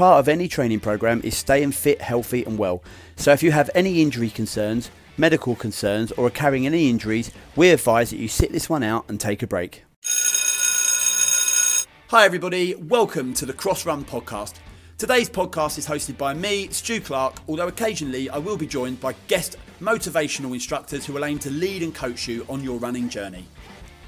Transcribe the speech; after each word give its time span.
part 0.00 0.18
of 0.18 0.28
any 0.28 0.48
training 0.48 0.80
program 0.80 1.20
is 1.22 1.36
staying 1.36 1.70
fit, 1.72 2.00
healthy, 2.00 2.42
and 2.46 2.56
well. 2.56 2.82
So 3.16 3.32
if 3.32 3.42
you 3.42 3.52
have 3.52 3.68
any 3.74 4.00
injury 4.00 4.30
concerns, 4.30 4.90
medical 5.18 5.54
concerns, 5.54 6.10
or 6.12 6.28
are 6.28 6.30
carrying 6.30 6.64
any 6.64 6.88
injuries, 6.88 7.30
we 7.54 7.68
advise 7.68 8.08
that 8.08 8.16
you 8.16 8.26
sit 8.26 8.50
this 8.50 8.70
one 8.70 8.82
out 8.82 9.04
and 9.10 9.20
take 9.20 9.42
a 9.42 9.46
break. 9.46 9.84
Hi, 12.08 12.24
everybody. 12.24 12.74
Welcome 12.76 13.34
to 13.34 13.44
the 13.44 13.52
Cross 13.52 13.84
Run 13.84 14.06
podcast. 14.06 14.54
Today's 14.96 15.28
podcast 15.28 15.76
is 15.76 15.86
hosted 15.86 16.16
by 16.16 16.32
me, 16.32 16.68
Stu 16.68 17.02
Clark, 17.02 17.36
although 17.46 17.68
occasionally 17.68 18.30
I 18.30 18.38
will 18.38 18.56
be 18.56 18.66
joined 18.66 19.02
by 19.02 19.12
guest 19.28 19.58
motivational 19.82 20.54
instructors 20.54 21.04
who 21.04 21.12
will 21.12 21.26
aim 21.26 21.38
to 21.40 21.50
lead 21.50 21.82
and 21.82 21.94
coach 21.94 22.26
you 22.26 22.46
on 22.48 22.64
your 22.64 22.78
running 22.78 23.10
journey. 23.10 23.44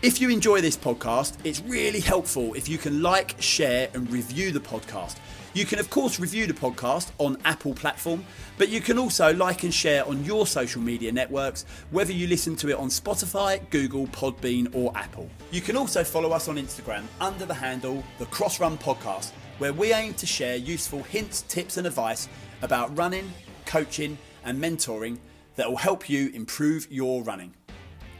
If 0.01 0.23
you 0.23 0.31
enjoy 0.31 0.63
this 0.63 0.77
podcast, 0.77 1.37
it's 1.45 1.61
really 1.61 2.01
helpful 2.01 2.55
if 2.55 2.67
you 2.67 2.79
can 2.79 3.03
like, 3.03 3.37
share, 3.43 3.91
and 3.93 4.11
review 4.11 4.53
the 4.53 4.59
podcast. 4.59 5.19
You 5.55 5.67
can, 5.67 5.79
of 5.79 5.91
course, 5.91 6.19
review 6.19 6.47
the 6.47 6.55
podcast 6.55 7.11
on 7.19 7.37
Apple 7.45 7.75
platform, 7.75 8.25
but 8.57 8.71
you 8.71 8.81
can 8.81 8.99
also 8.99 9.35
like 9.35 9.65
and 9.65 9.75
share 9.75 10.03
on 10.09 10.25
your 10.25 10.47
social 10.47 10.81
media 10.81 11.13
networks, 11.13 11.67
whether 11.91 12.11
you 12.11 12.27
listen 12.27 12.57
to 12.57 12.71
it 12.71 12.79
on 12.79 12.89
Spotify, 12.89 13.61
Google, 13.69 14.07
Podbean, 14.07 14.75
or 14.75 14.97
Apple. 14.97 15.29
You 15.51 15.61
can 15.61 15.77
also 15.77 16.05
follow 16.05 16.31
us 16.31 16.49
on 16.49 16.57
Instagram 16.57 17.03
under 17.21 17.45
the 17.45 17.53
handle 17.53 18.03
The 18.19 18.25
Cross 18.27 18.61
Run 18.61 18.79
Podcast, 18.79 19.33
where 19.59 19.75
we 19.75 19.93
aim 19.93 20.15
to 20.15 20.27
share 20.27 20.57
useful 20.57 21.03
hints, 21.03 21.43
tips, 21.43 21.77
and 21.77 21.87
advice 21.87 22.31
about 22.63 22.97
running, 22.97 23.31
coaching, 23.67 24.17
and 24.45 24.59
mentoring 24.59 25.19
that 25.57 25.69
will 25.69 25.77
help 25.77 26.09
you 26.09 26.31
improve 26.31 26.91
your 26.91 27.23
running. 27.25 27.53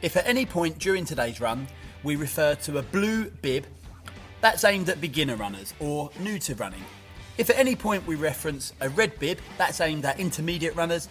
If 0.03 0.15
at 0.17 0.27
any 0.27 0.45
point 0.45 0.77
during 0.77 1.03
today's 1.03 1.41
run 1.41 1.67
we 2.03 2.15
refer 2.15 2.53
to 2.55 2.77
a 2.77 2.83
blue 2.83 3.31
bib, 3.41 3.65
that's 4.39 4.63
aimed 4.65 4.89
at 4.89 5.01
beginner 5.01 5.35
runners 5.35 5.73
or 5.79 6.11
new 6.19 6.37
to 6.37 6.53
running. 6.55 6.83
If 7.37 7.49
at 7.49 7.57
any 7.57 7.75
point 7.75 8.05
we 8.05 8.15
reference 8.15 8.73
a 8.81 8.89
red 8.89 9.17
bib, 9.19 9.39
that's 9.57 9.81
aimed 9.81 10.05
at 10.05 10.19
intermediate 10.19 10.75
runners. 10.75 11.09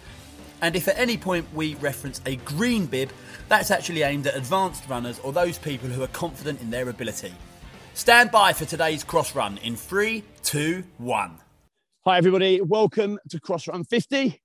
And 0.61 0.75
if 0.75 0.87
at 0.87 0.97
any 0.97 1.17
point 1.17 1.45
we 1.53 1.75
reference 1.75 2.21
a 2.25 2.37
green 2.37 2.85
bib, 2.85 3.11
that's 3.49 3.71
actually 3.71 4.03
aimed 4.03 4.27
at 4.27 4.35
advanced 4.35 4.87
runners 4.87 5.19
or 5.19 5.33
those 5.33 5.57
people 5.57 5.89
who 5.89 6.01
are 6.01 6.07
confident 6.07 6.61
in 6.61 6.69
their 6.69 6.89
ability. 6.89 7.33
Stand 7.93 8.31
by 8.31 8.53
for 8.53 8.65
today's 8.65 9.03
cross 9.03 9.35
run 9.35 9.57
in 9.59 9.75
three, 9.75 10.23
two, 10.43 10.83
one. 10.97 11.39
Hi, 12.05 12.17
everybody. 12.17 12.61
Welcome 12.61 13.19
to 13.29 13.39
Cross 13.39 13.67
Run 13.67 13.83
50. 13.83 14.41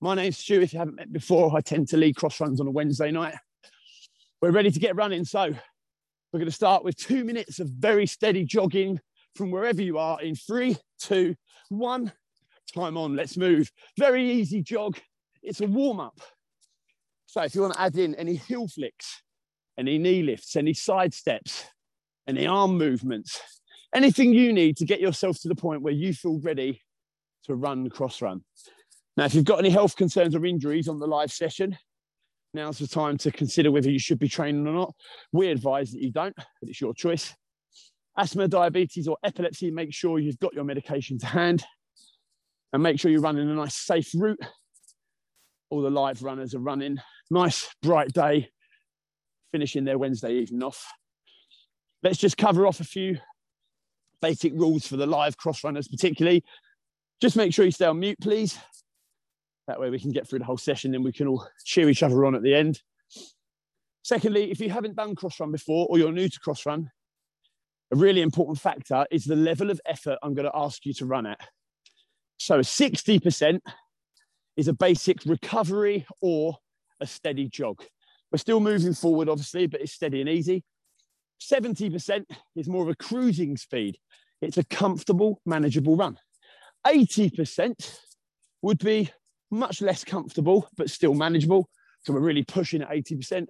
My 0.00 0.14
name's 0.14 0.38
Stu. 0.38 0.60
If 0.60 0.72
you 0.72 0.78
haven't 0.78 0.96
met 0.96 1.12
before, 1.12 1.56
I 1.56 1.60
tend 1.60 1.88
to 1.88 1.96
lead 1.96 2.16
cross 2.16 2.40
runs 2.40 2.60
on 2.60 2.66
a 2.66 2.70
Wednesday 2.70 3.10
night 3.10 3.34
we're 4.42 4.50
ready 4.50 4.72
to 4.72 4.80
get 4.80 4.96
running. 4.96 5.24
So 5.24 5.54
we're 6.32 6.38
going 6.38 6.46
to 6.46 6.50
start 6.50 6.84
with 6.84 6.96
two 6.96 7.24
minutes 7.24 7.60
of 7.60 7.68
very 7.68 8.06
steady 8.06 8.44
jogging 8.44 9.00
from 9.34 9.50
wherever 9.50 9.82
you 9.82 9.98
are 9.98 10.20
in 10.20 10.34
three, 10.34 10.76
two, 10.98 11.34
one. 11.68 12.12
Time 12.74 12.96
on, 12.96 13.16
let's 13.16 13.36
move. 13.36 13.70
Very 13.98 14.30
easy 14.30 14.62
jog. 14.62 14.98
It's 15.42 15.60
a 15.60 15.66
warm 15.66 16.00
up. 16.00 16.20
So 17.26 17.42
if 17.42 17.54
you 17.54 17.62
want 17.62 17.74
to 17.74 17.80
add 17.80 17.96
in 17.96 18.14
any 18.14 18.36
heel 18.36 18.68
flicks, 18.68 19.22
any 19.78 19.98
knee 19.98 20.22
lifts, 20.22 20.56
any 20.56 20.74
side 20.74 21.14
steps, 21.14 21.64
any 22.28 22.46
arm 22.46 22.76
movements, 22.78 23.40
anything 23.94 24.32
you 24.32 24.52
need 24.52 24.76
to 24.78 24.84
get 24.84 25.00
yourself 25.00 25.40
to 25.40 25.48
the 25.48 25.54
point 25.54 25.82
where 25.82 25.92
you 25.92 26.12
feel 26.12 26.40
ready 26.40 26.80
to 27.44 27.54
run 27.54 27.88
cross 27.90 28.22
run. 28.22 28.42
Now, 29.16 29.24
if 29.24 29.34
you've 29.34 29.44
got 29.44 29.58
any 29.58 29.70
health 29.70 29.96
concerns 29.96 30.34
or 30.34 30.44
injuries 30.46 30.88
on 30.88 30.98
the 30.98 31.06
live 31.06 31.32
session, 31.32 31.76
now's 32.54 32.78
the 32.78 32.86
time 32.86 33.18
to 33.18 33.30
consider 33.30 33.70
whether 33.70 33.90
you 33.90 33.98
should 33.98 34.18
be 34.18 34.28
training 34.28 34.66
or 34.66 34.72
not. 34.72 34.94
We 35.32 35.48
advise 35.48 35.90
that 35.92 36.02
you 36.02 36.12
don't, 36.12 36.36
but 36.36 36.46
it's 36.62 36.80
your 36.80 36.94
choice. 36.94 37.34
Asthma, 38.16 38.48
diabetes, 38.48 39.08
or 39.08 39.16
epilepsy, 39.24 39.70
make 39.70 39.92
sure 39.92 40.18
you've 40.18 40.38
got 40.38 40.54
your 40.54 40.64
medication 40.64 41.18
to 41.18 41.26
hand 41.26 41.64
and 42.72 42.82
make 42.82 43.00
sure 43.00 43.10
you're 43.10 43.20
running 43.20 43.48
a 43.50 43.54
nice 43.54 43.74
safe 43.74 44.10
route. 44.14 44.38
All 45.70 45.80
the 45.80 45.90
live 45.90 46.22
runners 46.22 46.54
are 46.54 46.60
running. 46.60 46.98
Nice, 47.30 47.74
bright 47.82 48.12
day, 48.12 48.50
finishing 49.52 49.84
their 49.84 49.98
Wednesday 49.98 50.34
evening 50.34 50.62
off. 50.62 50.86
Let's 52.02 52.18
just 52.18 52.36
cover 52.36 52.66
off 52.66 52.80
a 52.80 52.84
few 52.84 53.18
basic 54.20 54.52
rules 54.54 54.86
for 54.86 54.96
the 54.96 55.06
live 55.06 55.36
cross 55.36 55.64
runners, 55.64 55.88
particularly. 55.88 56.44
Just 57.20 57.36
make 57.36 57.54
sure 57.54 57.64
you 57.64 57.70
stay 57.70 57.86
on 57.86 58.00
mute, 58.00 58.18
please. 58.20 58.58
That 59.68 59.80
way 59.80 59.90
we 59.90 60.00
can 60.00 60.10
get 60.10 60.28
through 60.28 60.40
the 60.40 60.44
whole 60.44 60.58
session 60.58 60.94
and 60.94 61.04
we 61.04 61.12
can 61.12 61.28
all 61.28 61.46
cheer 61.64 61.88
each 61.88 62.02
other 62.02 62.24
on 62.26 62.34
at 62.34 62.42
the 62.42 62.54
end. 62.54 62.82
Secondly, 64.02 64.50
if 64.50 64.60
you 64.60 64.68
haven't 64.68 64.96
done 64.96 65.14
cross 65.14 65.38
run 65.38 65.52
before 65.52 65.86
or 65.88 65.98
you're 65.98 66.12
new 66.12 66.28
to 66.28 66.40
cross 66.40 66.66
run, 66.66 66.90
a 67.92 67.96
really 67.96 68.22
important 68.22 68.58
factor 68.58 69.06
is 69.10 69.24
the 69.24 69.36
level 69.36 69.70
of 69.70 69.80
effort 69.86 70.18
I'm 70.22 70.34
going 70.34 70.50
to 70.50 70.56
ask 70.56 70.84
you 70.86 70.94
to 70.94 71.06
run 71.06 71.26
at. 71.26 71.40
So 72.38 72.58
60% 72.60 73.60
is 74.56 74.68
a 74.68 74.72
basic 74.72 75.24
recovery 75.26 76.06
or 76.20 76.56
a 77.00 77.06
steady 77.06 77.48
jog. 77.48 77.84
We're 78.30 78.38
still 78.38 78.60
moving 78.60 78.94
forward, 78.94 79.28
obviously, 79.28 79.66
but 79.66 79.82
it's 79.82 79.92
steady 79.92 80.20
and 80.20 80.28
easy. 80.28 80.64
70% 81.40 82.24
is 82.56 82.68
more 82.68 82.82
of 82.82 82.88
a 82.88 82.94
cruising 82.94 83.56
speed. 83.56 83.98
It's 84.40 84.58
a 84.58 84.64
comfortable, 84.64 85.40
manageable 85.44 85.96
run. 85.96 86.18
80% 86.86 87.74
would 88.62 88.78
be 88.78 89.10
much 89.50 89.82
less 89.82 90.02
comfortable, 90.02 90.68
but 90.76 90.90
still 90.90 91.14
manageable. 91.14 91.68
So 92.04 92.14
we're 92.14 92.20
really 92.20 92.44
pushing 92.44 92.82
at 92.82 92.90
80%. 92.90 93.46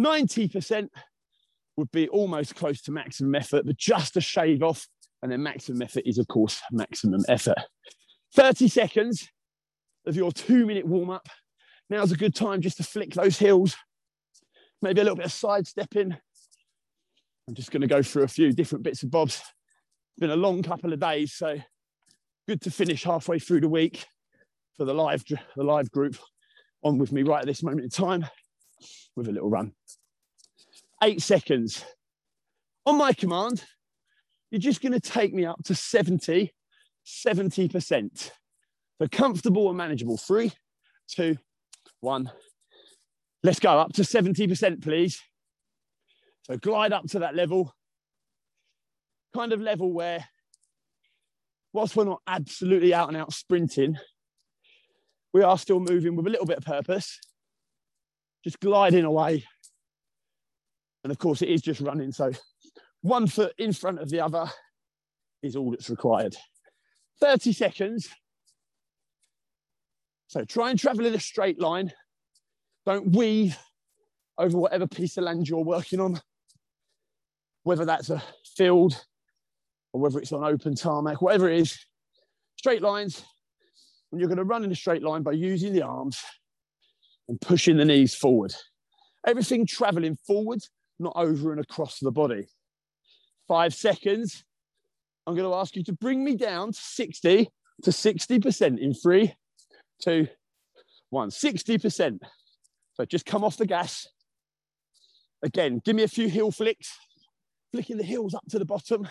90% 0.00 0.88
would 1.78 1.90
be 1.92 2.08
almost 2.08 2.56
close 2.56 2.82
to 2.82 2.92
maximum 2.92 3.34
effort, 3.36 3.64
but 3.64 3.76
just 3.76 4.16
a 4.16 4.20
shave 4.20 4.62
off. 4.62 4.86
And 5.22 5.32
then 5.32 5.42
maximum 5.42 5.80
effort 5.80 6.02
is, 6.04 6.18
of 6.18 6.28
course, 6.28 6.60
maximum 6.70 7.22
effort. 7.28 7.58
30 8.34 8.68
seconds 8.68 9.28
of 10.06 10.16
your 10.16 10.32
two 10.32 10.66
minute 10.66 10.86
warm 10.86 11.10
up. 11.10 11.28
Now's 11.88 12.12
a 12.12 12.16
good 12.16 12.34
time 12.34 12.60
just 12.60 12.76
to 12.76 12.82
flick 12.82 13.14
those 13.14 13.38
heels, 13.38 13.76
maybe 14.82 15.00
a 15.00 15.04
little 15.04 15.16
bit 15.16 15.26
of 15.26 15.32
sidestepping. 15.32 16.16
I'm 17.48 17.54
just 17.54 17.70
going 17.70 17.80
to 17.80 17.86
go 17.86 18.02
through 18.02 18.24
a 18.24 18.28
few 18.28 18.52
different 18.52 18.84
bits 18.84 19.02
of 19.02 19.10
bobs. 19.10 19.36
It's 19.36 20.20
been 20.20 20.30
a 20.30 20.36
long 20.36 20.62
couple 20.62 20.92
of 20.92 21.00
days, 21.00 21.32
so 21.34 21.58
good 22.46 22.60
to 22.62 22.70
finish 22.70 23.04
halfway 23.04 23.38
through 23.38 23.60
the 23.60 23.68
week 23.68 24.04
for 24.76 24.84
the 24.84 24.94
live 24.94 25.24
the 25.56 25.64
live 25.64 25.90
group 25.90 26.16
on 26.82 26.98
with 26.98 27.12
me 27.12 27.22
right 27.22 27.40
at 27.40 27.46
this 27.46 27.62
moment 27.62 27.84
in 27.84 27.90
time 27.90 28.26
with 29.16 29.28
a 29.28 29.32
little 29.32 29.50
run. 29.50 29.72
Eight 31.02 31.22
seconds. 31.22 31.84
On 32.86 32.96
my 32.96 33.12
command, 33.12 33.64
you're 34.50 34.60
just 34.60 34.80
going 34.80 34.92
to 34.92 35.00
take 35.00 35.32
me 35.32 35.44
up 35.44 35.62
to 35.64 35.74
70, 35.74 36.52
70%. 37.06 38.30
So 39.00 39.08
comfortable 39.10 39.68
and 39.68 39.78
manageable. 39.78 40.16
Three, 40.16 40.52
two, 41.08 41.36
one. 42.00 42.30
Let's 43.42 43.60
go 43.60 43.78
up 43.78 43.92
to 43.94 44.02
70%, 44.02 44.82
please. 44.82 45.20
So 46.42 46.56
glide 46.56 46.92
up 46.92 47.04
to 47.08 47.20
that 47.20 47.36
level, 47.36 47.74
kind 49.34 49.52
of 49.52 49.60
level 49.60 49.92
where, 49.92 50.26
whilst 51.72 51.94
we're 51.94 52.04
not 52.04 52.22
absolutely 52.26 52.94
out 52.94 53.08
and 53.08 53.16
out 53.16 53.32
sprinting, 53.32 53.98
we 55.32 55.42
are 55.42 55.58
still 55.58 55.78
moving 55.78 56.16
with 56.16 56.26
a 56.26 56.30
little 56.30 56.46
bit 56.46 56.58
of 56.58 56.64
purpose, 56.64 57.20
just 58.42 58.58
gliding 58.60 59.04
away. 59.04 59.44
And 61.08 61.12
of 61.14 61.18
course, 61.18 61.40
it 61.40 61.48
is 61.48 61.62
just 61.62 61.80
running. 61.80 62.12
So 62.12 62.32
one 63.00 63.26
foot 63.26 63.54
in 63.56 63.72
front 63.72 63.98
of 63.98 64.10
the 64.10 64.20
other 64.20 64.44
is 65.42 65.56
all 65.56 65.70
that's 65.70 65.88
required. 65.88 66.36
30 67.22 67.54
seconds. 67.54 68.10
So 70.26 70.44
try 70.44 70.68
and 70.68 70.78
travel 70.78 71.06
in 71.06 71.14
a 71.14 71.18
straight 71.18 71.58
line. 71.58 71.94
Don't 72.84 73.16
weave 73.16 73.56
over 74.36 74.58
whatever 74.58 74.86
piece 74.86 75.16
of 75.16 75.24
land 75.24 75.48
you're 75.48 75.64
working 75.64 75.98
on, 75.98 76.20
whether 77.62 77.86
that's 77.86 78.10
a 78.10 78.22
field 78.54 79.02
or 79.94 80.02
whether 80.02 80.18
it's 80.18 80.32
on 80.32 80.44
open 80.44 80.74
tarmac, 80.74 81.22
whatever 81.22 81.48
it 81.48 81.58
is. 81.58 81.78
Straight 82.56 82.82
lines, 82.82 83.24
and 84.12 84.20
you're 84.20 84.28
going 84.28 84.36
to 84.36 84.44
run 84.44 84.62
in 84.62 84.72
a 84.72 84.76
straight 84.76 85.02
line 85.02 85.22
by 85.22 85.32
using 85.32 85.72
the 85.72 85.80
arms 85.80 86.20
and 87.30 87.40
pushing 87.40 87.78
the 87.78 87.86
knees 87.86 88.14
forward. 88.14 88.54
Everything 89.26 89.64
traveling 89.64 90.18
forward, 90.26 90.60
not 90.98 91.12
over 91.16 91.52
and 91.52 91.60
across 91.60 91.98
the 91.98 92.10
body. 92.10 92.46
Five 93.46 93.74
seconds. 93.74 94.44
I'm 95.26 95.34
going 95.34 95.48
to 95.48 95.54
ask 95.54 95.76
you 95.76 95.84
to 95.84 95.92
bring 95.92 96.24
me 96.24 96.36
down 96.36 96.72
to 96.72 96.80
60 96.80 97.48
to 97.82 97.90
60% 97.90 98.78
in 98.78 98.94
three, 98.94 99.34
two, 100.02 100.28
one. 101.10 101.30
60%. 101.30 102.18
So 102.94 103.04
just 103.04 103.26
come 103.26 103.44
off 103.44 103.56
the 103.56 103.66
gas. 103.66 104.08
Again, 105.42 105.80
give 105.84 105.94
me 105.94 106.02
a 106.02 106.08
few 106.08 106.28
heel 106.28 106.50
flicks, 106.50 106.96
flicking 107.72 107.96
the 107.96 108.04
heels 108.04 108.34
up 108.34 108.44
to 108.50 108.58
the 108.58 108.64
bottom. 108.64 109.06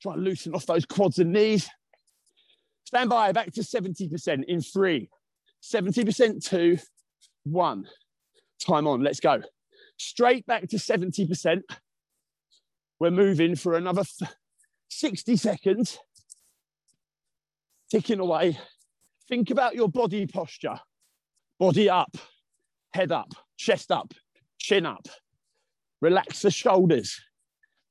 Try 0.00 0.14
and 0.14 0.24
loosen 0.24 0.54
off 0.54 0.66
those 0.66 0.86
quads 0.86 1.18
and 1.18 1.32
knees. 1.32 1.68
Stand 2.84 3.10
by, 3.10 3.32
back 3.32 3.52
to 3.52 3.62
70% 3.62 4.44
in 4.46 4.60
three, 4.60 5.08
70% 5.62 6.44
two, 6.44 6.78
one. 7.44 7.88
Time 8.60 8.86
on, 8.86 9.02
let's 9.02 9.20
go. 9.20 9.42
Straight 9.98 10.46
back 10.46 10.68
to 10.68 10.76
70%. 10.76 11.62
We're 12.98 13.10
moving 13.10 13.56
for 13.56 13.74
another 13.74 14.04
60 14.88 15.36
seconds. 15.36 15.98
ticking 17.90 18.20
away. 18.20 18.58
Think 19.28 19.50
about 19.50 19.74
your 19.74 19.88
body 19.88 20.26
posture. 20.26 20.78
Body 21.58 21.90
up, 21.90 22.16
head 22.94 23.12
up, 23.12 23.28
chest 23.56 23.90
up, 23.90 24.14
chin 24.58 24.86
up. 24.86 25.06
Relax 26.00 26.42
the 26.42 26.50
shoulders. 26.50 27.20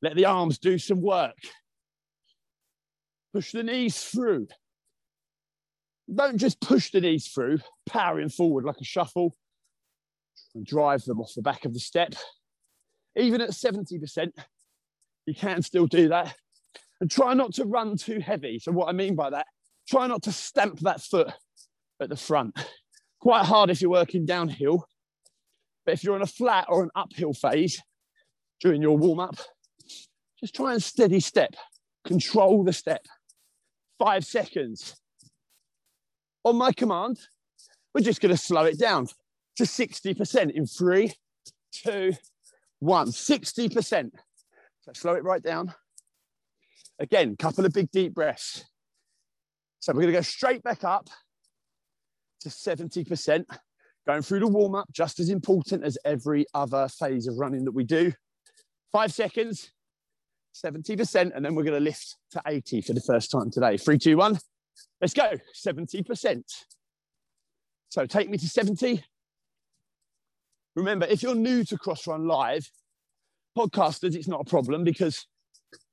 Let 0.01 0.15
the 0.15 0.25
arms 0.25 0.57
do 0.57 0.77
some 0.77 1.01
work. 1.01 1.37
Push 3.33 3.51
the 3.51 3.63
knees 3.63 4.01
through. 4.01 4.47
Don't 6.13 6.37
just 6.37 6.59
push 6.59 6.91
the 6.91 6.99
knees 6.99 7.27
through, 7.27 7.59
powering 7.87 8.29
forward 8.29 8.65
like 8.65 8.81
a 8.81 8.85
shuffle 8.85 9.35
and 10.55 10.65
drive 10.65 11.03
them 11.05 11.19
off 11.19 11.33
the 11.35 11.41
back 11.41 11.65
of 11.65 11.73
the 11.73 11.79
step. 11.79 12.13
Even 13.15 13.41
at 13.41 13.51
70%, 13.51 14.31
you 15.25 15.35
can 15.35 15.61
still 15.61 15.87
do 15.87 16.09
that. 16.09 16.35
And 16.99 17.09
try 17.09 17.33
not 17.33 17.53
to 17.55 17.65
run 17.65 17.97
too 17.97 18.19
heavy. 18.19 18.59
So, 18.59 18.71
what 18.71 18.87
I 18.87 18.91
mean 18.91 19.15
by 19.15 19.31
that, 19.31 19.47
try 19.89 20.07
not 20.07 20.23
to 20.23 20.31
stamp 20.31 20.79
that 20.81 21.01
foot 21.01 21.33
at 21.99 22.09
the 22.09 22.15
front. 22.15 22.57
Quite 23.19 23.45
hard 23.45 23.69
if 23.69 23.81
you're 23.81 23.91
working 23.91 24.25
downhill, 24.25 24.85
but 25.85 25.93
if 25.93 26.03
you're 26.03 26.15
on 26.15 26.21
a 26.21 26.27
flat 26.27 26.65
or 26.69 26.83
an 26.83 26.89
uphill 26.95 27.33
phase 27.33 27.81
during 28.59 28.81
your 28.81 28.97
warm 28.97 29.19
up, 29.19 29.35
just 30.39 30.55
try 30.55 30.73
and 30.73 30.81
steady 30.81 31.19
step, 31.19 31.55
control 32.05 32.63
the 32.63 32.73
step. 32.73 33.05
Five 33.99 34.25
seconds. 34.25 34.95
On 36.43 36.55
my 36.55 36.71
command, 36.71 37.19
we're 37.93 38.01
just 38.01 38.21
going 38.21 38.33
to 38.33 38.41
slow 38.41 38.65
it 38.65 38.79
down 38.79 39.07
to 39.57 39.63
60% 39.63 40.51
in 40.51 40.65
three, 40.65 41.13
two, 41.71 42.13
one. 42.79 43.07
60%. 43.07 44.11
So 44.81 44.91
slow 44.93 45.13
it 45.13 45.23
right 45.23 45.41
down. 45.41 45.73
Again, 46.99 47.35
couple 47.35 47.65
of 47.65 47.73
big 47.73 47.91
deep 47.91 48.13
breaths. 48.13 48.65
So 49.79 49.93
we're 49.93 50.01
going 50.01 50.13
to 50.13 50.19
go 50.19 50.21
straight 50.21 50.61
back 50.63 50.83
up 50.83 51.09
to 52.41 52.49
70%, 52.49 53.45
going 54.05 54.21
through 54.21 54.39
the 54.39 54.47
warm 54.47 54.75
up, 54.75 54.87
just 54.91 55.19
as 55.19 55.29
important 55.29 55.83
as 55.83 55.97
every 56.05 56.45
other 56.53 56.87
phase 56.87 57.27
of 57.27 57.37
running 57.37 57.65
that 57.65 57.71
we 57.71 57.83
do. 57.83 58.13
Five 58.91 59.13
seconds, 59.13 59.71
70%, 60.53 61.31
and 61.35 61.43
then 61.43 61.55
we're 61.55 61.63
going 61.63 61.77
to 61.77 61.83
lift 61.83 62.17
to 62.31 62.41
80 62.45 62.81
for 62.81 62.93
the 62.93 63.01
first 63.01 63.31
time 63.31 63.49
today. 63.49 63.77
Three, 63.77 63.97
two, 63.97 64.17
one. 64.17 64.37
Let's 64.99 65.13
go. 65.13 65.37
70%. 65.55 66.43
So 67.89 68.05
take 68.05 68.29
me 68.29 68.37
to 68.37 68.47
70. 68.47 69.03
Remember, 70.75 71.05
if 71.05 71.21
you're 71.21 71.35
new 71.35 71.63
to 71.65 71.77
Crossrun 71.77 72.27
Live, 72.27 72.69
podcasters, 73.57 74.15
it's 74.15 74.27
not 74.27 74.41
a 74.41 74.49
problem 74.49 74.83
because 74.83 75.25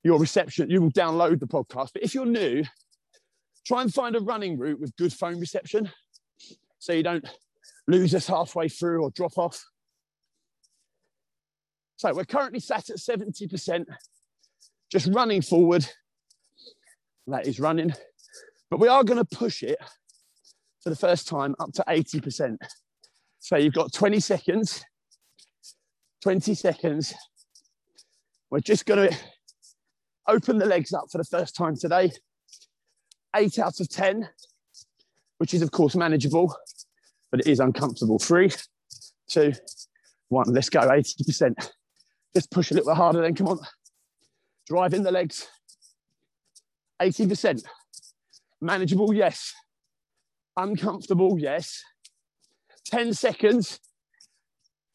your 0.04 0.18
reception, 0.18 0.70
you 0.70 0.80
will 0.80 0.92
download 0.92 1.40
the 1.40 1.46
podcast. 1.46 1.90
But 1.92 2.02
if 2.02 2.14
you're 2.14 2.26
new, 2.26 2.62
try 3.66 3.82
and 3.82 3.92
find 3.92 4.14
a 4.14 4.20
running 4.20 4.56
route 4.58 4.80
with 4.80 4.96
good 4.96 5.12
phone 5.12 5.40
reception 5.40 5.90
so 6.78 6.92
you 6.92 7.02
don't 7.02 7.28
lose 7.88 8.14
us 8.14 8.26
halfway 8.26 8.68
through 8.68 9.02
or 9.02 9.10
drop 9.10 9.36
off. 9.36 9.64
So 11.96 12.14
we're 12.14 12.24
currently 12.24 12.60
sat 12.60 12.90
at 12.90 12.98
70%, 12.98 13.84
just 14.90 15.08
running 15.08 15.42
forward. 15.42 15.84
That 17.26 17.46
is 17.46 17.58
running. 17.58 17.92
But 18.70 18.78
we 18.78 18.86
are 18.86 19.02
going 19.02 19.18
to 19.18 19.36
push 19.36 19.64
it 19.64 19.78
for 20.82 20.90
the 20.90 20.96
first 20.96 21.26
time 21.26 21.56
up 21.58 21.72
to 21.72 21.84
80%. 21.88 22.56
So 23.40 23.56
you've 23.56 23.74
got 23.74 23.92
20 23.92 24.20
seconds, 24.20 24.84
20 26.22 26.54
seconds. 26.54 27.14
We're 28.50 28.60
just 28.60 28.86
going 28.86 29.10
to 29.10 29.16
open 30.26 30.58
the 30.58 30.66
legs 30.66 30.92
up 30.92 31.06
for 31.10 31.18
the 31.18 31.24
first 31.24 31.54
time 31.54 31.76
today. 31.76 32.10
Eight 33.36 33.58
out 33.58 33.80
of 33.80 33.88
10, 33.88 34.28
which 35.38 35.54
is, 35.54 35.62
of 35.62 35.70
course, 35.70 35.94
manageable, 35.94 36.54
but 37.30 37.40
it 37.40 37.46
is 37.46 37.60
uncomfortable. 37.60 38.18
Three, 38.18 38.50
two, 39.28 39.52
one. 40.28 40.46
Let's 40.52 40.68
go. 40.68 40.80
80%. 40.80 41.70
Just 42.34 42.50
push 42.50 42.70
a 42.70 42.74
little 42.74 42.90
bit 42.90 42.96
harder 42.96 43.22
then. 43.22 43.34
Come 43.34 43.48
on. 43.48 43.58
Drive 44.66 44.94
in 44.94 45.02
the 45.02 45.10
legs. 45.10 45.48
80%. 47.00 47.62
Manageable, 48.60 49.14
yes. 49.14 49.54
Uncomfortable, 50.56 51.38
yes. 51.38 51.82
10 52.88 53.14
seconds. 53.14 53.80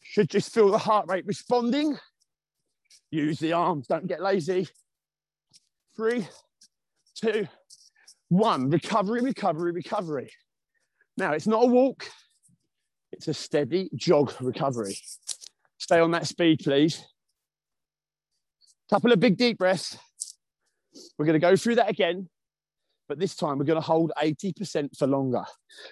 Should 0.01 0.29
just 0.29 0.53
feel 0.53 0.69
the 0.69 0.77
heart 0.77 1.05
rate 1.07 1.25
responding. 1.25 1.97
Use 3.11 3.39
the 3.39 3.53
arms, 3.53 3.87
don't 3.87 4.07
get 4.07 4.21
lazy. 4.21 4.67
Three, 5.95 6.27
two, 7.15 7.47
one. 8.29 8.69
Recovery, 8.69 9.21
recovery, 9.21 9.71
recovery. 9.71 10.31
Now, 11.17 11.33
it's 11.33 11.47
not 11.47 11.63
a 11.63 11.67
walk, 11.67 12.07
it's 13.11 13.27
a 13.27 13.33
steady 13.33 13.89
jog 13.95 14.33
recovery. 14.41 14.97
Stay 15.77 15.99
on 15.99 16.11
that 16.11 16.27
speed, 16.27 16.59
please. 16.63 17.05
Couple 18.89 19.11
of 19.11 19.19
big 19.19 19.37
deep 19.37 19.57
breaths. 19.57 19.97
We're 21.17 21.25
going 21.25 21.39
to 21.39 21.39
go 21.39 21.55
through 21.55 21.75
that 21.75 21.89
again, 21.89 22.29
but 23.07 23.19
this 23.19 23.35
time 23.35 23.57
we're 23.57 23.65
going 23.65 23.81
to 23.81 23.85
hold 23.85 24.11
80% 24.21 24.97
for 24.97 25.07
longer. 25.07 25.43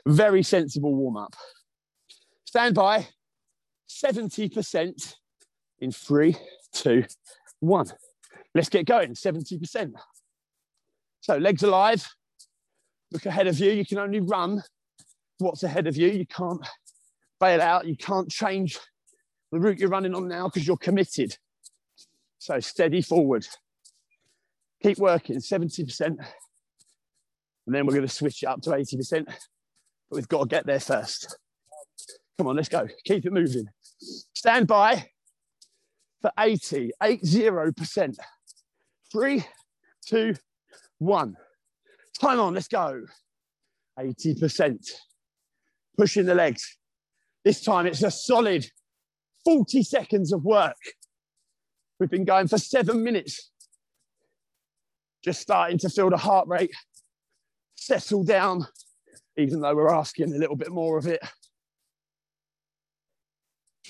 Very 0.07 0.43
sensible 0.43 0.95
warm 0.95 1.17
up. 1.17 1.35
Stand 2.51 2.75
by. 2.75 3.07
70% 3.89 5.15
in 5.79 5.91
three, 5.93 6.35
two, 6.73 7.05
one. 7.61 7.85
Let's 8.53 8.67
get 8.67 8.85
going. 8.85 9.13
70%. 9.13 9.93
So 11.21 11.37
legs 11.37 11.63
alive. 11.63 12.05
Look 13.13 13.25
ahead 13.25 13.47
of 13.47 13.57
you. 13.57 13.71
You 13.71 13.85
can 13.85 13.99
only 13.99 14.19
run 14.19 14.61
what's 15.37 15.63
ahead 15.63 15.87
of 15.87 15.95
you. 15.95 16.09
You 16.09 16.25
can't 16.25 16.59
bail 17.39 17.61
out. 17.61 17.87
You 17.87 17.95
can't 17.95 18.29
change 18.29 18.77
the 19.53 19.59
route 19.61 19.79
you're 19.79 19.87
running 19.87 20.13
on 20.13 20.27
now 20.27 20.49
because 20.49 20.67
you're 20.67 20.75
committed. 20.75 21.37
So 22.37 22.59
steady 22.59 23.01
forward. 23.01 23.47
Keep 24.83 24.97
working, 24.97 25.37
70%. 25.37 26.01
And 26.01 26.17
then 27.67 27.85
we're 27.85 27.93
going 27.93 28.01
to 28.01 28.13
switch 28.13 28.43
it 28.43 28.47
up 28.47 28.61
to 28.63 28.71
80%. 28.71 29.23
But 29.25 29.35
we've 30.11 30.27
got 30.27 30.41
to 30.41 30.47
get 30.49 30.65
there 30.65 30.81
first. 30.81 31.37
Come 32.37 32.47
on, 32.47 32.55
let's 32.55 32.69
go. 32.69 32.87
Keep 33.05 33.25
it 33.25 33.33
moving. 33.33 33.65
Stand 34.33 34.67
by 34.67 35.09
for 36.21 36.31
80, 36.39 36.91
80%. 37.01 38.15
Three, 39.11 39.45
two, 40.05 40.35
one. 40.99 41.35
Time 42.19 42.39
on, 42.39 42.53
let's 42.53 42.67
go. 42.67 43.01
80%. 43.99 44.91
Pushing 45.97 46.25
the 46.25 46.35
legs. 46.35 46.77
This 47.43 47.61
time 47.61 47.87
it's 47.87 48.03
a 48.03 48.11
solid 48.11 48.65
40 49.45 49.83
seconds 49.83 50.31
of 50.31 50.43
work. 50.43 50.77
We've 51.99 52.09
been 52.09 52.25
going 52.25 52.47
for 52.47 52.57
seven 52.57 53.03
minutes. 53.03 53.51
Just 55.23 55.41
starting 55.41 55.77
to 55.79 55.89
feel 55.89 56.09
the 56.09 56.17
heart 56.17 56.47
rate 56.47 56.71
settle 57.75 58.23
down, 58.23 58.65
even 59.37 59.59
though 59.59 59.75
we're 59.75 59.93
asking 59.93 60.33
a 60.33 60.37
little 60.37 60.55
bit 60.55 60.71
more 60.71 60.97
of 60.97 61.07
it. 61.07 61.19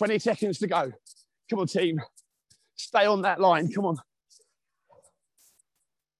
20 0.01 0.17
seconds 0.17 0.58
to 0.58 0.65
go. 0.65 0.91
Come 1.48 1.60
on, 1.60 1.67
team. 1.67 2.01
Stay 2.75 3.05
on 3.05 3.22
that 3.22 3.39
line. 3.39 3.72
Come 3.72 3.86
on. 3.86 3.98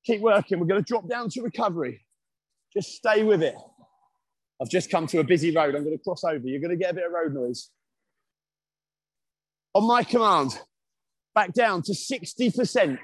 Keep 0.05 0.21
working. 0.21 0.59
We're 0.59 0.67
going 0.67 0.83
to 0.83 0.88
drop 0.88 1.09
down 1.09 1.31
to 1.31 1.41
recovery. 1.41 2.05
Just 2.71 2.89
stay 2.89 3.23
with 3.23 3.41
it. 3.41 3.55
I've 4.61 4.69
just 4.69 4.91
come 4.91 5.07
to 5.07 5.19
a 5.19 5.23
busy 5.23 5.50
road. 5.50 5.73
I'm 5.73 5.83
going 5.83 5.97
to 5.97 6.03
cross 6.03 6.23
over. 6.23 6.47
You're 6.47 6.61
going 6.61 6.69
to 6.69 6.75
get 6.77 6.91
a 6.91 6.93
bit 6.93 7.07
of 7.07 7.11
road 7.11 7.33
noise. 7.33 7.71
On 9.73 9.88
my 9.88 10.03
command, 10.03 10.51
back 11.33 11.51
down 11.51 11.81
to 11.81 11.93
60% 11.93 13.00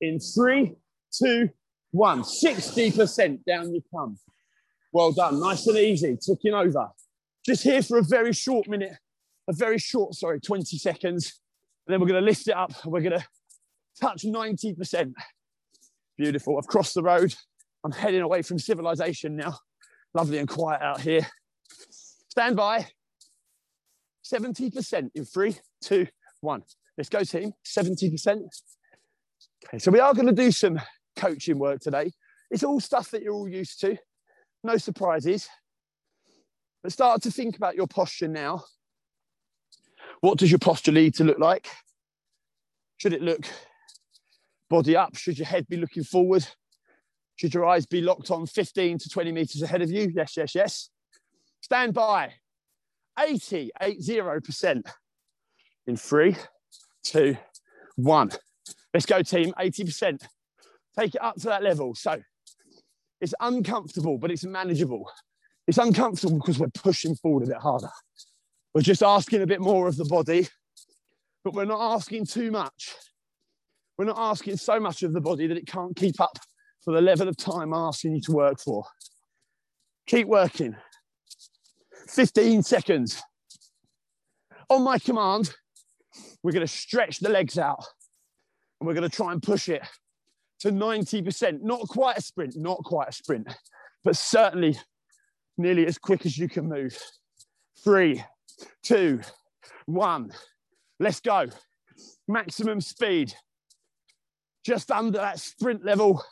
in 0.00 0.20
three, 0.20 0.74
two, 1.12 1.50
one. 1.90 2.22
60% 2.22 3.44
down 3.44 3.74
you 3.74 3.82
come. 3.94 4.16
Well 4.90 5.12
done. 5.12 5.38
Nice 5.38 5.66
and 5.66 5.76
easy. 5.76 6.16
Ticking 6.16 6.54
over. 6.54 6.88
Just 7.44 7.62
here 7.62 7.82
for 7.82 7.98
a 7.98 8.02
very 8.02 8.32
short 8.32 8.68
minute, 8.68 8.96
a 9.48 9.52
very 9.52 9.78
short, 9.78 10.14
sorry, 10.14 10.40
20 10.40 10.76
seconds. 10.78 11.40
And 11.86 11.92
then 11.92 12.00
we're 12.00 12.08
going 12.08 12.20
to 12.20 12.26
lift 12.26 12.48
it 12.48 12.56
up. 12.56 12.72
We're 12.84 13.00
going 13.00 13.18
to 13.18 13.26
touch 14.00 14.24
90%. 14.24 15.12
Beautiful. 16.16 16.58
I've 16.58 16.66
crossed 16.66 16.94
the 16.94 17.02
road. 17.02 17.34
I'm 17.84 17.92
heading 17.92 18.22
away 18.22 18.42
from 18.42 18.58
civilization 18.58 19.36
now. 19.36 19.58
Lovely 20.14 20.38
and 20.38 20.48
quiet 20.48 20.82
out 20.82 21.00
here. 21.00 21.26
Stand 22.28 22.56
by. 22.56 22.86
70% 24.24 25.10
in 25.14 25.24
three, 25.24 25.56
two, 25.80 26.06
one. 26.40 26.62
Let's 26.98 27.08
go, 27.08 27.22
team. 27.22 27.52
70%. 27.64 28.42
Okay, 29.66 29.78
so 29.78 29.90
we 29.90 30.00
are 30.00 30.14
going 30.14 30.26
to 30.26 30.32
do 30.32 30.50
some 30.50 30.80
coaching 31.16 31.58
work 31.58 31.80
today. 31.80 32.10
It's 32.50 32.62
all 32.62 32.80
stuff 32.80 33.10
that 33.10 33.22
you're 33.22 33.34
all 33.34 33.48
used 33.48 33.80
to. 33.80 33.96
No 34.64 34.76
surprises. 34.76 35.48
But 36.82 36.92
start 36.92 37.22
to 37.22 37.30
think 37.30 37.56
about 37.56 37.74
your 37.74 37.86
posture 37.86 38.28
now. 38.28 38.64
What 40.20 40.38
does 40.38 40.50
your 40.50 40.58
posture 40.58 40.92
need 40.92 41.14
to 41.16 41.24
look 41.24 41.38
like? 41.38 41.68
Should 42.98 43.12
it 43.12 43.22
look 43.22 43.46
body 44.70 44.96
up? 44.96 45.16
Should 45.16 45.38
your 45.38 45.46
head 45.46 45.66
be 45.68 45.76
looking 45.76 46.04
forward? 46.04 46.46
Should 47.36 47.52
your 47.52 47.66
eyes 47.66 47.86
be 47.86 48.00
locked 48.00 48.30
on 48.30 48.46
15 48.46 48.98
to 48.98 49.08
20 49.08 49.32
meters 49.32 49.62
ahead 49.62 49.82
of 49.82 49.90
you? 49.90 50.10
Yes, 50.14 50.36
yes, 50.36 50.54
yes. 50.54 50.90
Stand 51.60 51.94
by. 51.94 52.32
80, 53.18 53.70
80% 53.80 54.82
in 55.86 55.96
three, 55.96 56.36
two, 57.02 57.36
one. 57.96 58.30
Let's 58.92 59.06
go, 59.06 59.22
team. 59.22 59.52
80%. 59.58 60.22
Take 60.98 61.14
it 61.14 61.22
up 61.22 61.36
to 61.36 61.46
that 61.46 61.62
level. 61.62 61.94
So 61.94 62.20
it's 63.20 63.34
uncomfortable, 63.40 64.18
but 64.18 64.30
it's 64.30 64.44
manageable. 64.44 65.10
It's 65.66 65.78
uncomfortable 65.78 66.38
because 66.38 66.58
we're 66.58 66.68
pushing 66.68 67.14
forward 67.16 67.44
a 67.44 67.46
bit 67.48 67.56
harder. 67.56 67.90
We're 68.76 68.82
just 68.82 69.02
asking 69.02 69.40
a 69.40 69.46
bit 69.46 69.62
more 69.62 69.88
of 69.88 69.96
the 69.96 70.04
body, 70.04 70.48
but 71.42 71.54
we're 71.54 71.64
not 71.64 71.94
asking 71.94 72.26
too 72.26 72.50
much. 72.50 72.94
We're 73.96 74.04
not 74.04 74.18
asking 74.18 74.58
so 74.58 74.78
much 74.78 75.02
of 75.02 75.14
the 75.14 75.20
body 75.22 75.46
that 75.46 75.56
it 75.56 75.66
can't 75.66 75.96
keep 75.96 76.20
up 76.20 76.38
for 76.84 76.92
the 76.92 77.00
level 77.00 77.26
of 77.26 77.38
time 77.38 77.72
I'm 77.72 77.88
asking 77.88 78.16
you 78.16 78.20
to 78.20 78.32
work 78.32 78.60
for. 78.60 78.84
Keep 80.06 80.26
working. 80.28 80.76
15 82.10 82.64
seconds. 82.64 83.22
On 84.68 84.82
my 84.82 84.98
command, 84.98 85.54
we're 86.42 86.52
going 86.52 86.60
to 86.60 86.70
stretch 86.70 87.20
the 87.20 87.30
legs 87.30 87.56
out 87.56 87.82
and 88.78 88.86
we're 88.86 88.92
going 88.92 89.08
to 89.08 89.16
try 89.16 89.32
and 89.32 89.42
push 89.42 89.70
it 89.70 89.80
to 90.60 90.68
90%. 90.70 91.62
Not 91.62 91.88
quite 91.88 92.18
a 92.18 92.20
sprint, 92.20 92.58
not 92.58 92.84
quite 92.84 93.08
a 93.08 93.12
sprint, 93.12 93.56
but 94.04 94.18
certainly 94.18 94.78
nearly 95.56 95.86
as 95.86 95.96
quick 95.96 96.26
as 96.26 96.36
you 96.36 96.46
can 96.46 96.68
move. 96.68 96.94
Three, 97.82 98.22
two, 98.82 99.20
one. 99.86 100.32
Let's 100.98 101.20
go. 101.20 101.46
Maximum 102.28 102.80
speed. 102.80 103.34
Just 104.64 104.90
under 104.90 105.18
that 105.18 105.38
sprint 105.38 105.84
level. 105.84 106.22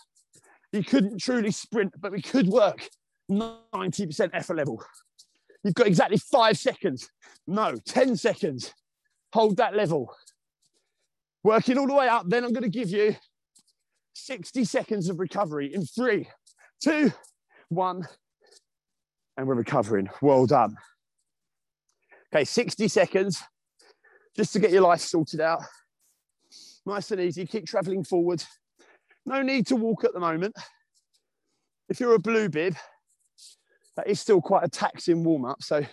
You 0.72 0.82
couldn't 0.82 1.18
truly 1.20 1.52
sprint, 1.52 1.92
but 2.00 2.12
we 2.12 2.20
could 2.20 2.48
work 2.48 2.88
90% 3.30 4.30
effort 4.32 4.56
level. 4.56 4.82
You've 5.62 5.74
got 5.74 5.86
exactly 5.86 6.18
five 6.18 6.58
seconds. 6.58 7.10
No, 7.46 7.74
10 7.86 8.16
seconds. 8.16 8.74
Hold 9.32 9.56
that 9.58 9.74
level. 9.74 10.14
Working 11.42 11.78
all 11.78 11.86
the 11.86 11.94
way 11.94 12.08
up. 12.08 12.28
Then 12.28 12.44
I'm 12.44 12.52
going 12.52 12.64
to 12.64 12.68
give 12.68 12.90
you 12.90 13.14
60 14.14 14.64
seconds 14.64 15.08
of 15.08 15.20
recovery 15.20 15.72
in 15.72 15.84
three, 15.84 16.28
two, 16.82 17.12
one. 17.68 18.06
And 19.36 19.46
we're 19.46 19.54
recovering. 19.54 20.08
Well 20.22 20.46
done. 20.46 20.76
Okay, 22.34 22.44
60 22.44 22.88
seconds 22.88 23.44
just 24.34 24.52
to 24.54 24.58
get 24.58 24.72
your 24.72 24.82
life 24.82 25.00
sorted 25.00 25.40
out. 25.40 25.62
Nice 26.84 27.12
and 27.12 27.20
easy. 27.20 27.46
Keep 27.46 27.66
traveling 27.66 28.02
forward. 28.02 28.42
No 29.24 29.40
need 29.40 29.68
to 29.68 29.76
walk 29.76 30.02
at 30.02 30.12
the 30.12 30.18
moment. 30.18 30.52
If 31.88 32.00
you're 32.00 32.16
a 32.16 32.18
blue 32.18 32.48
bib, 32.48 32.74
that 33.96 34.08
is 34.08 34.18
still 34.18 34.40
quite 34.40 34.64
a 34.64 34.68
taxing 34.68 35.22
warm 35.22 35.44
up. 35.44 35.62
So 35.62 35.86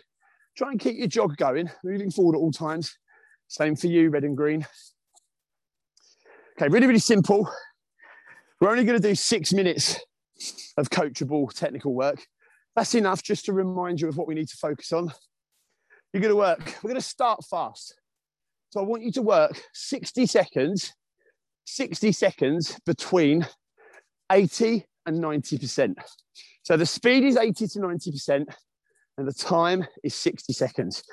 try 0.58 0.72
and 0.72 0.80
keep 0.80 0.98
your 0.98 1.06
jog 1.06 1.38
going, 1.38 1.70
moving 1.84 2.10
forward 2.10 2.36
at 2.36 2.40
all 2.40 2.52
times. 2.52 2.98
Same 3.48 3.76
for 3.76 3.86
you, 3.86 4.10
red 4.10 4.24
and 4.24 4.36
green. 4.36 4.66
Okay, 6.58 6.70
really, 6.70 6.88
really 6.88 7.00
simple. 7.00 7.48
We're 8.60 8.72
only 8.72 8.84
going 8.84 9.00
to 9.00 9.08
do 9.08 9.14
six 9.14 9.54
minutes 9.54 10.00
of 10.76 10.90
coachable 10.90 11.54
technical 11.54 11.94
work. 11.94 12.26
That's 12.76 12.96
enough 12.96 13.22
just 13.22 13.46
to 13.46 13.54
remind 13.54 14.02
you 14.02 14.08
of 14.08 14.18
what 14.18 14.28
we 14.28 14.34
need 14.34 14.48
to 14.48 14.58
focus 14.58 14.92
on. 14.92 15.14
You're 16.14 16.22
going 16.22 16.32
to 16.32 16.36
work, 16.36 16.78
we're 16.84 16.90
going 16.90 17.02
to 17.02 17.08
start 17.08 17.44
fast. 17.50 17.96
So 18.70 18.80
I 18.80 18.84
want 18.84 19.04
you 19.04 19.12
to 19.14 19.22
work 19.22 19.62
60 19.74 20.26
seconds, 20.26 20.94
60 21.66 22.12
seconds 22.12 22.78
between 22.86 23.48
80 24.32 24.86
and 25.06 25.24
90%. 25.24 25.96
So 26.64 26.78
the 26.78 26.86
speed 26.86 27.24
is 27.24 27.38
80 27.38 27.68
to 27.68 27.80
90%, 27.80 28.46
and 29.18 29.28
the 29.28 29.34
time 29.34 29.86
is 30.04 30.16
60 30.16 30.54
seconds. 30.54 31.04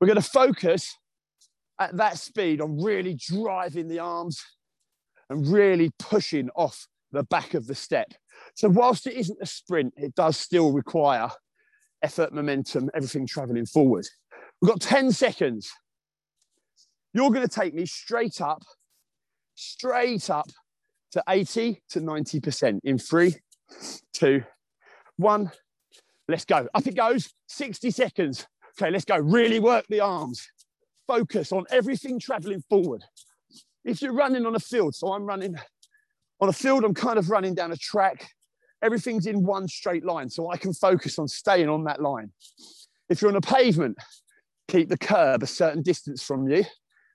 We're 0.00 0.06
going 0.06 0.20
to 0.20 0.22
focus 0.22 0.96
at 1.80 1.96
that 1.96 2.18
speed 2.18 2.60
on 2.60 2.82
really 2.82 3.14
driving 3.14 3.88
the 3.88 3.98
arms 3.98 4.42
and 5.30 5.46
really 5.46 5.90
pushing 5.98 6.50
off 6.54 6.86
the 7.12 7.24
back 7.24 7.54
of 7.54 7.66
the 7.66 7.74
step. 7.74 8.12
So, 8.54 8.68
whilst 8.68 9.06
it 9.06 9.14
isn't 9.14 9.38
a 9.40 9.46
sprint, 9.46 9.94
it 9.96 10.14
does 10.14 10.36
still 10.36 10.72
require 10.72 11.30
effort, 12.02 12.32
momentum, 12.32 12.90
everything 12.94 13.26
traveling 13.26 13.66
forward. 13.66 14.06
We've 14.64 14.70
got 14.70 14.80
10 14.80 15.12
seconds. 15.12 15.70
You're 17.12 17.28
going 17.28 17.46
to 17.46 17.54
take 17.54 17.74
me 17.74 17.84
straight 17.84 18.40
up, 18.40 18.62
straight 19.54 20.30
up 20.30 20.46
to 21.12 21.22
80 21.28 21.82
to 21.90 22.00
90% 22.00 22.80
in 22.82 22.96
three, 22.96 23.36
two, 24.14 24.42
one. 25.18 25.52
Let's 26.28 26.46
go. 26.46 26.66
Up 26.72 26.86
it 26.86 26.96
goes. 26.96 27.30
60 27.46 27.90
seconds. 27.90 28.46
Okay, 28.80 28.90
let's 28.90 29.04
go. 29.04 29.18
Really 29.18 29.60
work 29.60 29.84
the 29.90 30.00
arms. 30.00 30.48
Focus 31.06 31.52
on 31.52 31.66
everything 31.70 32.18
traveling 32.18 32.62
forward. 32.70 33.04
If 33.84 34.00
you're 34.00 34.14
running 34.14 34.46
on 34.46 34.54
a 34.54 34.60
field, 34.60 34.94
so 34.94 35.12
I'm 35.12 35.26
running 35.26 35.56
on 36.40 36.48
a 36.48 36.54
field, 36.54 36.84
I'm 36.84 36.94
kind 36.94 37.18
of 37.18 37.28
running 37.28 37.54
down 37.54 37.70
a 37.70 37.76
track. 37.76 38.30
Everything's 38.82 39.26
in 39.26 39.44
one 39.44 39.68
straight 39.68 40.06
line, 40.06 40.30
so 40.30 40.50
I 40.50 40.56
can 40.56 40.72
focus 40.72 41.18
on 41.18 41.28
staying 41.28 41.68
on 41.68 41.84
that 41.84 42.00
line. 42.00 42.32
If 43.10 43.20
you're 43.20 43.30
on 43.30 43.36
a 43.36 43.42
pavement, 43.42 43.98
keep 44.68 44.88
the 44.88 44.98
curb 44.98 45.42
a 45.42 45.46
certain 45.46 45.82
distance 45.82 46.22
from 46.22 46.48
you, 46.48 46.64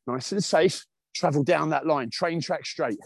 nice 0.07 0.31
and 0.31 0.43
safe. 0.43 0.85
Travel 1.15 1.43
down 1.43 1.69
that 1.71 1.87
line, 1.87 2.09
train 2.11 2.39
track 2.39 2.65
straight. 2.65 2.99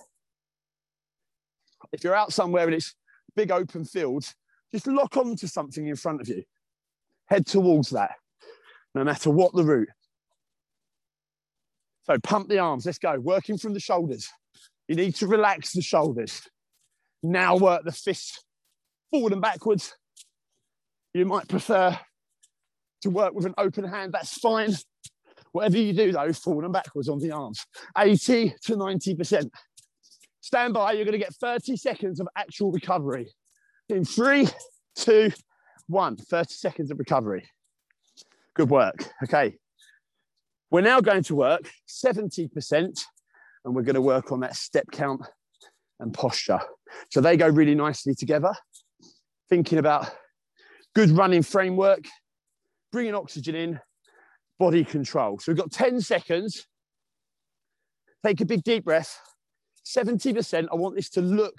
If 1.91 2.03
you're 2.03 2.15
out 2.15 2.33
somewhere 2.33 2.65
and 2.65 2.75
it's 2.75 2.95
big 3.35 3.51
open 3.51 3.85
fields, 3.85 4.35
just 4.71 4.87
lock 4.87 5.17
onto 5.17 5.47
something 5.47 5.87
in 5.87 5.95
front 5.95 6.21
of 6.21 6.27
you. 6.27 6.43
Head 7.27 7.45
towards 7.45 7.91
that, 7.91 8.11
no 8.93 9.03
matter 9.03 9.29
what 9.29 9.53
the 9.53 9.63
route. 9.63 9.89
So 12.03 12.17
pump 12.19 12.49
the 12.49 12.59
arms, 12.59 12.85
let's 12.85 12.97
go. 12.97 13.17
Working 13.19 13.57
from 13.57 13.73
the 13.73 13.79
shoulders. 13.79 14.29
You 14.87 14.95
need 14.95 15.15
to 15.15 15.27
relax 15.27 15.71
the 15.71 15.81
shoulders. 15.81 16.41
Now 17.21 17.55
work 17.55 17.85
the 17.85 17.93
fists 17.93 18.43
forward 19.09 19.31
and 19.31 19.41
backwards. 19.41 19.95
You 21.13 21.25
might 21.25 21.47
prefer 21.47 21.97
to 23.03 23.09
work 23.09 23.33
with 23.33 23.45
an 23.45 23.53
open 23.57 23.85
hand, 23.85 24.13
that's 24.13 24.33
fine. 24.39 24.73
Whatever 25.51 25.77
you 25.77 25.93
do 25.93 26.11
though, 26.11 26.33
forward 26.33 26.65
and 26.65 26.73
backwards 26.73 27.07
on 27.07 27.19
the 27.19 27.31
arms. 27.31 27.65
80 27.97 28.55
to 28.63 28.75
90%. 28.75 29.49
Stand 30.41 30.73
by, 30.73 30.93
you're 30.93 31.05
gonna 31.05 31.17
get 31.17 31.33
30 31.35 31.77
seconds 31.77 32.19
of 32.19 32.27
actual 32.35 32.71
recovery. 32.71 33.31
In 33.89 34.03
three, 34.03 34.47
two, 34.95 35.31
one. 35.87 36.15
30 36.15 36.53
seconds 36.53 36.91
of 36.91 36.99
recovery. 36.99 37.47
Good 38.55 38.69
work. 38.69 39.07
Okay. 39.23 39.55
We're 40.71 40.81
now 40.81 41.01
going 41.01 41.23
to 41.23 41.35
work 41.35 41.69
70%, 41.87 43.03
and 43.63 43.75
we're 43.75 43.83
going 43.83 43.93
to 43.95 44.01
work 44.01 44.31
on 44.31 44.39
that 44.39 44.55
step 44.55 44.85
count 44.91 45.21
and 45.99 46.13
posture. 46.13 46.59
So 47.11 47.21
they 47.21 47.37
go 47.37 47.47
really 47.47 47.75
nicely 47.75 48.15
together. 48.15 48.53
Thinking 49.49 49.77
about 49.77 50.09
good 50.95 51.11
running 51.11 51.43
framework, 51.43 52.05
bringing 52.93 53.15
oxygen 53.15 53.55
in, 53.55 53.79
body 54.59 54.85
control. 54.85 55.39
So 55.39 55.51
we've 55.51 55.57
got 55.57 55.71
10 55.71 55.99
seconds. 55.99 56.67
Take 58.23 58.39
a 58.39 58.45
big 58.45 58.63
deep 58.63 58.85
breath. 58.85 59.19
70%, 59.85 60.67
I 60.71 60.75
want 60.75 60.95
this 60.95 61.09
to 61.09 61.21
look 61.21 61.55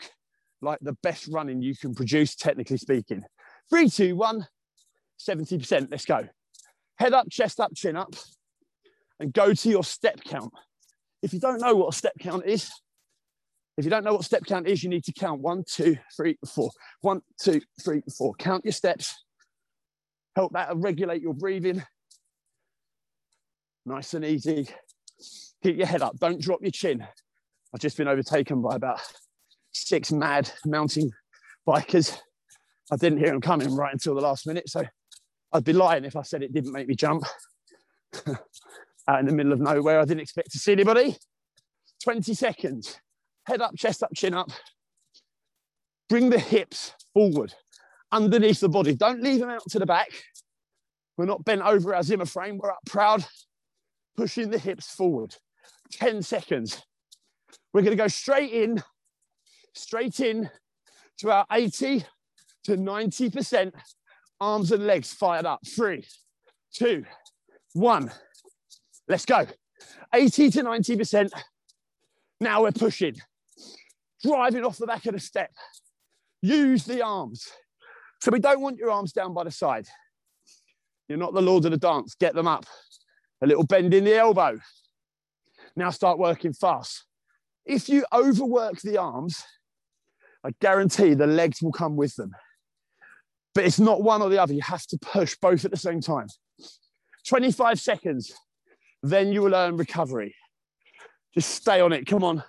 like 0.63 0.79
the 0.81 0.97
best 1.03 1.29
running 1.29 1.61
you 1.61 1.77
can 1.77 1.95
produce, 1.95 2.37
technically 2.37 2.79
speaking. 2.79 3.23
Three, 3.69 3.91
two, 3.91 4.17
one, 4.17 4.47
70%. 5.21 5.89
Let's 5.91 6.07
go. 6.07 6.27
Head 6.97 7.13
up, 7.13 7.29
chest 7.29 7.61
up, 7.61 7.75
chin 7.75 7.97
up, 7.97 8.15
and 9.19 9.33
go 9.33 9.53
to 9.53 9.69
your 9.69 9.85
step 9.85 10.21
count. 10.25 10.53
If 11.21 11.35
you 11.35 11.41
don't 11.41 11.61
know 11.61 11.75
what 11.75 11.95
a 11.95 11.97
step 11.97 12.15
count 12.21 12.47
is, 12.47 12.71
if 13.77 13.85
you 13.85 13.91
don't 13.91 14.05
know 14.05 14.15
what 14.15 14.25
step 14.25 14.45
count 14.47 14.69
is, 14.69 14.85
you 14.85 14.89
need 14.89 15.05
to 15.05 15.13
count 15.13 15.41
one, 15.41 15.65
two, 15.67 15.99
three, 16.17 16.39
four. 16.47 16.71
One, 17.01 17.23
two, 17.43 17.61
three, 17.85 18.03
four. 18.17 18.35
Count 18.39 18.65
your 18.65 18.73
steps. 18.73 19.24
Help 20.37 20.53
that 20.53 20.77
regulate 20.77 21.23
your 21.23 21.35
breathing. 21.35 21.83
Nice 23.87 24.15
and 24.15 24.25
easy. 24.25 24.69
Keep 25.63 25.77
your 25.77 25.87
head 25.87 26.03
up. 26.03 26.19
Don't 26.19 26.41
drop 26.41 26.61
your 26.63 26.71
chin. 26.71 27.07
I've 27.73 27.81
just 27.81 27.97
been 27.97 28.09
overtaken 28.09 28.63
by 28.63 28.77
about 28.77 29.01
six 29.73 30.11
mad 30.11 30.51
mountain 30.65 31.11
bikers. 31.67 32.19
I 32.91 32.97
didn't 32.97 33.19
hear 33.19 33.31
them 33.31 33.41
coming 33.41 33.75
right 33.75 33.93
until 33.93 34.15
the 34.15 34.21
last 34.21 34.47
minute. 34.47 34.69
So 34.69 34.83
I'd 35.53 35.65
be 35.65 35.73
lying 35.73 36.05
if 36.05 36.17
I 36.17 36.23
said 36.23 36.43
it 36.43 36.53
didn't 36.53 36.73
make 36.73 36.89
me 36.89 36.95
jump 36.95 37.25
out 39.09 39.21
in 39.21 39.27
the 39.27 39.33
middle 39.33 39.53
of 39.53 39.61
nowhere. 39.61 40.01
I 40.01 40.05
didn't 40.05 40.21
expect 40.21 40.51
to 40.53 40.59
see 40.59 40.73
anybody. 40.73 41.17
20 42.03 42.35
seconds. 42.35 42.99
Head 43.47 43.61
up, 43.61 43.77
chest 43.77 44.03
up, 44.03 44.11
chin 44.15 44.35
up. 44.35 44.51
Bring 46.09 46.31
the 46.31 46.39
hips 46.39 46.93
forward 47.13 47.55
underneath 48.15 48.61
the 48.61 48.69
body. 48.69 48.95
Don't 48.95 49.23
leave 49.23 49.41
them 49.41 49.51
out 49.51 49.63
to 49.71 49.79
the 49.79 49.87
back. 49.87 50.09
We're 51.17 51.27
not 51.27 51.45
bent 51.45 51.63
over 51.63 51.95
our 51.95 52.03
Zimmer 52.03 52.27
frame. 52.27 52.59
We're 52.59 52.71
up 52.71 52.85
proud, 52.87 53.25
pushing 54.17 54.51
the 54.51 54.59
hips 54.59 54.95
forward. 54.95 55.37
10 55.93 56.23
seconds. 56.23 56.83
We're 57.73 57.83
going 57.83 57.97
to 57.97 58.03
go 58.03 58.09
straight 58.09 58.53
in 58.53 58.83
straight 59.75 60.21
in 60.21 60.49
to 61.19 61.31
our 61.31 61.47
80 61.53 62.05
to 62.65 62.77
90% 62.77 63.73
arms 64.41 64.73
and 64.73 64.87
legs 64.87 65.13
fired 65.13 65.47
up. 65.47 65.61
Three, 65.67 66.05
two, 66.73 67.05
one. 67.73 68.11
Let's 69.09 69.27
go. 69.27 69.47
80 70.15 70.51
to 70.53 70.63
90%. 70.63 71.31
Now 72.41 72.63
we're 72.63 72.73
pushing, 72.73 73.17
driving 74.23 74.65
off 74.65 74.79
the 74.79 74.87
back 74.87 75.07
of 75.07 75.15
the 75.15 75.21
step. 75.21 75.51
Use 76.43 76.85
the 76.85 77.03
arms. 77.03 77.51
So 78.25 78.31
we 78.31 78.39
don't 78.39 78.63
want 78.63 78.79
your 78.79 78.91
arms 78.91 79.13
down 79.13 79.35
by 79.35 79.45
the 79.45 79.51
side. 79.51 79.87
You're 81.09 81.19
not 81.19 81.35
the 81.35 81.43
lord 81.43 81.67
of 81.67 81.73
the 81.73 81.77
dance. 81.77 82.15
Get 82.15 82.35
them 82.35 82.49
up. 82.49 82.65
A 83.43 83.47
little 83.47 83.67
bend 83.67 83.93
in 83.93 84.05
the 84.05 84.17
elbow. 84.17 84.59
Now 85.77 85.91
start 85.91 86.19
working 86.19 86.55
fast. 86.55 87.05
If 87.67 87.87
you 87.87 88.07
overwork 88.15 88.81
the 88.81 88.97
arms, 88.97 89.45
I 90.43 90.53
guarantee 90.59 91.13
the 91.13 91.27
legs 91.27 91.61
will 91.61 91.71
come 91.71 91.97
with 91.97 92.17
them. 92.17 92.31
But 93.55 93.67
it's 93.67 93.79
not 93.79 94.03
one 94.03 94.23
or 94.23 94.31
the 94.31 94.41
other. 94.41 94.55
You 94.55 94.63
have 94.63 94.87
to 94.87 94.99
push 95.03 95.37
both 95.37 95.67
at 95.67 95.71
the 95.71 95.77
same 95.77 96.01
time. 96.01 96.29
25 97.29 97.79
seconds, 97.79 98.33
then 99.03 99.35
you 99.35 99.43
will 99.43 99.55
earn 99.55 99.77
recovery. 99.77 100.35
Just 101.35 101.51
stay 101.51 101.83
on 101.83 101.93
it. 101.93 102.07
Come 102.07 102.25
on. 102.25 102.43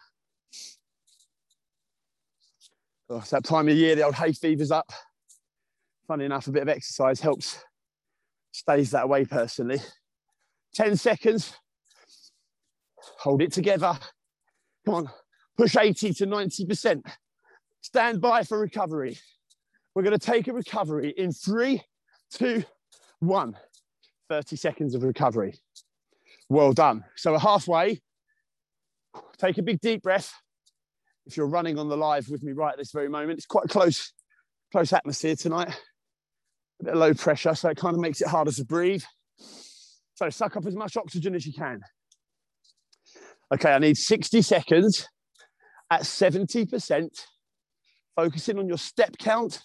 Oh, 3.09 3.17
it's 3.17 3.31
that 3.31 3.43
time 3.43 3.67
of 3.67 3.75
year, 3.75 3.97
the 3.97 4.03
old 4.03 4.15
hay 4.15 4.31
fever's 4.31 4.71
up. 4.71 4.89
Funny 6.07 6.25
enough, 6.25 6.47
a 6.47 6.51
bit 6.51 6.61
of 6.61 6.69
exercise 6.69 7.19
helps, 7.19 7.57
stays 8.51 8.91
that 8.91 9.09
way 9.09 9.25
personally. 9.25 9.79
10 10.75 10.97
seconds. 10.97 11.55
Hold 13.19 13.41
it 13.41 13.51
together. 13.51 13.97
Come 14.85 14.95
on. 14.95 15.09
Push 15.57 15.77
80 15.77 16.13
to 16.15 16.27
90%. 16.27 17.01
Stand 17.81 18.21
by 18.21 18.43
for 18.43 18.59
recovery. 18.59 19.17
We're 19.93 20.03
going 20.03 20.17
to 20.17 20.25
take 20.25 20.47
a 20.47 20.53
recovery 20.53 21.13
in 21.17 21.31
three, 21.31 21.81
two, 22.29 22.63
one. 23.19 23.57
30 24.29 24.55
seconds 24.55 24.95
of 24.95 25.03
recovery. 25.03 25.55
Well 26.49 26.73
done. 26.73 27.05
So 27.15 27.31
we're 27.31 27.39
halfway. 27.39 28.01
Take 29.37 29.57
a 29.57 29.63
big 29.63 29.79
deep 29.81 30.03
breath. 30.03 30.33
If 31.25 31.37
you're 31.37 31.47
running 31.47 31.79
on 31.79 31.89
the 31.89 31.97
live 31.97 32.29
with 32.29 32.43
me 32.43 32.51
right 32.51 32.73
at 32.73 32.77
this 32.77 32.91
very 32.91 33.09
moment, 33.09 33.37
it's 33.37 33.45
quite 33.45 33.69
close, 33.69 34.13
close 34.71 34.93
atmosphere 34.93 35.35
tonight. 35.35 35.75
A 36.81 36.83
bit 36.85 36.93
of 36.93 36.99
low 36.99 37.13
pressure, 37.13 37.55
so 37.55 37.69
it 37.69 37.77
kind 37.77 37.95
of 37.95 38.01
makes 38.01 38.21
it 38.21 38.27
harder 38.27 38.51
to 38.51 38.65
breathe. 38.65 39.03
So 40.15 40.29
suck 40.29 40.55
up 40.55 40.65
as 40.65 40.75
much 40.75 40.97
oxygen 40.97 41.35
as 41.35 41.45
you 41.45 41.53
can. 41.53 41.81
Okay, 43.53 43.71
I 43.71 43.79
need 43.79 43.97
60 43.97 44.41
seconds 44.41 45.07
at 45.91 46.01
70%, 46.01 47.07
focusing 48.15 48.57
on 48.57 48.67
your 48.67 48.77
step 48.77 49.17
count 49.19 49.61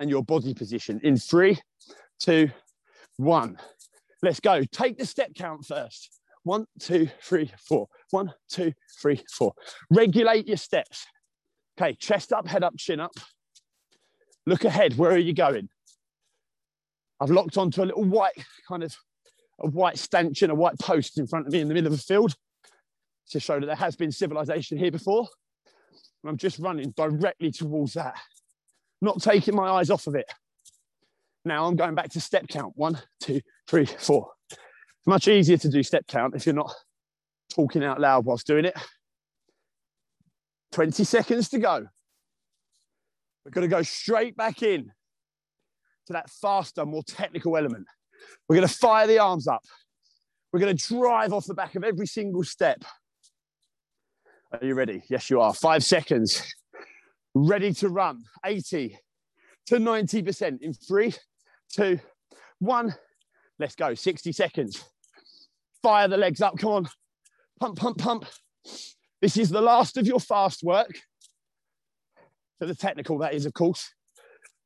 and 0.00 0.10
your 0.10 0.22
body 0.22 0.52
position 0.52 1.00
in 1.02 1.16
three, 1.16 1.58
two, 2.18 2.50
one. 3.16 3.56
Let's 4.22 4.40
go. 4.40 4.62
Take 4.72 4.98
the 4.98 5.06
step 5.06 5.30
count 5.36 5.64
first. 5.64 6.20
One, 6.42 6.66
two, 6.78 7.08
three, 7.22 7.50
four. 7.58 7.88
One, 8.10 8.32
two, 8.50 8.72
three, 9.00 9.22
four. 9.32 9.54
Regulate 9.90 10.46
your 10.46 10.56
steps. 10.56 11.06
Okay, 11.80 11.94
chest 11.94 12.32
up, 12.32 12.46
head 12.46 12.62
up, 12.62 12.76
chin 12.76 13.00
up. 13.00 13.12
Look 14.46 14.64
ahead. 14.64 14.96
Where 14.98 15.12
are 15.12 15.18
you 15.18 15.34
going? 15.34 15.68
I've 17.20 17.30
locked 17.30 17.56
onto 17.56 17.82
a 17.82 17.86
little 17.86 18.04
white 18.04 18.44
kind 18.68 18.82
of 18.82 18.96
a 19.60 19.68
white 19.68 19.98
stanchion, 19.98 20.50
a 20.50 20.54
white 20.54 20.78
post 20.78 21.18
in 21.18 21.26
front 21.26 21.46
of 21.46 21.52
me 21.52 21.60
in 21.60 21.68
the 21.68 21.74
middle 21.74 21.92
of 21.92 21.98
a 21.98 22.02
field 22.02 22.34
to 23.30 23.40
show 23.40 23.58
that 23.58 23.66
there 23.66 23.76
has 23.76 23.96
been 23.96 24.12
civilization 24.12 24.78
here 24.78 24.90
before. 24.90 25.28
And 26.22 26.30
I'm 26.30 26.36
just 26.36 26.58
running 26.58 26.90
directly 26.96 27.52
towards 27.52 27.94
that, 27.94 28.18
not 29.00 29.22
taking 29.22 29.54
my 29.54 29.68
eyes 29.68 29.90
off 29.90 30.06
of 30.06 30.14
it. 30.14 30.30
Now 31.44 31.66
I'm 31.66 31.76
going 31.76 31.94
back 31.94 32.10
to 32.10 32.20
step 32.20 32.48
count. 32.48 32.72
One, 32.76 32.98
two, 33.20 33.40
three, 33.68 33.86
four. 33.86 34.30
It's 34.50 35.06
much 35.06 35.28
easier 35.28 35.58
to 35.58 35.68
do 35.68 35.82
step 35.82 36.06
count 36.06 36.34
if 36.34 36.46
you're 36.46 36.54
not 36.54 36.74
talking 37.54 37.84
out 37.84 38.00
loud 38.00 38.24
whilst 38.24 38.46
doing 38.46 38.64
it. 38.64 38.76
20 40.72 41.04
seconds 41.04 41.50
to 41.50 41.58
go. 41.58 41.86
We're 43.44 43.50
going 43.50 43.68
to 43.68 43.76
go 43.76 43.82
straight 43.82 44.36
back 44.36 44.62
in 44.62 44.90
to 46.06 46.12
that 46.14 46.30
faster, 46.30 46.84
more 46.84 47.02
technical 47.02 47.56
element. 47.56 47.86
We're 48.48 48.56
going 48.56 48.68
to 48.68 48.74
fire 48.74 49.06
the 49.06 49.18
arms 49.18 49.48
up. 49.48 49.64
We're 50.52 50.60
going 50.60 50.76
to 50.76 50.88
drive 50.94 51.32
off 51.32 51.46
the 51.46 51.54
back 51.54 51.74
of 51.74 51.84
every 51.84 52.06
single 52.06 52.44
step. 52.44 52.84
Are 54.52 54.64
you 54.64 54.74
ready? 54.74 55.02
Yes, 55.08 55.30
you 55.30 55.40
are. 55.40 55.52
Five 55.52 55.82
seconds. 55.82 56.54
Ready 57.34 57.72
to 57.74 57.88
run. 57.88 58.22
80 58.44 58.96
to 59.66 59.76
90% 59.76 60.62
in 60.62 60.72
three, 60.74 61.14
two, 61.72 61.98
one. 62.60 62.94
Let's 63.58 63.74
go. 63.74 63.94
60 63.94 64.32
seconds. 64.32 64.84
Fire 65.82 66.08
the 66.08 66.16
legs 66.16 66.40
up. 66.40 66.56
Come 66.58 66.70
on. 66.70 66.88
Pump, 67.58 67.78
pump, 67.78 67.98
pump. 67.98 68.26
This 69.20 69.36
is 69.36 69.50
the 69.50 69.60
last 69.60 69.96
of 69.96 70.06
your 70.06 70.20
fast 70.20 70.62
work. 70.62 70.90
For 72.58 72.66
the 72.66 72.74
technical, 72.74 73.18
that 73.18 73.34
is, 73.34 73.46
of 73.46 73.54
course. 73.54 73.93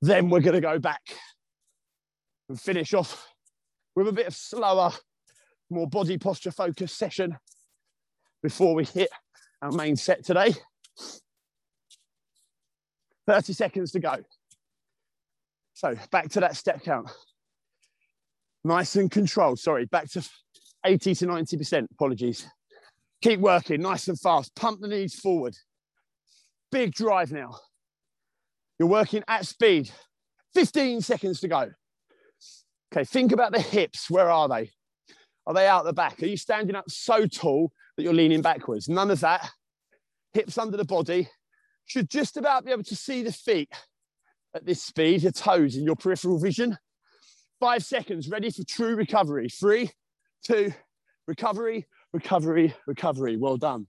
Then 0.00 0.30
we're 0.30 0.40
going 0.40 0.54
to 0.54 0.60
go 0.60 0.78
back 0.78 1.02
and 2.48 2.60
finish 2.60 2.94
off 2.94 3.26
with 3.96 4.08
a 4.08 4.12
bit 4.12 4.26
of 4.26 4.34
slower, 4.34 4.92
more 5.70 5.88
body 5.88 6.18
posture 6.18 6.52
focused 6.52 6.96
session 6.96 7.36
before 8.42 8.74
we 8.74 8.84
hit 8.84 9.10
our 9.60 9.72
main 9.72 9.96
set 9.96 10.24
today. 10.24 10.54
30 13.26 13.52
seconds 13.52 13.92
to 13.92 14.00
go. 14.00 14.16
So 15.74 15.94
back 16.10 16.30
to 16.30 16.40
that 16.40 16.56
step 16.56 16.82
count. 16.82 17.10
Nice 18.64 18.96
and 18.96 19.10
controlled. 19.10 19.58
Sorry, 19.58 19.84
back 19.86 20.10
to 20.10 20.28
80 20.84 21.14
to 21.16 21.26
90%. 21.26 21.86
Apologies. 21.92 22.46
Keep 23.20 23.40
working 23.40 23.82
nice 23.82 24.08
and 24.08 24.18
fast. 24.18 24.54
Pump 24.54 24.80
the 24.80 24.88
knees 24.88 25.14
forward. 25.14 25.56
Big 26.70 26.92
drive 26.92 27.32
now. 27.32 27.56
You're 28.78 28.88
working 28.88 29.24
at 29.28 29.46
speed. 29.46 29.90
15 30.54 31.00
seconds 31.00 31.40
to 31.40 31.48
go. 31.48 31.70
Okay, 32.92 33.04
think 33.04 33.32
about 33.32 33.52
the 33.52 33.60
hips. 33.60 34.08
Where 34.08 34.30
are 34.30 34.48
they? 34.48 34.70
Are 35.46 35.54
they 35.54 35.66
out 35.66 35.84
the 35.84 35.92
back? 35.92 36.22
Are 36.22 36.26
you 36.26 36.36
standing 36.36 36.76
up 36.76 36.90
so 36.90 37.26
tall 37.26 37.72
that 37.96 38.02
you're 38.02 38.14
leaning 38.14 38.42
backwards? 38.42 38.88
None 38.88 39.10
of 39.10 39.20
that. 39.20 39.50
Hips 40.32 40.58
under 40.58 40.76
the 40.76 40.84
body. 40.84 41.28
Should 41.86 42.10
just 42.10 42.36
about 42.36 42.64
be 42.64 42.70
able 42.70 42.82
to 42.84 42.96
see 42.96 43.22
the 43.22 43.32
feet 43.32 43.70
at 44.54 44.64
this 44.64 44.82
speed, 44.82 45.22
your 45.22 45.32
toes 45.32 45.76
in 45.76 45.84
your 45.84 45.96
peripheral 45.96 46.38
vision. 46.38 46.76
Five 47.60 47.84
seconds, 47.84 48.28
ready 48.28 48.50
for 48.50 48.62
true 48.64 48.94
recovery. 48.94 49.48
Three, 49.48 49.90
two, 50.44 50.72
recovery, 51.26 51.86
recovery, 52.12 52.74
recovery. 52.86 53.36
Well 53.36 53.56
done. 53.56 53.86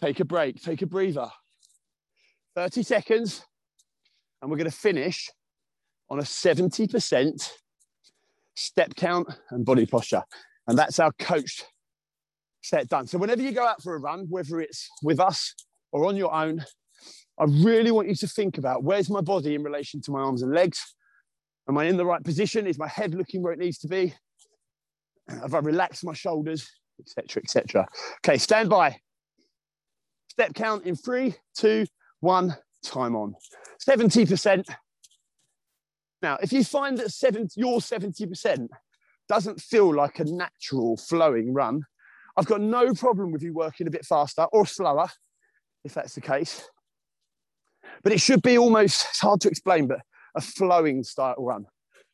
Take 0.00 0.20
a 0.20 0.24
break, 0.24 0.62
take 0.62 0.82
a 0.82 0.86
breather. 0.86 1.30
30 2.54 2.82
seconds, 2.82 3.44
and 4.46 4.50
we're 4.52 4.58
going 4.58 4.70
to 4.70 4.76
finish 4.76 5.28
on 6.08 6.20
a 6.20 6.22
70% 6.22 7.50
step 8.54 8.94
count 8.94 9.26
and 9.50 9.66
body 9.66 9.84
posture. 9.86 10.22
And 10.68 10.78
that's 10.78 11.00
our 11.00 11.10
coached 11.18 11.66
set 12.62 12.88
done. 12.88 13.08
So 13.08 13.18
whenever 13.18 13.42
you 13.42 13.50
go 13.50 13.66
out 13.66 13.82
for 13.82 13.96
a 13.96 13.98
run, 13.98 14.26
whether 14.30 14.60
it's 14.60 14.88
with 15.02 15.18
us 15.18 15.52
or 15.90 16.06
on 16.06 16.14
your 16.14 16.32
own, 16.32 16.64
I 17.40 17.46
really 17.46 17.90
want 17.90 18.06
you 18.06 18.14
to 18.14 18.28
think 18.28 18.56
about 18.56 18.84
where's 18.84 19.10
my 19.10 19.20
body 19.20 19.56
in 19.56 19.64
relation 19.64 20.00
to 20.02 20.12
my 20.12 20.20
arms 20.20 20.42
and 20.42 20.52
legs? 20.52 20.94
Am 21.68 21.76
I 21.76 21.86
in 21.86 21.96
the 21.96 22.06
right 22.06 22.22
position? 22.22 22.68
Is 22.68 22.78
my 22.78 22.86
head 22.86 23.16
looking 23.16 23.42
where 23.42 23.52
it 23.52 23.58
needs 23.58 23.78
to 23.78 23.88
be? 23.88 24.14
Have 25.28 25.54
I 25.54 25.58
relaxed 25.58 26.04
my 26.04 26.14
shoulders, 26.14 26.70
etc., 27.00 27.42
etc.? 27.42 27.88
Okay, 28.24 28.38
stand 28.38 28.70
by. 28.70 28.96
Step 30.28 30.54
count 30.54 30.84
in 30.84 30.94
three, 30.94 31.34
two, 31.56 31.86
one, 32.20 32.56
time 32.82 33.16
on. 33.16 33.34
70%. 33.86 34.64
Now, 36.22 36.38
if 36.42 36.52
you 36.52 36.64
find 36.64 36.98
that 36.98 37.50
your 37.56 37.78
70% 37.80 38.68
doesn't 39.28 39.60
feel 39.60 39.94
like 39.94 40.18
a 40.18 40.24
natural 40.24 40.96
flowing 40.96 41.52
run, 41.52 41.82
I've 42.36 42.46
got 42.46 42.60
no 42.60 42.92
problem 42.94 43.32
with 43.32 43.42
you 43.42 43.52
working 43.54 43.86
a 43.86 43.90
bit 43.90 44.04
faster 44.04 44.44
or 44.52 44.66
slower, 44.66 45.08
if 45.84 45.94
that's 45.94 46.14
the 46.14 46.20
case. 46.20 46.68
But 48.02 48.12
it 48.12 48.20
should 48.20 48.42
be 48.42 48.58
almost, 48.58 49.06
it's 49.08 49.20
hard 49.20 49.40
to 49.42 49.48
explain, 49.48 49.86
but 49.86 50.00
a 50.34 50.40
flowing 50.40 51.02
style 51.02 51.36
run. 51.38 51.66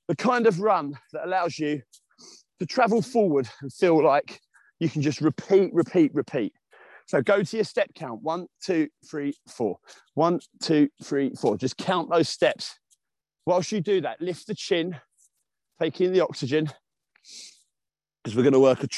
The 0.09 0.17
kind 0.17 0.47
of 0.47 0.61
run 0.61 0.99
that 1.13 1.25
allows 1.25 1.59
you 1.59 1.83
to 2.61 2.67
travel 2.67 3.03
forward 3.03 3.49
and 3.61 3.73
feel 3.73 4.03
like 4.03 4.41
you 4.79 4.89
can 4.89 5.03
just 5.03 5.21
repeat, 5.21 5.73
repeat, 5.73 6.15
repeat. 6.15 6.53
So 7.07 7.23
go 7.23 7.43
to 7.43 7.57
your 7.57 7.65
step 7.65 7.89
count 7.95 8.23
one, 8.23 8.47
two, 8.63 8.89
three, 9.09 9.35
four. 9.49 9.79
One, 10.15 10.41
two, 10.61 10.89
three, 11.03 11.33
four. 11.41 11.57
Just 11.57 11.77
count 11.77 12.11
those 12.11 12.29
steps. 12.29 12.79
Whilst 13.47 13.73
you 13.73 13.81
do 13.81 14.01
that, 14.03 14.21
lift 14.21 14.47
the 14.47 14.55
chin, 14.55 14.97
take 15.81 16.01
in 16.01 16.13
the 16.13 16.21
oxygen, 16.21 16.71
because 18.23 18.37
we're 18.37 18.45
going 18.45 18.53
to 18.53 18.61
work 18.61 18.85
a, 18.85 18.89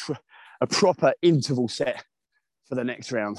a 0.61 0.67
proper 0.67 1.15
interval 1.23 1.69
set 1.69 2.05
for 2.69 2.75
the 2.75 2.85
next 2.85 3.11
round. 3.11 3.39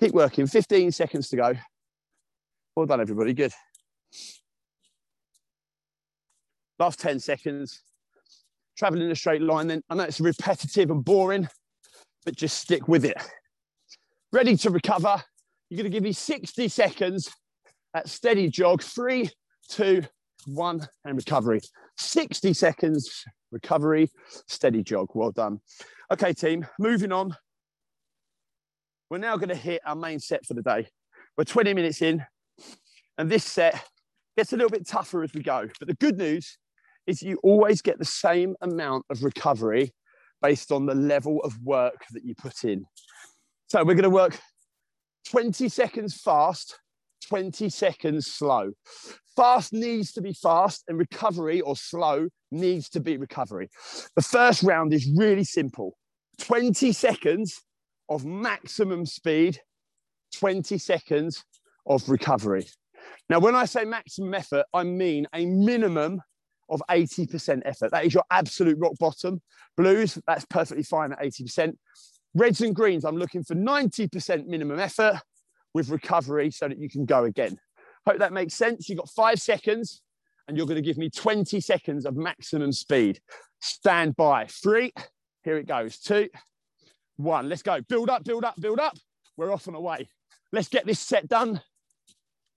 Keep 0.00 0.14
working, 0.14 0.46
15 0.46 0.90
seconds 0.92 1.28
to 1.28 1.36
go. 1.36 1.54
Well 2.74 2.86
done, 2.86 3.00
everybody. 3.00 3.34
Good. 3.34 3.52
Last 6.78 7.00
10 7.00 7.20
seconds. 7.20 7.82
Traveling 8.76 9.04
in 9.04 9.10
a 9.10 9.16
straight 9.16 9.42
line 9.42 9.68
then. 9.68 9.82
I 9.90 9.94
know 9.94 10.04
it's 10.04 10.20
repetitive 10.20 10.90
and 10.90 11.04
boring, 11.04 11.48
but 12.24 12.36
just 12.36 12.58
stick 12.58 12.88
with 12.88 13.04
it. 13.04 13.16
Ready 14.32 14.56
to 14.58 14.70
recover. 14.70 15.22
You're 15.68 15.78
going 15.78 15.90
to 15.90 15.94
give 15.94 16.02
me 16.02 16.12
60 16.12 16.68
seconds 16.68 17.30
at 17.94 18.08
steady 18.08 18.48
jog. 18.48 18.82
Three, 18.82 19.30
two, 19.68 20.02
one, 20.46 20.86
and 21.04 21.16
recovery. 21.16 21.60
60 21.98 22.52
seconds, 22.54 23.24
recovery, 23.50 24.10
steady 24.48 24.82
jog. 24.82 25.08
Well 25.14 25.30
done. 25.30 25.60
Okay, 26.10 26.32
team, 26.32 26.66
moving 26.78 27.12
on. 27.12 27.36
We're 29.10 29.18
now 29.18 29.36
going 29.36 29.50
to 29.50 29.54
hit 29.54 29.82
our 29.84 29.96
main 29.96 30.18
set 30.18 30.46
for 30.46 30.54
the 30.54 30.62
day. 30.62 30.88
We're 31.36 31.44
20 31.44 31.74
minutes 31.74 32.02
in, 32.02 32.24
and 33.18 33.30
this 33.30 33.44
set 33.44 33.82
gets 34.36 34.52
a 34.52 34.56
little 34.56 34.70
bit 34.70 34.86
tougher 34.86 35.22
as 35.22 35.32
we 35.34 35.42
go. 35.42 35.68
But 35.78 35.88
the 35.88 35.94
good 35.94 36.18
news 36.18 36.58
is 37.06 37.22
you 37.22 37.38
always 37.42 37.82
get 37.82 37.98
the 37.98 38.04
same 38.04 38.54
amount 38.60 39.04
of 39.10 39.22
recovery 39.22 39.92
based 40.42 40.72
on 40.72 40.86
the 40.86 40.94
level 40.94 41.40
of 41.42 41.58
work 41.62 42.04
that 42.10 42.24
you 42.24 42.34
put 42.34 42.64
in. 42.64 42.84
So 43.68 43.78
we're 43.84 43.94
going 43.94 44.02
to 44.02 44.10
work 44.10 44.38
20 45.30 45.68
seconds 45.68 46.20
fast, 46.20 46.78
20 47.28 47.68
seconds 47.70 48.26
slow. 48.26 48.72
Fast 49.34 49.72
needs 49.72 50.12
to 50.12 50.20
be 50.20 50.34
fast, 50.34 50.84
and 50.88 50.98
recovery 50.98 51.62
or 51.62 51.74
slow 51.74 52.28
needs 52.50 52.90
to 52.90 53.00
be 53.00 53.16
recovery. 53.16 53.70
The 54.14 54.22
first 54.22 54.62
round 54.62 54.92
is 54.92 55.10
really 55.16 55.44
simple 55.44 55.96
20 56.40 56.92
seconds 56.92 57.62
of 58.08 58.24
maximum 58.24 59.06
speed, 59.06 59.58
20 60.34 60.76
seconds 60.76 61.44
of 61.86 62.08
recovery. 62.08 62.66
Now, 63.28 63.38
when 63.38 63.54
I 63.54 63.64
say 63.64 63.84
maximum 63.84 64.34
effort, 64.34 64.66
I 64.74 64.82
mean 64.82 65.26
a 65.34 65.46
minimum 65.46 66.20
of 66.72 66.82
80% 66.90 67.62
effort. 67.64 67.90
That 67.92 68.04
is 68.04 68.14
your 68.14 68.24
absolute 68.30 68.78
rock 68.78 68.92
bottom. 68.98 69.40
Blues, 69.76 70.18
that's 70.26 70.44
perfectly 70.46 70.82
fine 70.82 71.12
at 71.12 71.20
80%. 71.20 71.76
Reds 72.34 72.60
and 72.62 72.74
greens, 72.74 73.04
I'm 73.04 73.16
looking 73.16 73.44
for 73.44 73.54
90% 73.54 74.46
minimum 74.46 74.78
effort 74.78 75.20
with 75.74 75.90
recovery 75.90 76.50
so 76.50 76.68
that 76.68 76.78
you 76.78 76.88
can 76.88 77.04
go 77.04 77.24
again. 77.24 77.58
Hope 78.06 78.18
that 78.18 78.32
makes 78.32 78.54
sense. 78.54 78.88
You've 78.88 78.98
got 78.98 79.10
five 79.10 79.40
seconds 79.40 80.00
and 80.48 80.56
you're 80.56 80.66
going 80.66 80.76
to 80.76 80.82
give 80.82 80.98
me 80.98 81.10
20 81.10 81.60
seconds 81.60 82.06
of 82.06 82.16
maximum 82.16 82.72
speed. 82.72 83.20
Stand 83.60 84.16
by. 84.16 84.46
Three, 84.46 84.92
here 85.44 85.58
it 85.58 85.68
goes. 85.68 85.98
Two, 85.98 86.28
one. 87.16 87.48
Let's 87.48 87.62
go. 87.62 87.80
Build 87.82 88.10
up, 88.10 88.24
build 88.24 88.44
up, 88.44 88.60
build 88.60 88.80
up. 88.80 88.96
We're 89.36 89.52
off 89.52 89.66
and 89.66 89.76
away. 89.76 90.08
Let's 90.52 90.68
get 90.68 90.86
this 90.86 90.98
set 90.98 91.28
done. 91.28 91.60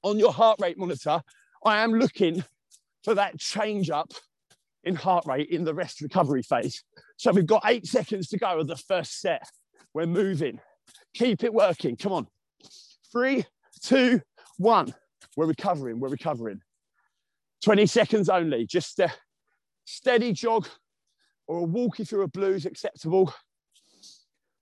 On 0.04 0.19
your 0.19 0.34
heart 0.34 0.60
rate 0.62 0.78
monitor, 0.78 1.21
I 1.63 1.78
am 1.78 1.93
looking 1.93 2.43
for 3.05 3.13
that 3.13 3.39
change 3.39 3.91
up 3.91 4.11
in 4.83 4.95
heart 4.95 5.25
rate 5.27 5.49
in 5.49 5.63
the 5.63 5.73
rest 5.73 6.01
recovery 6.01 6.41
phase. 6.41 6.83
So 7.17 7.31
we've 7.31 7.45
got 7.45 7.61
eight 7.65 7.85
seconds 7.85 8.27
to 8.29 8.37
go 8.37 8.59
of 8.59 8.67
the 8.67 8.75
first 8.75 9.21
set. 9.21 9.47
We're 9.93 10.07
moving. 10.07 10.59
Keep 11.13 11.43
it 11.43 11.53
working. 11.53 11.95
Come 11.95 12.11
on. 12.11 12.27
Three, 13.11 13.45
two, 13.81 14.21
one. 14.57 14.93
We're 15.37 15.45
recovering. 15.45 15.99
We're 15.99 16.09
recovering. 16.09 16.61
20 17.63 17.85
seconds 17.85 18.27
only. 18.27 18.65
Just 18.65 18.99
a 18.99 19.13
steady 19.85 20.33
jog 20.33 20.67
or 21.47 21.59
a 21.59 21.63
walk 21.63 21.99
if 21.99 22.11
you're 22.11 22.23
a 22.23 22.27
blues 22.27 22.65
acceptable. 22.65 23.33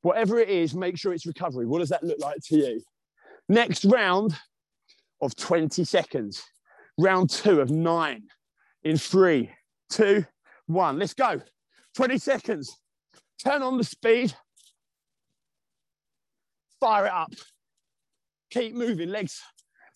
Whatever 0.02 0.40
it 0.40 0.50
is, 0.50 0.76
make 0.76 0.98
sure 0.98 1.14
it's 1.14 1.26
recovery. 1.26 1.66
What 1.66 1.80
does 1.80 1.90
that 1.90 2.04
look 2.04 2.20
like 2.20 2.42
to 2.48 2.58
you? 2.58 2.82
Next 3.48 3.86
round 3.86 4.38
of 5.22 5.36
20 5.36 5.86
seconds. 5.86 6.44
Round 6.98 7.30
two 7.30 7.60
of 7.60 7.72
nine 7.72 8.24
in 8.84 8.98
three, 8.98 9.52
two, 9.90 10.26
one. 10.68 11.00
Let's 11.00 11.14
go. 11.14 11.42
20 11.96 12.18
seconds. 12.18 12.78
Turn 13.44 13.62
on 13.62 13.78
the 13.78 13.84
speed. 13.84 14.34
Fire 16.80 17.06
it 17.06 17.12
up. 17.12 17.34
Keep 18.52 18.76
moving, 18.76 19.10
legs 19.10 19.42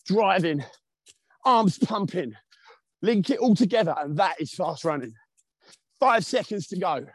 driving, 0.08 0.64
arms 1.44 1.78
pumping. 1.78 2.34
Link 3.02 3.30
it 3.30 3.38
all 3.38 3.54
together, 3.54 3.94
and 3.96 4.16
that 4.16 4.40
is 4.40 4.52
fast 4.52 4.84
running. 4.84 5.12
Five 6.00 6.24
seconds 6.24 6.66
to 6.68 6.78
go. 6.78 7.06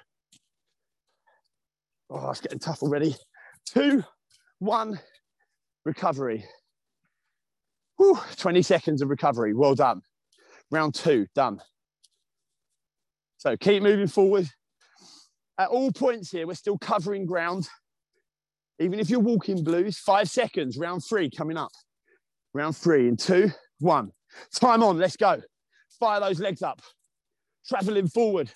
Oh, 2.10 2.30
it's 2.30 2.40
getting 2.40 2.60
tough 2.60 2.84
already. 2.84 3.16
Two, 3.66 4.04
one, 4.60 5.00
recovery. 5.84 6.46
Whew, 8.04 8.20
20 8.36 8.62
seconds 8.64 9.02
of 9.02 9.10
recovery. 9.10 9.54
Well 9.54 9.76
done. 9.76 10.02
Round 10.70 10.94
two, 10.94 11.26
done. 11.34 11.62
So 13.38 13.56
keep 13.56 13.82
moving 13.82 14.08
forward. 14.08 14.50
At 15.58 15.70
all 15.70 15.90
points 15.90 16.30
here, 16.30 16.46
we're 16.46 16.56
still 16.56 16.78
covering 16.78 17.26
ground. 17.26 17.70
Even 18.78 19.00
if 19.00 19.10
you're 19.10 19.22
walking 19.22 19.64
blues, 19.64 20.00
five 20.00 20.30
seconds, 20.30 20.78
round 20.78 21.06
three 21.06 21.30
coming 21.30 21.56
up. 21.56 21.72
Round 22.54 22.76
three 22.76 23.08
in 23.08 23.16
two, 23.16 23.52
one. 23.80 24.12
Time 24.54 24.84
on, 24.84 24.98
let's 24.98 25.16
go. 25.16 25.42
Fire 25.98 26.20
those 26.20 26.42
legs 26.42 26.62
up. 26.62 26.82
Traveling 27.66 28.10
forward. 28.10 28.52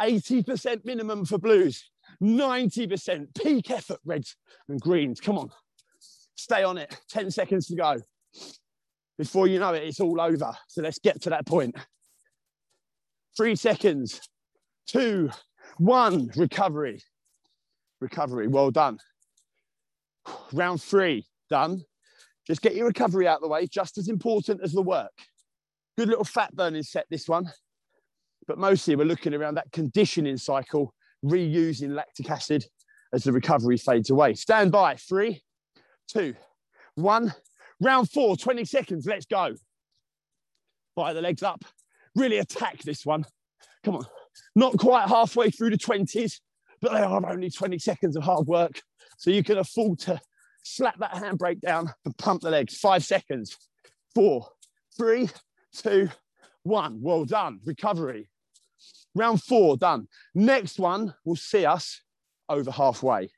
80% 0.00 0.84
minimum 0.84 1.24
for 1.24 1.38
blues, 1.38 1.90
90% 2.22 3.26
peak 3.42 3.72
effort, 3.72 3.98
reds 4.04 4.36
and 4.68 4.80
greens. 4.80 5.18
Come 5.18 5.36
on, 5.36 5.50
stay 6.36 6.62
on 6.62 6.78
it. 6.78 6.96
10 7.10 7.32
seconds 7.32 7.66
to 7.66 7.74
go. 7.74 7.96
Before 9.18 9.48
you 9.48 9.58
know 9.58 9.74
it, 9.74 9.82
it's 9.82 10.00
all 10.00 10.20
over. 10.20 10.52
So 10.68 10.80
let's 10.80 11.00
get 11.00 11.20
to 11.22 11.30
that 11.30 11.44
point. 11.44 11.76
Three 13.36 13.56
seconds, 13.56 14.20
two, 14.86 15.30
one, 15.76 16.30
recovery. 16.36 17.02
Recovery, 18.00 18.46
well 18.46 18.70
done. 18.70 18.98
Round 20.52 20.80
three, 20.80 21.26
done. 21.50 21.82
Just 22.46 22.62
get 22.62 22.74
your 22.74 22.86
recovery 22.86 23.26
out 23.26 23.36
of 23.36 23.42
the 23.42 23.48
way, 23.48 23.66
just 23.66 23.98
as 23.98 24.08
important 24.08 24.60
as 24.62 24.72
the 24.72 24.82
work. 24.82 25.12
Good 25.96 26.08
little 26.08 26.24
fat 26.24 26.54
burning 26.54 26.84
set, 26.84 27.06
this 27.10 27.28
one. 27.28 27.50
But 28.46 28.58
mostly 28.58 28.96
we're 28.96 29.04
looking 29.04 29.34
around 29.34 29.56
that 29.56 29.70
conditioning 29.72 30.38
cycle, 30.38 30.94
reusing 31.24 31.90
lactic 31.90 32.30
acid 32.30 32.64
as 33.12 33.24
the 33.24 33.32
recovery 33.32 33.76
fades 33.76 34.10
away. 34.10 34.34
Stand 34.34 34.70
by, 34.72 34.94
three, 34.96 35.42
two, 36.06 36.34
one. 36.94 37.34
Round 37.80 38.10
four, 38.10 38.36
20 38.36 38.64
seconds, 38.64 39.06
let's 39.06 39.26
go. 39.26 39.54
Fire 40.94 41.14
the 41.14 41.22
legs 41.22 41.42
up, 41.42 41.64
really 42.16 42.38
attack 42.38 42.82
this 42.82 43.06
one. 43.06 43.24
Come 43.84 43.96
on, 43.96 44.06
not 44.56 44.76
quite 44.78 45.08
halfway 45.08 45.50
through 45.50 45.70
the 45.70 45.78
20s, 45.78 46.40
but 46.80 46.92
they 46.92 47.00
are 47.00 47.30
only 47.30 47.50
20 47.50 47.78
seconds 47.78 48.16
of 48.16 48.24
hard 48.24 48.46
work. 48.46 48.80
So 49.18 49.30
you 49.30 49.44
can 49.44 49.58
afford 49.58 50.00
to 50.00 50.20
slap 50.64 50.98
that 50.98 51.12
handbrake 51.12 51.60
down 51.60 51.92
and 52.04 52.16
pump 52.18 52.42
the 52.42 52.50
legs. 52.50 52.78
Five 52.78 53.04
seconds, 53.04 53.56
four, 54.14 54.48
three, 54.96 55.28
two, 55.72 56.08
one. 56.62 57.00
Well 57.00 57.24
done, 57.24 57.60
recovery. 57.64 58.28
Round 59.14 59.42
four, 59.42 59.76
done. 59.76 60.08
Next 60.34 60.78
one 60.78 61.14
will 61.24 61.36
see 61.36 61.64
us 61.66 62.00
over 62.48 62.70
halfway. 62.70 63.30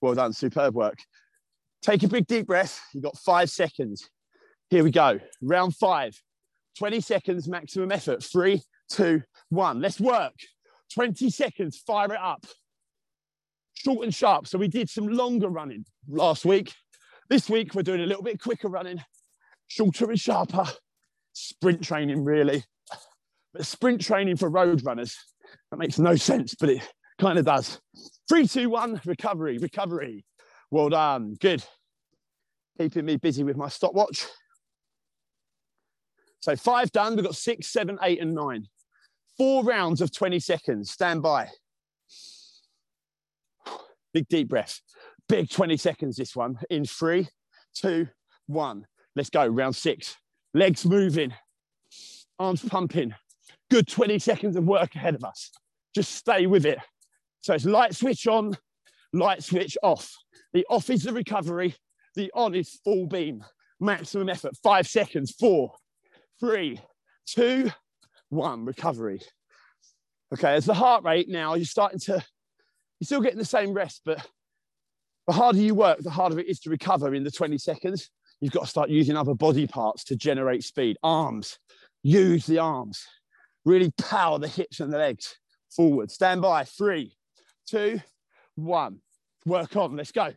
Well 0.00 0.14
done, 0.14 0.32
superb 0.32 0.74
work. 0.74 0.98
Take 1.82 2.02
a 2.02 2.08
big 2.08 2.26
deep 2.26 2.46
breath. 2.46 2.80
You've 2.92 3.04
got 3.04 3.16
five 3.18 3.50
seconds. 3.50 4.08
Here 4.68 4.84
we 4.84 4.90
go. 4.90 5.18
Round 5.42 5.74
five. 5.74 6.20
20 6.78 7.00
seconds 7.00 7.48
maximum 7.48 7.90
effort. 7.90 8.22
Three, 8.22 8.62
two, 8.90 9.22
one. 9.48 9.80
Let's 9.80 10.00
work. 10.00 10.34
20 10.94 11.30
seconds. 11.30 11.78
Fire 11.86 12.12
it 12.12 12.20
up. 12.20 12.44
Short 13.74 14.04
and 14.04 14.14
sharp. 14.14 14.46
So 14.46 14.58
we 14.58 14.68
did 14.68 14.90
some 14.90 15.08
longer 15.08 15.48
running 15.48 15.84
last 16.08 16.44
week. 16.44 16.74
This 17.30 17.48
week, 17.48 17.74
we're 17.74 17.82
doing 17.82 18.00
a 18.00 18.06
little 18.06 18.24
bit 18.24 18.40
quicker 18.42 18.68
running, 18.68 19.00
shorter 19.68 20.10
and 20.10 20.18
sharper. 20.18 20.64
Sprint 21.32 21.82
training, 21.82 22.24
really. 22.24 22.64
But 23.54 23.64
sprint 23.64 24.00
training 24.00 24.36
for 24.36 24.50
road 24.50 24.84
runners, 24.84 25.16
that 25.70 25.78
makes 25.78 25.98
no 25.98 26.16
sense, 26.16 26.54
but 26.54 26.68
it 26.70 26.82
kind 27.20 27.38
of 27.38 27.44
does. 27.44 27.80
Three, 28.28 28.46
two, 28.46 28.68
one, 28.68 29.00
recovery, 29.06 29.58
recovery. 29.58 30.24
Well 30.70 30.88
done. 30.88 31.36
Good. 31.40 31.64
Keeping 32.78 33.04
me 33.04 33.16
busy 33.16 33.42
with 33.42 33.56
my 33.56 33.68
stopwatch. 33.68 34.26
So 36.40 36.56
five 36.56 36.90
done. 36.92 37.16
We've 37.16 37.24
got 37.24 37.36
six, 37.36 37.68
seven, 37.68 37.98
eight, 38.02 38.20
and 38.20 38.34
nine. 38.34 38.66
Four 39.36 39.64
rounds 39.64 40.00
of 40.00 40.12
20 40.12 40.38
seconds. 40.40 40.90
Stand 40.90 41.22
by. 41.22 41.48
Big 44.12 44.26
deep 44.28 44.48
breath. 44.48 44.80
Big 45.28 45.50
20 45.50 45.76
seconds 45.76 46.16
this 46.16 46.34
one. 46.34 46.58
In 46.70 46.84
three, 46.84 47.28
two, 47.74 48.08
one. 48.46 48.86
Let's 49.14 49.30
go. 49.30 49.46
Round 49.46 49.76
six. 49.76 50.16
Legs 50.54 50.84
moving. 50.84 51.34
Arms 52.38 52.62
pumping. 52.62 53.14
Good 53.70 53.86
20 53.86 54.18
seconds 54.18 54.56
of 54.56 54.64
work 54.64 54.94
ahead 54.94 55.14
of 55.14 55.24
us. 55.24 55.50
Just 55.94 56.12
stay 56.14 56.46
with 56.46 56.66
it. 56.66 56.78
So 57.42 57.54
it's 57.54 57.64
light 57.64 57.94
switch 57.94 58.26
on, 58.26 58.56
light 59.12 59.42
switch 59.42 59.76
off. 59.82 60.12
The 60.52 60.66
off 60.68 60.90
is 60.90 61.04
the 61.04 61.12
recovery, 61.12 61.74
The 62.16 62.30
on 62.34 62.54
is 62.54 62.80
full 62.84 63.06
beam, 63.06 63.44
maximum 63.78 64.28
effort, 64.28 64.56
five 64.62 64.86
seconds, 64.86 65.32
four, 65.32 65.72
three, 66.40 66.80
two, 67.26 67.70
one, 68.28 68.64
recovery. 68.64 69.20
Okay, 70.32 70.54
as 70.54 70.64
the 70.64 70.74
heart 70.74 71.04
rate 71.04 71.28
now, 71.28 71.54
you're 71.54 71.64
starting 71.64 71.98
to, 72.00 72.12
you're 72.12 73.06
still 73.06 73.20
getting 73.20 73.38
the 73.38 73.44
same 73.44 73.72
rest, 73.72 74.02
but 74.04 74.24
the 75.26 75.32
harder 75.32 75.58
you 75.58 75.74
work, 75.74 75.98
the 76.00 76.10
harder 76.10 76.38
it 76.38 76.48
is 76.48 76.60
to 76.60 76.70
recover 76.70 77.14
in 77.14 77.24
the 77.24 77.30
20 77.30 77.58
seconds. 77.58 78.10
You've 78.40 78.52
got 78.52 78.64
to 78.64 78.70
start 78.70 78.90
using 78.90 79.16
other 79.16 79.34
body 79.34 79.66
parts 79.66 80.04
to 80.04 80.16
generate 80.16 80.64
speed. 80.64 80.96
Arms, 81.02 81.58
use 82.02 82.46
the 82.46 82.58
arms. 82.58 83.04
Really 83.64 83.92
power 83.98 84.38
the 84.38 84.48
hips 84.48 84.80
and 84.80 84.92
the 84.92 84.98
legs 84.98 85.36
forward. 85.74 86.10
Stand 86.10 86.40
by. 86.40 86.64
Three, 86.64 87.16
two, 87.66 88.00
one. 88.54 89.00
Work 89.46 89.76
on. 89.76 89.96
Let's 89.96 90.12
go. 90.12 90.32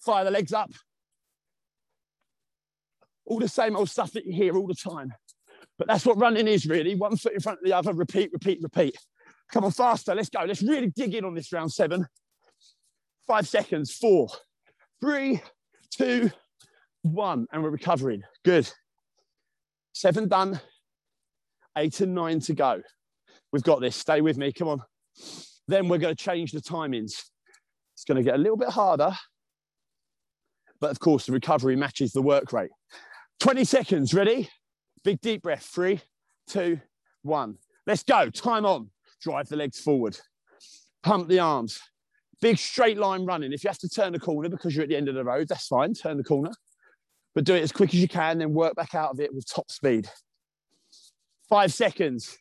Fire 0.00 0.24
the 0.24 0.30
legs 0.30 0.52
up. 0.52 0.70
All 3.24 3.40
the 3.40 3.48
same 3.48 3.76
old 3.76 3.90
stuff 3.90 4.12
that 4.12 4.24
you 4.24 4.32
hear 4.32 4.56
all 4.56 4.66
the 4.66 4.74
time. 4.74 5.12
But 5.78 5.88
that's 5.88 6.06
what 6.06 6.18
running 6.18 6.46
is 6.46 6.66
really. 6.66 6.94
One 6.94 7.16
foot 7.16 7.34
in 7.34 7.40
front 7.40 7.58
of 7.58 7.64
the 7.64 7.72
other. 7.72 7.92
Repeat, 7.92 8.30
repeat, 8.32 8.60
repeat. 8.62 8.96
Come 9.52 9.64
on, 9.64 9.72
faster. 9.72 10.14
Let's 10.14 10.30
go. 10.30 10.44
Let's 10.44 10.62
really 10.62 10.88
dig 10.88 11.14
in 11.14 11.24
on 11.24 11.34
this 11.34 11.52
round 11.52 11.72
seven. 11.72 12.06
Five 13.26 13.48
seconds. 13.48 13.92
Four, 13.92 14.28
three, 15.00 15.42
two, 15.90 16.30
one. 17.02 17.46
And 17.52 17.62
we're 17.62 17.70
recovering. 17.70 18.22
Good. 18.44 18.70
Seven 19.92 20.28
done. 20.28 20.60
Eight 21.76 22.00
and 22.00 22.14
nine 22.14 22.40
to 22.40 22.54
go. 22.54 22.80
We've 23.52 23.62
got 23.62 23.80
this. 23.80 23.96
Stay 23.96 24.20
with 24.20 24.38
me. 24.38 24.52
Come 24.52 24.68
on. 24.68 24.82
Then 25.68 25.88
we're 25.88 25.98
going 25.98 26.14
to 26.14 26.24
change 26.24 26.52
the 26.52 26.60
timings. 26.60 27.24
It's 27.96 28.04
going 28.04 28.16
to 28.16 28.22
get 28.22 28.34
a 28.34 28.38
little 28.38 28.58
bit 28.58 28.68
harder. 28.68 29.16
But 30.80 30.90
of 30.90 31.00
course, 31.00 31.24
the 31.24 31.32
recovery 31.32 31.76
matches 31.76 32.12
the 32.12 32.20
work 32.20 32.52
rate. 32.52 32.70
20 33.40 33.64
seconds. 33.64 34.12
Ready? 34.12 34.50
Big 35.02 35.18
deep 35.22 35.42
breath. 35.42 35.62
Three, 35.62 36.02
two, 36.46 36.78
one. 37.22 37.56
Let's 37.86 38.02
go. 38.02 38.28
Time 38.28 38.66
on. 38.66 38.90
Drive 39.22 39.48
the 39.48 39.56
legs 39.56 39.80
forward. 39.80 40.18
Pump 41.02 41.28
the 41.28 41.38
arms. 41.38 41.80
Big 42.42 42.58
straight 42.58 42.98
line 42.98 43.24
running. 43.24 43.54
If 43.54 43.64
you 43.64 43.68
have 43.68 43.78
to 43.78 43.88
turn 43.88 44.12
the 44.12 44.20
corner 44.20 44.50
because 44.50 44.76
you're 44.76 44.82
at 44.82 44.90
the 44.90 44.96
end 44.96 45.08
of 45.08 45.14
the 45.14 45.24
road, 45.24 45.48
that's 45.48 45.66
fine. 45.66 45.94
Turn 45.94 46.18
the 46.18 46.24
corner. 46.24 46.52
But 47.34 47.44
do 47.44 47.54
it 47.54 47.62
as 47.62 47.72
quick 47.72 47.94
as 47.94 48.00
you 48.00 48.08
can, 48.08 48.38
then 48.38 48.52
work 48.52 48.74
back 48.74 48.94
out 48.94 49.10
of 49.10 49.20
it 49.20 49.34
with 49.34 49.50
top 49.50 49.70
speed. 49.70 50.10
Five 51.48 51.72
seconds. 51.72 52.36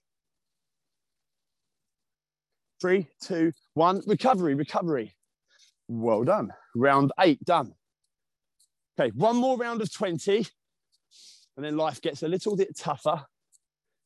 Three, 2.81 3.07
two, 3.23 3.53
one. 3.73 4.01
Recovery, 4.05 4.53
recovery. 4.53 5.15
Well 5.87 6.23
done. 6.23 6.51
Round 6.75 7.11
eight 7.19 7.43
done. 7.43 7.73
Okay, 8.99 9.11
one 9.15 9.35
more 9.35 9.57
round 9.57 9.81
of 9.81 9.91
20, 9.91 10.47
and 11.57 11.65
then 11.65 11.75
life 11.75 12.01
gets 12.01 12.23
a 12.23 12.27
little 12.27 12.55
bit 12.55 12.77
tougher. 12.77 13.25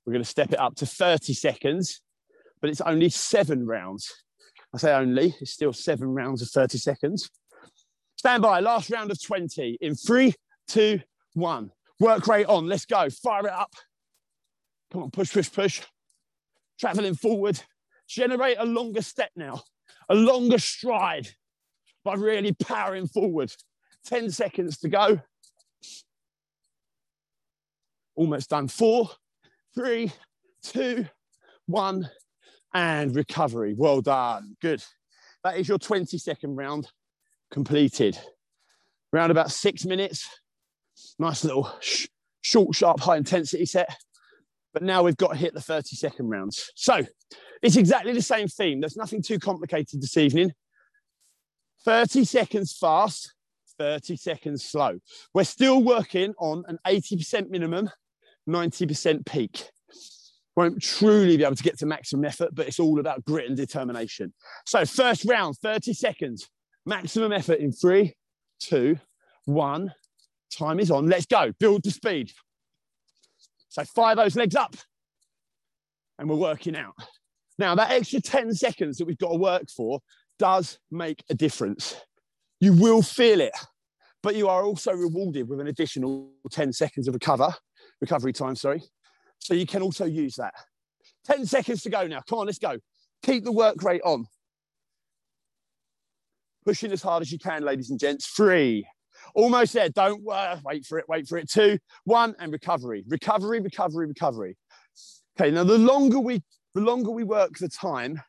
We're 0.06 0.14
going 0.14 0.24
to 0.24 0.30
step 0.30 0.52
it 0.52 0.60
up 0.60 0.76
to 0.78 0.88
30 0.88 1.34
seconds, 1.34 2.02
but 2.60 2.70
it's 2.72 2.82
only 2.82 3.10
seven 3.10 3.68
rounds. 3.68 4.12
I 4.74 4.80
say 4.80 4.94
only, 4.94 5.36
it's 5.40 5.52
still 5.52 5.74
seven 5.74 6.10
rounds 6.10 6.42
of 6.42 6.50
30 6.50 6.80
seconds. 6.80 7.30
Stand 8.18 8.42
by, 8.42 8.60
last 8.60 8.90
round 8.90 9.12
of 9.12 9.22
20 9.22 9.78
in 9.80 9.96
three, 9.96 10.34
two, 10.68 11.02
one. 11.34 11.72
Work 12.00 12.28
rate 12.28 12.48
on, 12.48 12.68
let's 12.68 12.86
go. 12.86 13.10
Fire 13.10 13.48
it 13.48 13.54
up. 13.54 13.74
Come 14.92 15.04
on, 15.04 15.12
push, 15.12 15.32
push, 15.32 15.52
push. 15.52 15.82
Traveling 16.80 17.16
forward. 17.16 17.62
Generate 18.08 18.58
a 18.58 18.66
longer 18.66 19.04
step 19.04 19.30
now, 19.36 19.62
a 20.10 20.16
longer 20.16 20.58
stride 20.58 21.30
by 22.04 22.16
really 22.16 22.54
powering 22.54 23.08
forward. 23.08 23.52
10 24.06 24.32
seconds 24.32 24.78
to 24.80 24.90
go. 24.90 25.20
Almost 28.16 28.50
done. 28.50 28.68
Four, 28.68 29.10
three, 29.76 30.12
two, 30.64 31.06
one, 31.66 32.10
and 32.74 33.16
recovery. 33.16 33.76
Well 33.78 34.02
done. 34.02 34.56
Good. 34.62 34.84
That 35.44 35.58
is 35.58 35.68
your 35.68 35.78
20 35.78 36.18
second 36.18 36.56
round 36.56 36.90
completed. 37.52 38.18
Around 39.14 39.32
about 39.32 39.52
six 39.52 39.86
minutes. 39.86 40.28
Nice 41.18 41.44
little 41.44 41.72
sh 41.80 42.08
short, 42.42 42.76
sharp, 42.76 43.00
high 43.00 43.18
intensity 43.18 43.66
set. 43.66 43.96
But 44.74 44.84
now 44.84 45.04
we've 45.04 45.18
got 45.18 45.32
to 45.32 45.38
hit 45.38 45.54
the 45.54 45.62
30 45.62 45.96
second 45.96 46.30
rounds. 46.30 46.72
So 46.76 47.06
it's 47.62 47.76
exactly 47.76 48.14
the 48.14 48.22
same 48.22 48.48
theme. 48.48 48.80
There's 48.80 48.98
nothing 48.98 49.22
too 49.22 49.40
complicated 49.40 50.02
this 50.02 50.18
evening. 50.18 50.54
30 51.86 52.26
seconds 52.26 52.78
fast, 52.78 53.34
30 53.78 54.18
seconds 54.18 54.64
slow. 54.66 55.00
We're 55.34 55.44
still 55.44 55.82
working 55.82 56.34
on 56.38 56.64
an 56.68 56.78
80% 56.86 57.50
minimum, 57.50 57.90
90% 58.48 59.26
peak. 59.26 59.64
Won't 60.56 60.82
truly 60.82 61.38
be 61.38 61.44
able 61.44 61.56
to 61.56 61.64
get 61.64 61.80
to 61.80 61.86
maximum 61.86 62.26
effort, 62.26 62.50
but 62.54 62.68
it's 62.68 62.80
all 62.80 63.00
about 63.00 63.24
grit 63.24 63.48
and 63.48 63.56
determination. 63.56 64.34
So, 64.66 64.84
first 64.86 65.24
round, 65.26 65.56
30 65.62 65.94
seconds, 65.94 66.50
maximum 66.86 67.32
effort 67.32 67.60
in 67.60 67.72
three, 67.72 68.16
two, 68.60 69.00
one. 69.46 69.94
Time 70.52 70.80
is 70.80 70.92
on. 70.92 71.08
Let's 71.08 71.28
go. 71.28 71.54
Build 71.60 71.84
the 71.84 71.92
speed. 71.92 72.34
So, 73.70 73.86
fire 73.86 74.16
those 74.16 74.36
legs 74.36 74.56
up, 74.56 74.76
and 76.18 76.30
we're 76.30 76.36
working 76.36 76.76
out. 76.76 76.96
Now, 77.58 77.76
that 77.76 77.92
extra 77.92 78.20
10 78.20 78.54
seconds 78.54 78.98
that 78.98 79.06
we've 79.06 79.18
got 79.18 79.30
to 79.30 79.38
work 79.38 79.70
for 79.70 80.00
does 80.40 80.80
make 80.90 81.24
a 81.30 81.36
difference. 81.36 81.96
You 82.60 82.74
will 82.74 83.02
feel 83.02 83.42
it, 83.42 83.54
but 84.24 84.36
you 84.36 84.48
are 84.48 84.64
also 84.64 84.92
rewarded 84.94 85.48
with 85.48 85.60
an 85.60 85.68
additional 85.68 86.32
10 86.52 86.74
seconds 86.74 87.08
of 87.08 87.14
recover, 87.14 87.54
recovery 88.02 88.34
time, 88.34 88.56
sorry. 88.56 88.82
So 89.38 89.54
you 89.54 89.68
can 89.68 89.82
also 89.82 90.06
use 90.06 90.36
that. 90.36 90.54
10 91.26 91.46
seconds 91.46 91.84
to 91.84 91.90
go 91.90 92.08
now. 92.08 92.22
Come 92.28 92.40
on, 92.40 92.46
let's 92.48 92.58
go. 92.58 92.78
Keep 93.24 93.44
the 93.44 93.52
work 93.52 93.84
rate 93.84 94.02
on. 94.04 94.26
Pushing 96.66 96.92
as 96.92 97.02
hard 97.02 97.22
as 97.22 97.32
you 97.32 97.40
can, 97.40 97.64
ladies 97.64 97.90
and 97.90 98.00
gents. 98.00 98.28
Three. 98.28 98.88
Almost 99.36 99.74
there. 99.74 99.90
Don't 99.90 100.24
uh, 100.30 100.58
wait 100.64 100.86
for 100.86 100.98
it. 101.00 101.06
Wait 101.08 101.28
for 101.28 101.38
it. 101.38 101.50
Two, 101.50 101.78
one, 102.06 102.36
and 102.40 102.52
recovery. 102.52 103.04
Recovery, 103.08 103.60
recovery, 103.60 104.08
recovery. 104.08 104.58
Okay, 105.40 105.52
now 105.52 105.64
the 105.64 105.78
longer 105.78 106.20
we 106.20 106.42
the 106.76 106.82
longer 106.82 107.12
we 107.12 107.24
work 107.24 107.58
the 107.58 107.70
time, 107.70 108.22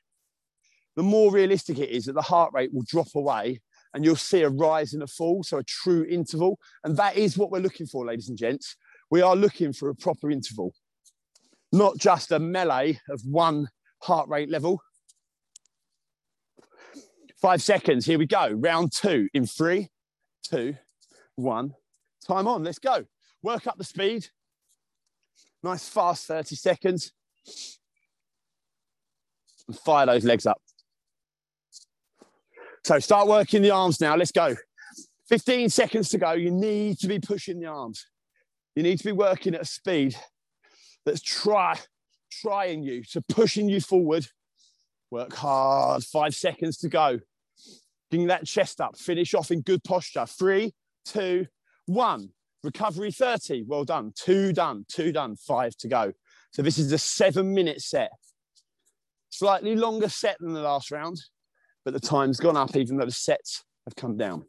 the 0.96 1.02
more 1.02 1.30
realistic 1.32 1.78
it 1.78 1.90
is 1.90 2.06
that 2.06 2.14
the 2.14 2.22
heart 2.22 2.52
rate 2.52 2.72
will 2.72 2.84
drop 2.86 3.08
away 3.14 3.60
and 3.94 4.04
you'll 4.04 4.16
see 4.16 4.42
a 4.42 4.48
rise 4.48 4.92
and 4.92 5.02
a 5.02 5.06
fall, 5.06 5.42
so 5.42 5.58
a 5.58 5.64
true 5.64 6.04
interval. 6.08 6.58
And 6.84 6.96
that 6.96 7.16
is 7.16 7.36
what 7.36 7.50
we're 7.50 7.60
looking 7.60 7.86
for, 7.86 8.06
ladies 8.06 8.28
and 8.28 8.38
gents. 8.38 8.76
We 9.10 9.22
are 9.22 9.34
looking 9.34 9.72
for 9.72 9.88
a 9.88 9.94
proper 9.94 10.30
interval, 10.30 10.72
not 11.72 11.98
just 11.98 12.30
a 12.30 12.38
melee 12.38 13.00
of 13.08 13.20
one 13.24 13.68
heart 14.02 14.28
rate 14.28 14.48
level. 14.48 14.80
Five 17.40 17.62
seconds, 17.62 18.06
here 18.06 18.18
we 18.18 18.26
go. 18.26 18.50
Round 18.50 18.92
two 18.92 19.28
in 19.34 19.46
three, 19.46 19.88
two, 20.42 20.76
one. 21.36 21.74
Time 22.26 22.46
on, 22.46 22.62
let's 22.62 22.78
go. 22.78 23.04
Work 23.42 23.66
up 23.66 23.78
the 23.78 23.84
speed. 23.84 24.28
Nice 25.62 25.88
fast 25.88 26.26
30 26.26 26.54
seconds. 26.54 27.12
And 29.66 29.78
fire 29.78 30.06
those 30.06 30.24
legs 30.24 30.46
up. 30.46 30.60
So 32.90 32.98
start 32.98 33.28
working 33.28 33.62
the 33.62 33.70
arms 33.70 34.00
now. 34.00 34.16
Let's 34.16 34.32
go. 34.32 34.56
15 35.28 35.68
seconds 35.68 36.08
to 36.08 36.18
go. 36.18 36.32
You 36.32 36.50
need 36.50 36.98
to 36.98 37.06
be 37.06 37.20
pushing 37.20 37.60
the 37.60 37.66
arms. 37.66 38.04
You 38.74 38.82
need 38.82 38.98
to 38.98 39.04
be 39.04 39.12
working 39.12 39.54
at 39.54 39.60
a 39.60 39.64
speed 39.64 40.16
that's 41.06 41.22
try, 41.22 41.78
trying 42.42 42.82
you, 42.82 43.04
so 43.04 43.20
pushing 43.28 43.68
you 43.68 43.80
forward. 43.80 44.26
Work 45.12 45.34
hard. 45.34 46.02
Five 46.02 46.34
seconds 46.34 46.78
to 46.78 46.88
go. 46.88 47.20
Bring 48.10 48.26
that 48.26 48.44
chest 48.44 48.80
up. 48.80 48.98
Finish 48.98 49.34
off 49.34 49.52
in 49.52 49.60
good 49.60 49.84
posture. 49.84 50.26
Three, 50.26 50.74
two, 51.04 51.46
one. 51.86 52.30
Recovery 52.64 53.12
30. 53.12 53.66
Well 53.68 53.84
done. 53.84 54.12
Two 54.16 54.52
done. 54.52 54.84
Two 54.88 55.12
done. 55.12 55.36
Five 55.36 55.76
to 55.76 55.86
go. 55.86 56.12
So 56.50 56.62
this 56.62 56.76
is 56.76 56.90
a 56.90 56.98
seven 56.98 57.54
minute 57.54 57.82
set. 57.82 58.10
Slightly 59.28 59.76
longer 59.76 60.08
set 60.08 60.38
than 60.40 60.54
the 60.54 60.60
last 60.62 60.90
round 60.90 61.20
but 61.84 61.94
the 61.94 62.00
time's 62.00 62.38
gone 62.38 62.56
up 62.56 62.76
even 62.76 62.96
though 62.96 63.06
the 63.06 63.12
sets 63.12 63.64
have 63.86 63.96
come 63.96 64.16
down. 64.16 64.44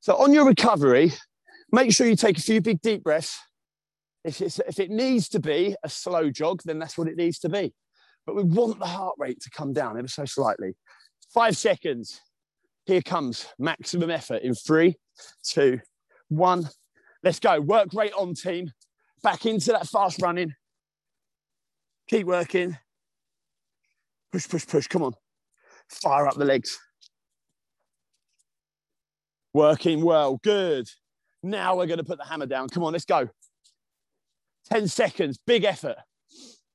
So 0.00 0.16
on 0.16 0.32
your 0.32 0.46
recovery, 0.46 1.12
make 1.72 1.92
sure 1.92 2.06
you 2.06 2.16
take 2.16 2.38
a 2.38 2.42
few 2.42 2.60
big 2.60 2.80
deep 2.80 3.02
breaths. 3.02 3.38
If, 4.24 4.40
if 4.40 4.78
it 4.78 4.90
needs 4.90 5.28
to 5.30 5.40
be 5.40 5.76
a 5.82 5.88
slow 5.88 6.30
jog, 6.30 6.60
then 6.64 6.78
that's 6.78 6.98
what 6.98 7.08
it 7.08 7.16
needs 7.16 7.38
to 7.40 7.48
be. 7.48 7.72
But 8.26 8.36
we 8.36 8.42
want 8.42 8.78
the 8.78 8.86
heart 8.86 9.14
rate 9.18 9.40
to 9.40 9.50
come 9.50 9.72
down 9.72 9.98
ever 9.98 10.08
so 10.08 10.24
slightly. 10.24 10.76
Five 11.32 11.56
seconds. 11.56 12.20
Here 12.84 13.02
comes 13.02 13.46
maximum 13.58 14.10
effort 14.10 14.42
in 14.42 14.54
three, 14.54 14.96
two, 15.44 15.80
one. 16.28 16.68
Let's 17.22 17.40
go. 17.40 17.60
Work 17.60 17.94
rate 17.94 18.12
on, 18.12 18.34
team. 18.34 18.72
Back 19.22 19.46
into 19.46 19.72
that 19.72 19.86
fast 19.86 20.20
running. 20.20 20.54
Keep 22.08 22.26
working. 22.26 22.76
Push, 24.32 24.48
push, 24.48 24.66
push. 24.66 24.86
Come 24.86 25.02
on 25.02 25.14
fire 25.90 26.26
up 26.26 26.34
the 26.34 26.44
legs. 26.44 26.78
Working 29.52 30.02
well, 30.02 30.38
good. 30.42 30.88
Now 31.42 31.76
we're 31.76 31.86
gonna 31.86 32.04
put 32.04 32.18
the 32.18 32.24
hammer 32.24 32.46
down. 32.46 32.68
Come 32.68 32.84
on, 32.84 32.92
let's 32.92 33.04
go. 33.04 33.28
10 34.70 34.86
seconds, 34.88 35.38
big 35.46 35.64
effort. 35.64 35.96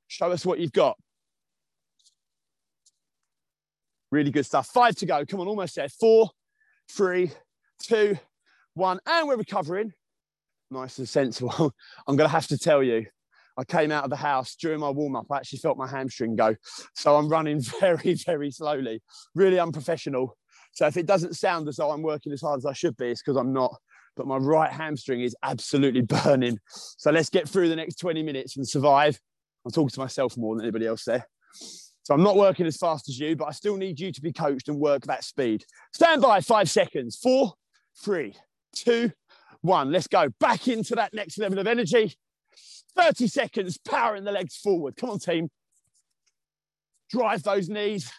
Show 0.08 0.32
us 0.32 0.46
what 0.46 0.60
you've 0.60 0.74
got. 0.74 0.98
Really 4.12 4.32
good 4.32 4.46
stuff. 4.46 4.68
Five 4.68 4.96
to 4.98 5.06
go. 5.06 5.26
Come 5.26 5.40
on, 5.40 5.48
almost 5.48 5.76
there. 5.76 5.90
Four, 5.90 6.30
three, 6.92 7.32
two, 7.82 8.18
one. 8.74 9.00
And 9.06 9.28
we're 9.28 9.38
recovering. 9.38 9.94
Nice 10.72 11.00
and 11.00 11.10
sensible. 11.10 11.74
I'm 12.08 12.16
going 12.16 12.28
to 12.28 12.32
have 12.32 12.48
to 12.48 12.58
tell 12.58 12.84
you, 12.84 13.06
I 13.58 13.64
came 13.64 13.92
out 13.92 14.04
of 14.04 14.10
the 14.10 14.16
house 14.16 14.56
during 14.56 14.80
my 14.80 14.90
warm 14.90 15.16
up. 15.16 15.28
I 15.32 15.38
actually 15.38 15.60
felt 15.60 15.78
my 15.78 15.88
hamstring 15.88 16.36
go. 16.36 16.56
So 16.94 17.16
I'm 17.16 17.30
running 17.30 17.62
very, 17.80 18.14
very 18.14 18.52
slowly, 18.52 19.02
really 19.34 19.60
unprofessional. 19.60 20.38
So 20.74 20.88
if 20.88 20.98
it 20.98 21.06
doesn't 21.06 21.36
sound 21.36 21.68
as 21.70 21.78
though 21.78 21.92
I'm 21.92 22.02
working 22.02 22.34
as 22.34 22.42
hard 22.42 22.58
as 22.58 22.66
I 22.66 22.74
should 22.74 22.98
be, 22.98 23.08
it's 23.08 23.22
because 23.22 23.38
I'm 23.38 23.54
not. 23.54 23.76
But 24.18 24.28
my 24.28 24.38
right 24.38 24.72
hamstring 24.72 25.22
is 25.22 25.36
absolutely 25.44 26.02
burning. 26.24 26.60
So 26.70 27.12
let's 27.12 27.30
get 27.30 27.48
through 27.48 27.70
the 27.70 27.76
next 27.76 27.96
20 27.96 28.24
minutes 28.24 28.58
and 28.58 28.68
survive. 28.68 29.20
I'm 29.66 29.72
talking 29.72 29.90
to 29.90 30.00
myself 30.00 30.38
more 30.38 30.56
than 30.56 30.66
anybody 30.66 30.86
else 30.86 31.06
there. 31.06 31.26
So 32.04 32.14
I'm 32.14 32.22
not 32.22 32.36
working 32.36 32.68
as 32.68 32.78
fast 32.78 33.10
as 33.10 33.18
you, 33.18 33.36
but 33.36 33.46
I 33.46 33.52
still 33.52 33.78
need 33.78 34.00
you 34.00 34.12
to 34.12 34.22
be 34.22 34.32
coached 34.32 34.70
and 34.70 34.78
work 34.78 35.06
that 35.08 35.24
speed. 35.24 35.66
Stand 35.92 36.22
by 36.22 36.40
five 36.40 36.70
seconds. 36.70 37.18
Four, 37.22 37.54
three, 38.04 38.36
two, 38.76 39.12
one. 39.62 39.92
Let's 39.92 40.08
go 40.08 40.30
back 40.40 40.68
into 40.68 40.96
that 40.96 41.16
next 41.16 41.40
level 41.40 41.58
of 41.58 41.66
energy. 41.66 42.16
30 42.98 43.28
seconds, 43.28 43.78
powering 43.78 44.24
the 44.24 44.32
legs 44.32 44.56
forward. 44.56 44.96
Come 44.98 45.12
on, 45.12 45.20
team. 45.20 45.50
Drive 47.10 47.44
those 47.44 47.70
knees. 47.70 48.12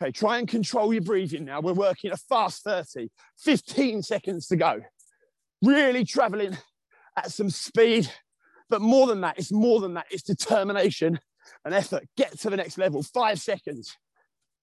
Okay, 0.00 0.12
try 0.12 0.38
and 0.38 0.46
control 0.46 0.92
your 0.92 1.02
breathing 1.02 1.44
now. 1.44 1.60
We're 1.60 1.72
working 1.72 2.12
a 2.12 2.16
fast 2.16 2.62
30, 2.62 3.08
15 3.38 4.02
seconds 4.02 4.46
to 4.48 4.56
go. 4.56 4.80
Really 5.62 6.04
traveling 6.04 6.56
at 7.16 7.32
some 7.32 7.50
speed. 7.50 8.08
But 8.70 8.80
more 8.80 9.06
than 9.06 9.22
that, 9.22 9.38
it's 9.38 9.50
more 9.50 9.80
than 9.80 9.94
that. 9.94 10.06
It's 10.10 10.22
determination 10.22 11.18
and 11.64 11.74
effort. 11.74 12.04
Get 12.16 12.38
to 12.40 12.50
the 12.50 12.56
next 12.56 12.78
level. 12.78 13.02
Five 13.02 13.40
seconds. 13.40 13.96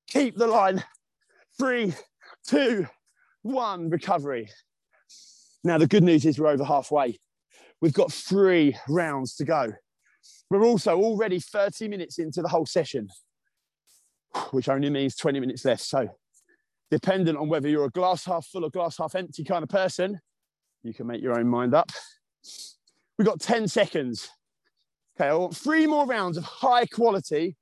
Keep 0.07 0.37
the 0.37 0.47
line. 0.47 0.83
Three, 1.57 1.93
two, 2.47 2.87
one. 3.41 3.89
Recovery. 3.89 4.49
Now, 5.65 5.79
the 5.79 5.87
good 5.87 6.03
news 6.03 6.25
is 6.27 6.37
we're 6.37 6.45
over 6.45 6.63
halfway. 6.63 7.17
We've 7.81 7.91
got 7.91 8.13
three 8.13 8.77
rounds 8.87 9.35
to 9.37 9.45
go. 9.45 9.73
We're 10.51 10.63
also 10.63 10.95
already 11.01 11.39
30 11.39 11.87
minutes 11.87 12.19
into 12.19 12.43
the 12.43 12.47
whole 12.47 12.67
session, 12.67 13.09
which 14.51 14.69
only 14.69 14.91
means 14.91 15.15
20 15.15 15.39
minutes 15.39 15.65
left. 15.65 15.81
So, 15.81 16.07
dependent 16.91 17.39
on 17.39 17.49
whether 17.49 17.67
you're 17.67 17.85
a 17.85 17.89
glass 17.89 18.25
half 18.25 18.45
full 18.45 18.63
or 18.63 18.69
glass 18.69 18.99
half 18.99 19.15
empty 19.15 19.43
kind 19.43 19.63
of 19.63 19.69
person, 19.69 20.19
you 20.83 20.93
can 20.93 21.07
make 21.07 21.23
your 21.23 21.37
own 21.37 21.47
mind 21.47 21.73
up. 21.73 21.91
We've 23.17 23.25
got 23.25 23.39
10 23.39 23.67
seconds. 23.67 24.29
Okay, 25.19 25.29
I 25.29 25.33
want 25.33 25.57
three 25.57 25.87
more 25.87 26.05
rounds 26.05 26.37
of 26.37 26.43
high 26.43 26.85
quality, 26.85 27.55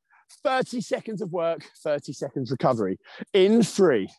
30 0.44 0.82
seconds 0.82 1.22
of 1.22 1.32
work, 1.32 1.64
30 1.82 2.12
seconds 2.12 2.52
recovery. 2.52 2.98
In 3.32 3.64
three, 3.64 4.10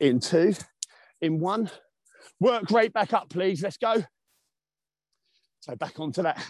in 0.00 0.20
two, 0.20 0.54
in 1.20 1.38
one. 1.38 1.70
Work 2.40 2.70
rate 2.70 2.92
back 2.92 3.12
up, 3.12 3.30
please. 3.30 3.62
Let's 3.62 3.76
go. 3.76 4.04
So 5.60 5.74
back 5.76 5.98
onto 5.98 6.22
that. 6.22 6.44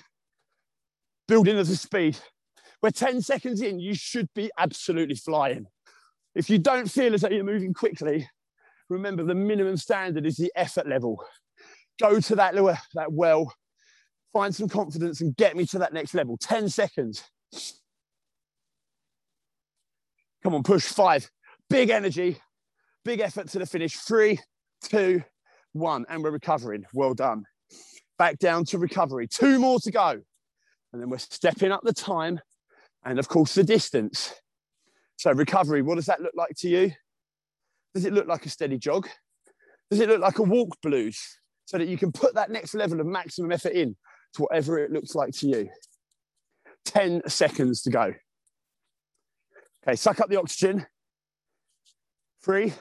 Building 1.28 1.58
of 1.58 1.66
the 1.66 1.76
speed. 1.76 2.18
We're 2.82 2.90
10 2.90 3.22
seconds 3.22 3.62
in, 3.62 3.80
you 3.80 3.94
should 3.94 4.28
be 4.34 4.50
absolutely 4.58 5.16
flying. 5.16 5.66
If 6.34 6.50
you 6.50 6.58
don't 6.58 6.90
feel 6.90 7.14
as 7.14 7.22
though 7.22 7.30
you're 7.30 7.42
moving 7.42 7.72
quickly, 7.72 8.28
remember 8.90 9.24
the 9.24 9.34
minimum 9.34 9.76
standard 9.76 10.26
is 10.26 10.36
the 10.36 10.52
effort 10.54 10.86
level. 10.86 11.24
Go 11.98 12.20
to 12.20 12.34
that, 12.36 12.54
that 12.94 13.12
well 13.12 13.52
find 14.36 14.54
some 14.54 14.68
confidence 14.68 15.22
and 15.22 15.34
get 15.34 15.56
me 15.56 15.64
to 15.64 15.78
that 15.78 15.94
next 15.94 16.12
level. 16.12 16.36
10 16.36 16.68
seconds. 16.68 17.24
Come 20.42 20.54
on, 20.54 20.62
push 20.62 20.84
five. 20.84 21.30
Big 21.70 21.88
energy, 21.88 22.36
big 23.02 23.20
effort 23.20 23.48
to 23.48 23.58
the 23.58 23.66
finish. 23.66 23.96
Three, 23.96 24.38
two, 24.82 25.22
one. 25.78 26.04
And 26.08 26.22
we're 26.22 26.30
recovering. 26.30 26.84
Well 26.94 27.14
done. 27.14 27.44
Back 28.18 28.38
down 28.38 28.64
to 28.66 28.78
recovery. 28.78 29.28
Two 29.28 29.58
more 29.58 29.78
to 29.80 29.90
go. 29.90 30.20
And 30.92 31.02
then 31.02 31.10
we're 31.10 31.18
stepping 31.18 31.72
up 31.72 31.82
the 31.82 31.92
time 31.92 32.40
and, 33.04 33.18
of 33.18 33.28
course, 33.28 33.54
the 33.54 33.64
distance. 33.64 34.32
So, 35.16 35.32
recovery, 35.32 35.82
what 35.82 35.96
does 35.96 36.06
that 36.06 36.20
look 36.20 36.34
like 36.34 36.54
to 36.58 36.68
you? 36.68 36.92
Does 37.94 38.04
it 38.04 38.12
look 38.12 38.26
like 38.26 38.46
a 38.46 38.50
steady 38.50 38.78
jog? 38.78 39.08
Does 39.90 40.00
it 40.00 40.08
look 40.08 40.20
like 40.20 40.38
a 40.38 40.42
walk 40.42 40.76
blues 40.82 41.20
so 41.64 41.78
that 41.78 41.88
you 41.88 41.96
can 41.96 42.12
put 42.12 42.34
that 42.34 42.50
next 42.50 42.74
level 42.74 43.00
of 43.00 43.06
maximum 43.06 43.52
effort 43.52 43.72
in? 43.72 43.96
to 44.36 44.42
whatever 44.42 44.78
it 44.78 44.92
looks 44.92 45.14
like 45.14 45.32
to 45.32 45.48
you. 45.48 45.68
10 46.84 47.22
seconds 47.26 47.82
to 47.82 47.90
go. 47.90 48.14
Okay, 49.82 49.96
suck 49.96 50.20
up 50.20 50.28
the 50.28 50.38
oxygen. 50.38 50.86
Three, 52.44 52.72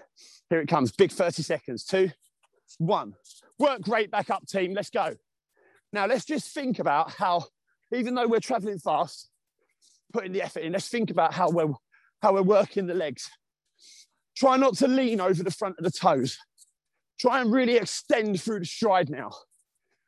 here 0.49 0.59
it 0.59 0.67
comes, 0.67 0.91
big 0.91 1.11
30 1.11 1.41
seconds. 1.41 1.85
Two, 1.85 2.11
one. 2.77 3.13
Work 3.59 3.81
great 3.81 4.11
back 4.11 4.29
up, 4.29 4.45
team. 4.47 4.73
Let's 4.73 4.89
go. 4.89 5.15
Now, 5.93 6.05
let's 6.05 6.25
just 6.25 6.53
think 6.53 6.79
about 6.79 7.11
how, 7.11 7.45
even 7.93 8.15
though 8.15 8.27
we're 8.27 8.39
traveling 8.39 8.79
fast, 8.79 9.29
putting 10.13 10.31
the 10.31 10.41
effort 10.41 10.61
in, 10.61 10.73
let's 10.73 10.89
think 10.89 11.11
about 11.11 11.33
how 11.33 11.49
we're, 11.49 11.73
how 12.21 12.33
we're 12.33 12.41
working 12.41 12.87
the 12.87 12.93
legs. 12.93 13.29
Try 14.35 14.57
not 14.57 14.75
to 14.77 14.87
lean 14.87 15.21
over 15.21 15.41
the 15.43 15.51
front 15.51 15.77
of 15.77 15.85
the 15.85 15.91
toes. 15.91 16.37
Try 17.19 17.39
and 17.39 17.51
really 17.51 17.77
extend 17.77 18.41
through 18.41 18.59
the 18.59 18.65
stride 18.65 19.09
now. 19.09 19.31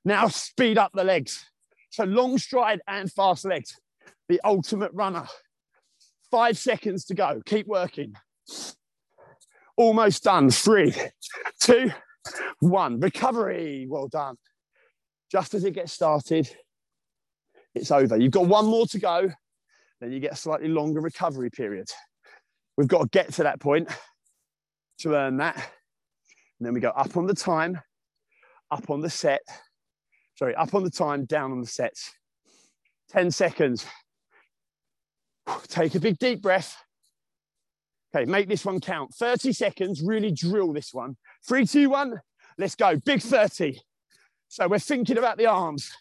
Now 0.04 0.28
speed 0.28 0.78
up 0.78 0.91
the 0.93 1.04
legs. 1.04 1.46
So 1.91 2.04
long 2.04 2.38
stride 2.38 2.82
and 2.88 3.12
fast 3.12 3.46
legs. 3.46 3.80
The 4.28 4.41
ultimate 4.43 4.91
runner. 4.93 5.28
Five 6.30 6.58
seconds 6.58 7.06
to 7.06 7.13
go. 7.13 7.41
Keep 7.46 7.67
working. 7.67 8.13
Almost 9.78 10.24
done. 10.24 10.50
Three, 10.50 10.93
two, 11.62 11.91
one. 12.60 13.00
Recovery. 13.00 13.88
Well 13.90 14.08
done. 14.08 14.36
Just 15.32 15.54
as 15.54 15.63
it 15.63 15.72
gets 15.72 15.92
started, 15.92 16.50
it's 17.76 17.92
over. 17.92 18.18
You've 18.18 18.32
got 18.32 18.48
one 18.48 18.66
more 18.66 18.88
to 18.88 19.00
go. 19.00 19.30
Then 20.00 20.12
you 20.12 20.20
get 20.20 20.34
a 20.34 20.38
slightly 20.38 20.68
longer 20.68 21.02
recovery 21.02 21.50
period. 21.50 21.88
We've 22.78 22.88
got 22.88 23.02
to 23.02 23.10
get 23.10 23.34
to 23.34 23.44
that 23.44 23.60
point 23.60 23.90
to 25.00 25.16
earn 25.16 25.38
that. 25.38 25.56
And 25.56 26.66
then 26.66 26.74
we 26.74 26.80
go 26.80 26.90
up 26.90 27.18
on 27.18 27.26
the 27.26 27.34
time, 27.34 27.80
up 28.72 28.90
on 28.90 29.02
the 29.02 29.10
set, 29.10 29.42
sorry, 30.36 30.56
up 30.56 30.74
on 30.74 30.84
the 30.84 30.90
time, 30.90 31.26
down 31.26 31.52
on 31.52 31.62
the 31.62 31.68
sets. 31.68 32.12
10 33.10 33.32
seconds. 33.32 33.86
Take 35.68 35.96
a 35.96 36.00
big 36.00 36.18
deep 36.20 36.42
breath. 36.42 36.76
Okay, 38.17 38.25
make 38.25 38.47
this 38.47 38.65
one 38.65 38.80
count. 38.80 39.13
30 39.13 39.53
seconds, 39.53 40.01
really 40.01 40.32
drill 40.32 40.73
this 40.73 40.91
one. 40.91 41.15
Three, 41.47 41.65
two, 41.67 41.89
one, 41.89 42.19
let's 42.58 42.73
go. 42.73 42.95
Big 42.97 43.21
30. 43.21 43.80
So 44.47 44.67
we're 44.67 44.80
thinking 44.80 45.19
about 45.19 45.38
the 45.38 45.45
arms. 45.45 45.91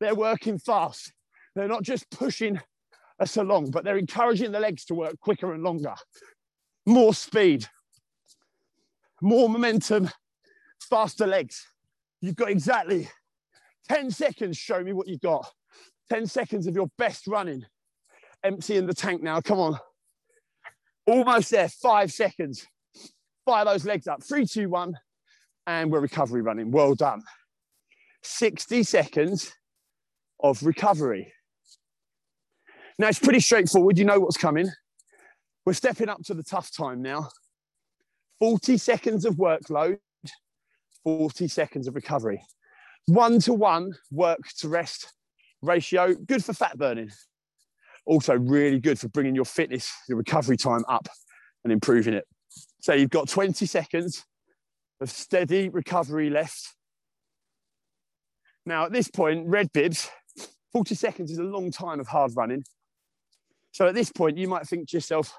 They're 0.00 0.14
working 0.14 0.58
fast. 0.58 1.12
They're 1.54 1.68
not 1.68 1.84
just 1.84 2.10
pushing 2.10 2.60
us 3.20 3.36
along, 3.36 3.70
but 3.70 3.84
they're 3.84 3.98
encouraging 3.98 4.50
the 4.50 4.58
legs 4.58 4.84
to 4.86 4.94
work 4.94 5.20
quicker 5.20 5.52
and 5.52 5.62
longer. 5.62 5.94
More 6.84 7.14
speed, 7.14 7.66
more 9.20 9.48
momentum, 9.48 10.10
faster 10.80 11.28
legs. 11.28 11.64
You've 12.20 12.34
got 12.34 12.50
exactly 12.50 13.08
10 13.88 14.10
seconds, 14.10 14.56
show 14.56 14.82
me 14.82 14.92
what 14.92 15.06
you've 15.06 15.20
got. 15.20 15.46
10 16.10 16.26
seconds 16.26 16.66
of 16.66 16.74
your 16.74 16.88
best 16.98 17.28
running. 17.28 17.64
Empty 18.42 18.78
in 18.78 18.86
the 18.86 18.94
tank 18.94 19.22
now, 19.22 19.40
come 19.40 19.60
on. 19.60 19.78
Almost 21.06 21.50
there, 21.50 21.68
five 21.68 22.12
seconds. 22.12 22.66
Fire 23.44 23.64
those 23.64 23.84
legs 23.84 24.06
up, 24.06 24.22
three, 24.22 24.46
two, 24.46 24.68
one, 24.68 24.96
and 25.66 25.90
we're 25.90 26.00
recovery 26.00 26.42
running. 26.42 26.70
Well 26.70 26.94
done. 26.94 27.22
60 28.22 28.84
seconds 28.84 29.52
of 30.40 30.62
recovery. 30.62 31.32
Now 32.98 33.08
it's 33.08 33.18
pretty 33.18 33.40
straightforward. 33.40 33.98
You 33.98 34.04
know 34.04 34.20
what's 34.20 34.36
coming. 34.36 34.68
We're 35.64 35.72
stepping 35.72 36.08
up 36.08 36.22
to 36.24 36.34
the 36.34 36.42
tough 36.42 36.70
time 36.74 37.02
now. 37.02 37.28
40 38.40 38.76
seconds 38.76 39.24
of 39.24 39.36
workload, 39.36 39.98
40 41.04 41.48
seconds 41.48 41.86
of 41.86 41.94
recovery. 41.94 42.42
One 43.06 43.40
to 43.40 43.52
one 43.52 43.92
work 44.10 44.40
to 44.58 44.68
rest 44.68 45.12
ratio, 45.62 46.14
good 46.14 46.44
for 46.44 46.52
fat 46.52 46.76
burning. 46.76 47.10
Also, 48.04 48.36
really 48.36 48.80
good 48.80 48.98
for 48.98 49.08
bringing 49.08 49.34
your 49.34 49.44
fitness, 49.44 49.92
your 50.08 50.18
recovery 50.18 50.56
time 50.56 50.84
up 50.88 51.08
and 51.64 51.72
improving 51.72 52.14
it. 52.14 52.26
So, 52.80 52.92
you've 52.94 53.10
got 53.10 53.28
20 53.28 53.64
seconds 53.66 54.24
of 55.00 55.10
steady 55.10 55.68
recovery 55.68 56.30
left. 56.30 56.74
Now, 58.66 58.86
at 58.86 58.92
this 58.92 59.08
point, 59.08 59.48
red 59.48 59.72
bibs, 59.72 60.08
40 60.72 60.94
seconds 60.94 61.30
is 61.30 61.38
a 61.38 61.44
long 61.44 61.70
time 61.70 62.00
of 62.00 62.08
hard 62.08 62.32
running. 62.36 62.64
So, 63.72 63.86
at 63.86 63.94
this 63.94 64.10
point, 64.10 64.36
you 64.36 64.48
might 64.48 64.66
think 64.66 64.88
to 64.88 64.96
yourself, 64.96 65.34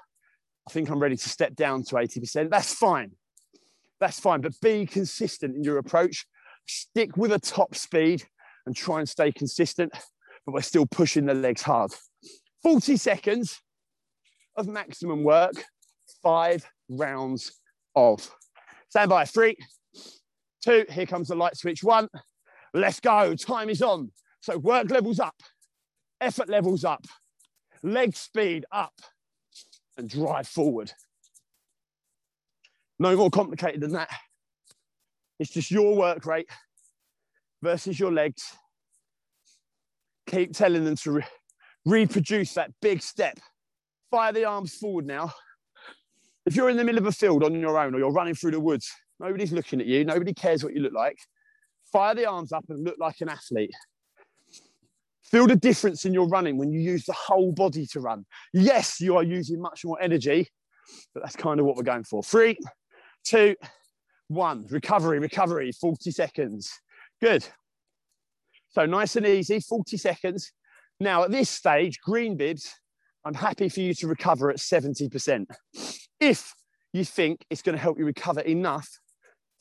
I 0.68 0.72
think 0.72 0.88
I'm 0.88 0.98
ready 0.98 1.16
to 1.16 1.28
step 1.28 1.54
down 1.54 1.82
to 1.84 1.96
80%. 1.96 2.50
That's 2.50 2.74
fine. 2.74 3.12
that's 4.00 4.18
fine, 4.18 4.40
but 4.40 4.58
be 4.60 4.86
consistent 4.86 5.56
in 5.56 5.64
your 5.64 5.78
approach. 5.78 6.26
Stick 6.66 7.16
with 7.16 7.32
a 7.32 7.38
top 7.38 7.74
speed 7.74 8.24
and 8.66 8.74
try 8.74 8.98
and 8.98 9.08
stay 9.08 9.30
consistent, 9.30 9.92
but 10.44 10.52
we're 10.52 10.62
still 10.62 10.86
pushing 10.86 11.26
the 11.26 11.34
legs 11.34 11.62
hard. 11.62 11.92
40 12.64 12.96
seconds 12.96 13.60
of 14.56 14.66
maximum 14.66 15.22
work, 15.22 15.52
five 16.22 16.66
rounds 16.88 17.52
of. 17.94 18.28
Stand 18.88 19.10
by, 19.10 19.26
three, 19.26 19.54
two, 20.64 20.86
here 20.88 21.04
comes 21.04 21.28
the 21.28 21.34
light 21.34 21.56
switch, 21.58 21.84
one, 21.84 22.08
let's 22.72 23.00
go, 23.00 23.34
time 23.34 23.68
is 23.68 23.82
on. 23.82 24.10
So 24.40 24.56
work 24.56 24.90
levels 24.90 25.20
up, 25.20 25.34
effort 26.22 26.48
levels 26.48 26.84
up, 26.84 27.04
leg 27.82 28.16
speed 28.16 28.64
up, 28.72 28.94
and 29.98 30.08
drive 30.08 30.48
forward. 30.48 30.90
No 32.98 33.14
more 33.14 33.30
complicated 33.30 33.82
than 33.82 33.92
that. 33.92 34.08
It's 35.38 35.50
just 35.50 35.70
your 35.70 35.96
work 35.96 36.24
rate 36.24 36.48
versus 37.62 38.00
your 38.00 38.12
legs. 38.12 38.42
Keep 40.26 40.54
telling 40.54 40.84
them 40.84 40.96
to 40.96 41.22
reproduce 41.84 42.54
that 42.54 42.70
big 42.80 43.02
step. 43.02 43.38
Fire 44.10 44.32
the 44.32 44.44
arms 44.44 44.74
forward 44.74 45.06
now. 45.06 45.32
If 46.46 46.56
you're 46.56 46.70
in 46.70 46.76
the 46.76 46.84
middle 46.84 47.00
of 47.00 47.06
a 47.06 47.12
field 47.12 47.42
on 47.42 47.58
your 47.58 47.78
own 47.78 47.94
or 47.94 47.98
you're 47.98 48.12
running 48.12 48.34
through 48.34 48.52
the 48.52 48.60
woods, 48.60 48.90
nobody's 49.18 49.52
looking 49.52 49.80
at 49.80 49.86
you, 49.86 50.04
nobody 50.04 50.34
cares 50.34 50.62
what 50.62 50.74
you 50.74 50.80
look 50.80 50.92
like. 50.92 51.18
Fire 51.90 52.14
the 52.14 52.26
arms 52.26 52.52
up 52.52 52.64
and 52.68 52.84
look 52.84 52.96
like 52.98 53.20
an 53.20 53.28
athlete. 53.28 53.72
Feel 55.22 55.46
the 55.46 55.56
difference 55.56 56.04
in 56.04 56.12
your 56.12 56.28
running 56.28 56.58
when 56.58 56.70
you 56.70 56.80
use 56.80 57.06
the 57.06 57.14
whole 57.14 57.50
body 57.50 57.86
to 57.86 58.00
run. 58.00 58.26
Yes, 58.52 59.00
you 59.00 59.16
are 59.16 59.22
using 59.22 59.60
much 59.60 59.84
more 59.84 60.00
energy, 60.00 60.48
but 61.14 61.22
that's 61.22 61.36
kind 61.36 61.58
of 61.58 61.66
what 61.66 61.76
we're 61.76 61.82
going 61.82 62.04
for. 62.04 62.22
Three, 62.22 62.58
two, 63.24 63.56
one. 64.28 64.66
Recovery, 64.68 65.18
recovery, 65.18 65.72
40 65.72 66.10
seconds. 66.10 66.70
Good. 67.22 67.46
So 68.70 68.86
nice 68.86 69.16
and 69.16 69.26
easy, 69.26 69.60
40 69.60 69.96
seconds. 69.96 70.52
Now 71.00 71.24
at 71.24 71.30
this 71.30 71.50
stage, 71.50 72.00
green 72.00 72.36
bibs, 72.36 72.74
I'm 73.24 73.34
happy 73.34 73.68
for 73.68 73.80
you 73.80 73.94
to 73.94 74.06
recover 74.06 74.50
at 74.50 74.58
70%. 74.58 75.46
If 76.20 76.54
you 76.92 77.04
think 77.04 77.44
it's 77.50 77.62
going 77.62 77.76
to 77.76 77.82
help 77.82 77.98
you 77.98 78.04
recover 78.04 78.40
enough 78.40 78.88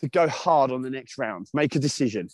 to 0.02 0.10
go 0.10 0.28
hard 0.28 0.72
on 0.72 0.82
the 0.82 0.90
next 0.90 1.18
round, 1.18 1.48
make 1.54 1.76
a 1.76 1.80
decision. 1.80 2.28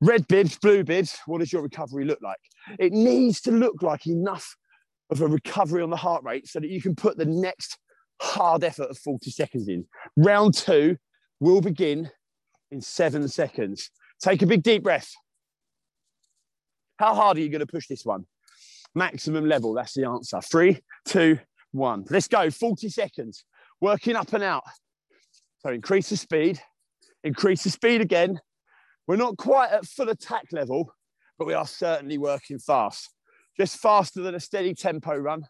Red 0.00 0.26
bibs, 0.28 0.58
blue 0.58 0.82
bibs, 0.84 1.18
what 1.26 1.38
does 1.38 1.52
your 1.52 1.62
recovery 1.62 2.04
look 2.04 2.20
like? 2.22 2.38
It 2.78 2.92
needs 2.92 3.40
to 3.42 3.50
look 3.50 3.82
like 3.82 4.06
enough 4.06 4.56
of 5.10 5.20
a 5.20 5.26
recovery 5.26 5.82
on 5.82 5.90
the 5.90 5.96
heart 5.96 6.24
rate 6.24 6.48
so 6.48 6.58
that 6.58 6.70
you 6.70 6.80
can 6.80 6.94
put 6.94 7.18
the 7.18 7.24
next 7.24 7.78
hard 8.20 8.64
effort 8.64 8.88
of 8.88 8.98
40 8.98 9.30
seconds 9.30 9.68
in. 9.68 9.84
Round 10.16 10.54
two 10.54 10.96
will 11.40 11.60
begin 11.60 12.10
in 12.70 12.80
seven 12.80 13.28
seconds. 13.28 13.90
Take 14.22 14.42
a 14.42 14.46
big 14.46 14.62
deep 14.62 14.82
breath. 14.82 15.12
How 17.02 17.16
hard 17.16 17.36
are 17.36 17.40
you 17.40 17.48
going 17.48 17.58
to 17.58 17.66
push 17.66 17.88
this 17.88 18.06
one? 18.06 18.26
Maximum 18.94 19.48
level, 19.48 19.74
that's 19.74 19.94
the 19.94 20.06
answer. 20.06 20.40
Three, 20.40 20.78
two, 21.04 21.36
one. 21.72 22.04
Let's 22.08 22.28
go, 22.28 22.48
40 22.48 22.88
seconds. 22.90 23.44
Working 23.80 24.14
up 24.14 24.32
and 24.34 24.44
out. 24.44 24.62
So 25.58 25.70
increase 25.70 26.10
the 26.10 26.16
speed, 26.16 26.60
increase 27.24 27.64
the 27.64 27.70
speed 27.70 28.02
again. 28.02 28.38
We're 29.08 29.16
not 29.16 29.36
quite 29.36 29.72
at 29.72 29.84
full 29.84 30.10
attack 30.10 30.44
level, 30.52 30.94
but 31.40 31.48
we 31.48 31.54
are 31.54 31.66
certainly 31.66 32.18
working 32.18 32.60
fast. 32.60 33.10
Just 33.58 33.78
faster 33.78 34.22
than 34.22 34.36
a 34.36 34.40
steady 34.40 34.72
tempo 34.72 35.16
run. 35.16 35.42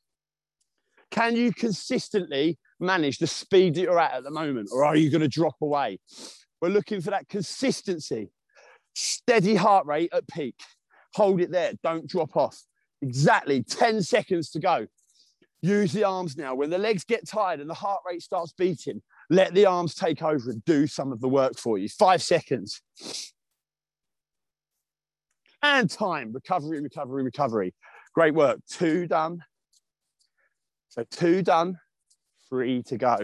Can 1.11 1.37
you 1.37 1.53
consistently 1.53 2.59
manage 2.81 3.19
the 3.19 3.27
speed 3.27 3.75
that 3.75 3.83
you're 3.83 4.01
at 4.01 4.15
at 4.15 4.25
the 4.25 4.31
moment, 4.31 4.71
or 4.73 4.87
are 4.87 4.97
you 4.97 5.11
going 5.11 5.21
to 5.21 5.29
drop 5.29 5.57
away? 5.61 5.99
We're 6.63 6.71
looking 6.71 7.03
for 7.03 7.11
that 7.11 7.29
consistency, 7.29 8.31
steady 8.95 9.55
heart 9.55 9.85
rate 9.85 10.09
at 10.15 10.27
peak. 10.29 10.55
Hold 11.15 11.41
it 11.41 11.51
there, 11.51 11.73
don't 11.83 12.07
drop 12.09 12.37
off. 12.37 12.59
Exactly 13.01 13.63
10 13.63 14.03
seconds 14.03 14.51
to 14.51 14.61
go. 14.61 14.87
Use 15.61 15.93
the 15.93 16.05
arms 16.05 16.37
now. 16.37 16.55
When 16.55 16.71
the 16.71 16.79
legs 16.79 17.05
get 17.05 17.29
tired 17.29 17.61
and 17.61 17.71
the 17.71 17.75
heart 17.75 18.01
rate 18.07 18.23
starts 18.23 18.53
beating, 18.53 19.01
let 19.31 19.55
the 19.55 19.67
arms 19.67 19.95
take 19.95 20.23
over 20.23 20.51
and 20.51 20.65
do 20.65 20.87
some 20.87 21.13
of 21.13 21.21
the 21.21 21.29
work 21.29 21.57
for 21.57 21.79
you. 21.79 21.89
Five 21.89 22.23
seconds. 22.23 22.83
And 25.63 25.89
time. 25.89 26.33
Recovery, 26.33 26.81
recovery, 26.81 27.23
recovery. 27.23 27.75
Great 28.15 28.35
work. 28.35 28.59
Two 28.69 29.07
done. 29.07 29.43
So 30.93 31.05
two 31.11 31.41
done, 31.41 31.79
three 32.51 32.83
to 32.83 32.99
go. 32.99 33.17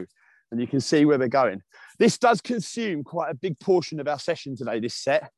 And 0.50 0.58
you 0.58 0.66
can 0.66 0.80
see 0.80 1.04
where 1.04 1.18
we're 1.18 1.28
going. 1.28 1.60
This 1.98 2.16
does 2.16 2.40
consume 2.40 3.04
quite 3.04 3.30
a 3.30 3.34
big 3.34 3.60
portion 3.60 4.00
of 4.00 4.08
our 4.08 4.18
session 4.18 4.56
today, 4.56 4.80
this 4.80 4.94
set. 4.94 5.30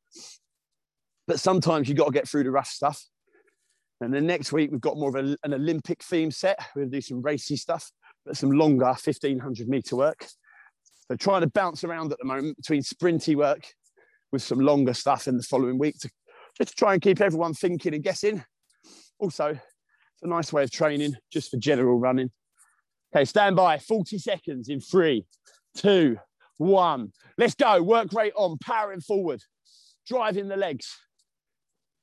But 1.31 1.39
sometimes 1.39 1.89
you've 1.89 1.97
got 1.97 2.07
to 2.07 2.11
get 2.11 2.27
through 2.27 2.43
the 2.43 2.51
rough 2.51 2.67
stuff. 2.67 3.01
And 4.01 4.13
then 4.13 4.27
next 4.27 4.53
week, 4.53 4.73
we've 4.73 4.81
got 4.81 4.97
more 4.97 5.17
of 5.17 5.25
a, 5.25 5.37
an 5.45 5.55
Olympic 5.55 6.03
theme 6.03 6.33
set. 6.33 6.59
To 6.77 6.87
do 6.87 7.01
some 7.01 7.23
racy 7.23 7.55
stuff, 7.55 7.89
but 8.27 8.37
some 8.37 8.51
longer 8.51 8.87
1500 8.87 9.69
meter 9.69 9.95
work. 9.95 10.27
So 11.07 11.15
trying 11.15 11.43
to 11.43 11.47
bounce 11.47 11.85
around 11.85 12.11
at 12.11 12.19
the 12.19 12.25
moment 12.25 12.57
between 12.57 12.83
sprinty 12.83 13.37
work 13.37 13.63
with 14.33 14.43
some 14.43 14.59
longer 14.59 14.93
stuff 14.93 15.29
in 15.29 15.37
the 15.37 15.45
following 15.45 15.79
week 15.79 16.01
to 16.01 16.11
just 16.59 16.77
try 16.77 16.95
and 16.95 17.01
keep 17.01 17.21
everyone 17.21 17.55
thinking 17.55 17.95
and 17.95 18.03
guessing. 18.03 18.43
Also, 19.21 19.51
it's 19.51 20.23
a 20.25 20.27
nice 20.27 20.53
way 20.53 20.65
of 20.65 20.73
training 20.73 21.15
just 21.33 21.53
for 21.53 21.59
general 21.59 22.01
running. 22.01 22.33
Okay, 23.15 23.25
stand 23.25 23.55
by 23.55 23.79
40 23.79 24.19
seconds 24.19 24.69
in 24.69 24.81
three, 24.81 25.27
two, 25.77 26.17
one. 26.57 27.13
Let's 27.39 27.55
go. 27.55 27.81
Work 27.85 28.13
rate 28.15 28.33
on, 28.35 28.59
powering 28.59 29.01
forward, 29.01 29.45
driving 30.09 30.49
the 30.49 30.57
legs. 30.57 30.93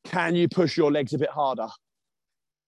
Can 0.07 0.35
you 0.35 0.47
push 0.47 0.77
your 0.77 0.91
legs 0.91 1.13
a 1.13 1.17
bit 1.17 1.29
harder? 1.29 1.67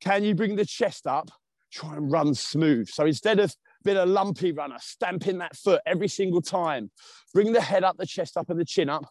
Can 0.02 0.24
you 0.24 0.36
bring 0.36 0.56
the 0.56 0.66
chest 0.66 1.08
up? 1.08 1.30
Try 1.72 1.96
and 1.96 2.12
run 2.12 2.34
smooth. 2.36 2.90
So 2.90 3.06
instead 3.06 3.40
of 3.40 3.56
being 3.84 3.98
a 3.98 4.06
lumpy 4.06 4.52
runner, 4.52 4.76
stamping 4.82 5.38
that 5.38 5.56
foot 5.56 5.82
every 5.86 6.10
single 6.10 6.42
time, 6.42 6.92
bring 7.34 7.54
the 7.54 7.62
head 7.62 7.86
up, 7.86 7.96
the 7.98 8.06
chest 8.06 8.36
up, 8.36 8.50
and 8.50 8.60
the 8.60 8.66
chin 8.66 8.90
up, 8.90 9.06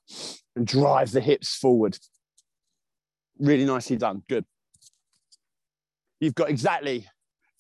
and 0.55 0.67
drive 0.67 1.13
the 1.13 1.23
hips 1.23 1.57
forward. 1.57 1.99
Really 3.39 3.65
nicely 3.65 3.97
done. 3.97 4.23
Good. 4.29 4.45
You've 6.21 6.35
got 6.35 6.51
exactly 6.51 7.07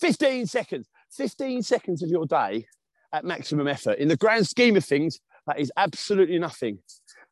15 0.00 0.46
seconds, 0.46 0.86
15 1.12 1.62
seconds 1.62 2.02
of 2.02 2.10
your 2.10 2.26
day 2.26 2.66
at 3.12 3.24
maximum 3.24 3.68
effort. 3.68 3.98
In 3.98 4.08
the 4.08 4.16
grand 4.16 4.46
scheme 4.46 4.76
of 4.76 4.84
things, 4.84 5.18
that 5.46 5.58
is 5.58 5.72
absolutely 5.78 6.38
nothing. 6.38 6.80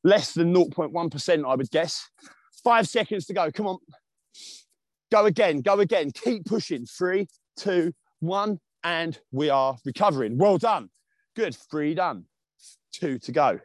Less 0.04 0.32
than 0.32 0.54
0.1%, 0.54 1.44
I 1.46 1.54
would 1.54 1.70
guess. 1.70 2.08
Five 2.66 2.88
seconds 2.88 3.26
to 3.26 3.32
go. 3.32 3.48
Come 3.52 3.68
on. 3.68 3.78
Go 5.12 5.26
again, 5.26 5.60
go 5.60 5.78
again. 5.78 6.10
Keep 6.10 6.46
pushing. 6.46 6.84
Three, 6.84 7.28
two, 7.56 7.92
one, 8.18 8.58
and 8.82 9.16
we 9.30 9.50
are 9.50 9.76
recovering. 9.84 10.36
Well 10.36 10.58
done. 10.58 10.88
Good. 11.36 11.56
Three 11.70 11.94
done. 11.94 12.24
Two 12.92 13.20
to 13.20 13.30
go. 13.30 13.60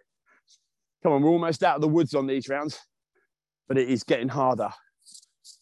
Come 1.02 1.14
on, 1.14 1.24
we're 1.24 1.32
almost 1.32 1.64
out 1.64 1.78
of 1.78 1.82
the 1.82 1.88
woods 1.88 2.14
on 2.14 2.28
these 2.28 2.48
rounds, 2.48 2.80
but 3.68 3.76
it 3.76 3.90
is 3.90 4.04
getting 4.04 4.28
harder. 4.28 4.70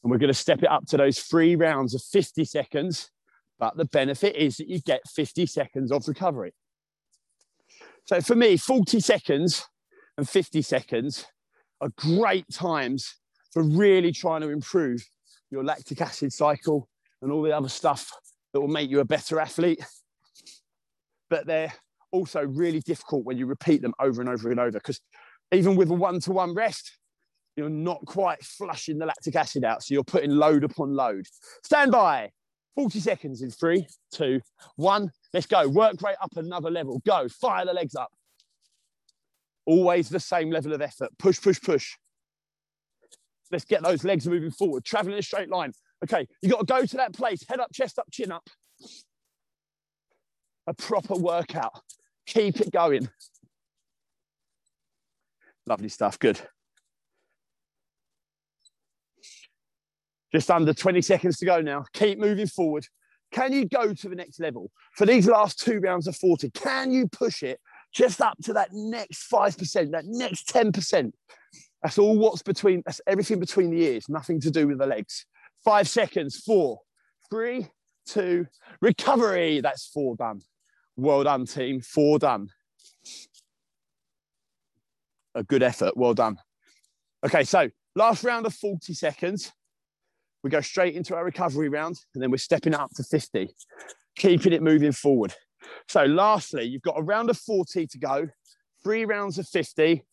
And 0.03 0.11
we're 0.11 0.17
going 0.17 0.27
to 0.27 0.33
step 0.33 0.61
it 0.61 0.69
up 0.69 0.85
to 0.87 0.97
those 0.97 1.19
three 1.19 1.55
rounds 1.55 1.95
of 1.95 2.01
50 2.01 2.43
seconds. 2.43 3.09
But 3.57 3.77
the 3.77 3.85
benefit 3.85 4.35
is 4.35 4.57
that 4.57 4.67
you 4.67 4.81
get 4.81 5.07
50 5.07 5.45
seconds 5.45 5.93
of 5.93 6.05
recovery. 6.09 6.51
So 8.03 8.19
for 8.19 8.35
me, 8.35 8.57
40 8.57 8.99
seconds 8.99 9.65
and 10.17 10.27
50 10.27 10.61
seconds 10.61 11.25
are 11.79 11.93
great 11.95 12.43
times 12.51 13.15
for 13.51 13.63
really 13.63 14.11
trying 14.11 14.41
to 14.41 14.49
improve 14.49 15.03
your 15.51 15.63
lactic 15.63 16.01
acid 16.01 16.31
cycle 16.31 16.87
and 17.21 17.31
all 17.31 17.41
the 17.41 17.55
other 17.55 17.69
stuff 17.69 18.11
that 18.53 18.61
will 18.61 18.67
make 18.67 18.89
you 18.89 18.99
a 18.99 19.05
better 19.05 19.39
athlete. 19.39 19.83
But 21.29 21.45
they're 21.45 21.73
also 22.11 22.45
really 22.45 22.79
difficult 22.81 23.25
when 23.25 23.37
you 23.37 23.45
repeat 23.45 23.81
them 23.81 23.93
over 23.99 24.21
and 24.21 24.29
over 24.29 24.49
and 24.49 24.59
over 24.59 24.71
because 24.71 24.99
even 25.51 25.75
with 25.75 25.89
a 25.89 25.93
one 25.93 26.19
to 26.21 26.31
one 26.31 26.53
rest, 26.53 26.97
you're 27.55 27.69
not 27.69 28.05
quite 28.05 28.43
flushing 28.43 28.97
the 28.97 29.05
lactic 29.05 29.35
acid 29.35 29.63
out. 29.63 29.83
So 29.83 29.93
you're 29.93 30.03
putting 30.03 30.31
load 30.31 30.63
upon 30.63 30.95
load. 30.95 31.25
Stand 31.63 31.91
by. 31.91 32.31
40 32.75 32.99
seconds 32.99 33.41
in 33.41 33.51
three, 33.51 33.85
two, 34.13 34.39
one. 34.77 35.11
Let's 35.33 35.47
go. 35.47 35.67
Work 35.67 36.01
rate 36.01 36.15
up 36.21 36.37
another 36.37 36.71
level. 36.71 37.01
Go. 37.05 37.27
Fire 37.27 37.65
the 37.65 37.73
legs 37.73 37.95
up. 37.95 38.09
Always 39.65 40.07
the 40.07 40.19
same 40.19 40.49
level 40.49 40.73
of 40.73 40.81
effort. 40.81 41.09
Push, 41.17 41.41
push, 41.41 41.59
push. 41.61 41.95
Let's 43.51 43.65
get 43.65 43.83
those 43.83 44.03
legs 44.03 44.27
moving 44.27 44.51
forward, 44.51 44.85
traveling 44.85 45.13
in 45.13 45.19
a 45.19 45.23
straight 45.23 45.49
line. 45.49 45.73
Okay, 46.03 46.27
you 46.41 46.49
got 46.49 46.59
to 46.59 46.65
go 46.65 46.85
to 46.85 46.97
that 46.97 47.13
place, 47.13 47.43
head 47.47 47.59
up, 47.59 47.71
chest 47.73 47.99
up, 47.99 48.07
chin 48.11 48.31
up. 48.31 48.47
A 50.67 50.73
proper 50.73 51.15
workout. 51.15 51.81
Keep 52.25 52.61
it 52.61 52.71
going. 52.71 53.09
Lovely 55.65 55.89
stuff, 55.89 56.19
good. 56.19 56.39
Just 60.31 60.51
under 60.51 60.73
20 60.73 61.01
seconds 61.01 61.37
to 61.37 61.45
go 61.45 61.59
now. 61.61 61.85
Keep 61.93 62.19
moving 62.19 62.47
forward. 62.47 62.85
Can 63.31 63.53
you 63.53 63.65
go 63.65 63.93
to 63.93 64.09
the 64.09 64.15
next 64.15 64.39
level? 64.39 64.71
For 64.95 65.05
these 65.05 65.27
last 65.27 65.59
two 65.59 65.79
rounds 65.79 66.07
of 66.07 66.15
40, 66.15 66.51
can 66.51 66.91
you 66.91 67.07
push 67.07 67.43
it 67.43 67.59
just 67.93 68.21
up 68.21 68.37
to 68.43 68.53
that 68.53 68.69
next 68.71 69.29
5%, 69.31 69.91
that 69.91 70.05
next 70.05 70.47
10%. 70.49 71.11
That's 71.81 71.97
all 71.97 72.17
what's 72.17 72.41
between, 72.41 72.83
that's 72.85 73.01
everything 73.07 73.39
between 73.39 73.71
the 73.71 73.81
ears, 73.81 74.09
nothing 74.09 74.39
to 74.41 74.51
do 74.51 74.67
with 74.67 74.79
the 74.79 74.85
legs. 74.85 75.25
Five 75.63 75.87
seconds, 75.87 76.37
four, 76.37 76.79
three, 77.29 77.67
two, 78.05 78.47
recovery. 78.81 79.61
That's 79.61 79.87
four 79.87 80.15
done. 80.15 80.41
Well 80.97 81.23
done, 81.23 81.45
team. 81.45 81.81
Four 81.81 82.19
done. 82.19 82.49
A 85.35 85.43
good 85.43 85.63
effort. 85.63 85.95
Well 85.95 86.13
done. 86.13 86.37
Okay, 87.25 87.43
so 87.43 87.69
last 87.95 88.23
round 88.23 88.45
of 88.45 88.53
40 88.53 88.93
seconds. 88.93 89.51
We 90.43 90.49
go 90.49 90.61
straight 90.61 90.95
into 90.95 91.15
our 91.15 91.25
recovery 91.25 91.69
round 91.69 91.97
and 92.13 92.23
then 92.23 92.31
we're 92.31 92.37
stepping 92.37 92.73
up 92.73 92.91
to 92.95 93.03
50, 93.03 93.49
keeping 94.15 94.53
it 94.53 94.61
moving 94.61 94.93
forward. 94.93 95.33
So, 95.89 96.05
lastly, 96.05 96.63
you've 96.63 96.81
got 96.81 96.97
a 96.97 97.01
round 97.01 97.29
of 97.29 97.37
40 97.37 97.87
to 97.87 97.97
go, 97.97 98.27
three 98.81 99.03
rounds 99.03 99.37
of 99.37 99.47
50, 99.47 100.05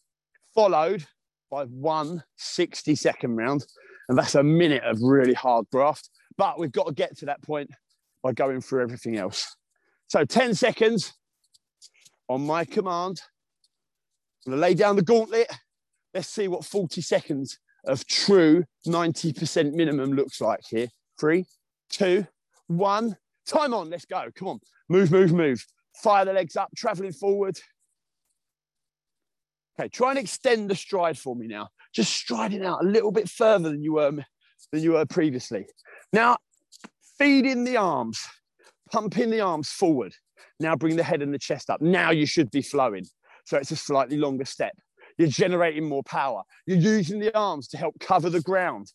followed 0.53 1.07
by 1.51 1.65
one 1.65 2.23
60 2.37 2.95
second 2.95 3.37
round. 3.37 3.67
And 4.09 4.17
that's 4.17 4.35
a 4.35 4.43
minute 4.43 4.85
of 4.85 5.03
really 5.03 5.35
hard 5.35 5.67
graft. 5.73 6.11
But 6.37 6.59
we've 6.59 6.73
got 6.73 6.87
to 6.87 6.93
get 6.93 7.17
to 7.19 7.27
that 7.27 7.43
point 7.43 7.71
by 8.23 8.33
going 8.33 8.61
through 8.61 8.83
everything 8.83 9.17
else. 9.17 9.57
So 10.09 10.25
10 10.25 10.55
seconds 10.55 11.15
on 12.29 12.47
my 12.47 12.65
command. 12.65 13.21
I'm 14.47 14.53
going 14.53 14.59
to 14.59 14.63
lay 14.63 14.75
down 14.75 14.97
the 14.97 15.03
gauntlet. 15.03 15.51
Let's 16.15 16.29
see 16.29 16.49
what 16.49 16.65
40 16.65 17.01
seconds 17.01 17.59
of 17.85 18.07
true 18.07 18.65
90% 18.87 19.73
minimum 19.73 20.13
looks 20.13 20.41
like 20.41 20.61
here. 20.69 20.89
Three, 21.19 21.47
two, 21.91 22.27
one. 22.69 23.17
Time 23.47 23.75
on. 23.75 23.91
Let's 23.91 24.05
go. 24.05 24.29
Come 24.35 24.49
on. 24.49 24.61
Move, 24.89 25.11
move, 25.11 25.33
move. 25.33 25.65
Fire 26.03 26.25
the 26.25 26.33
legs 26.33 26.57
up, 26.57 26.71
traveling 26.77 27.13
forward. 27.13 27.59
Okay, 29.79 29.89
try 29.89 30.11
and 30.11 30.19
extend 30.19 30.71
the 30.71 30.75
stride 30.75 31.19
for 31.19 31.37
me 31.37 31.47
now. 31.47 31.69
Just 31.95 32.15
striding 32.15 32.65
out 32.65 32.83
a 32.83 32.87
little 32.87 33.13
bit 33.13 33.29
further 33.29 33.71
than 33.71 33.83
you 33.83 33.95
were 33.95 34.13
than 34.73 34.83
you 34.83 34.93
were 34.93 35.07
previously. 35.07 35.67
Now, 36.13 36.39
feed 37.19 37.47
in 37.47 37.65
the 37.65 37.77
arms, 37.77 38.21
pumping 38.91 39.31
the 39.31 39.41
arms 39.41 39.69
forward. 39.69 40.15
Now 40.59 40.77
bring 40.77 40.97
the 40.97 41.03
head 41.03 41.23
and 41.23 41.33
the 41.33 41.39
chest 41.39 41.69
up. 41.69 41.81
Now 41.81 42.11
you 42.11 42.27
should 42.27 42.51
be 42.51 42.63
flowing. 42.63 43.05
So 43.45 43.59
it's 43.59 43.71
a 43.71 43.77
slightly 43.77 44.17
longer 44.17 44.45
step. 44.45 44.73
You're 45.19 45.29
generating 45.29 45.89
more 45.89 46.03
power. 46.03 46.43
You're 46.67 46.79
using 46.79 47.21
the 47.21 47.37
arms 47.37 47.69
to 47.69 47.77
help 47.77 47.99
cover 48.01 48.31
the 48.31 48.41
ground. 48.41 48.91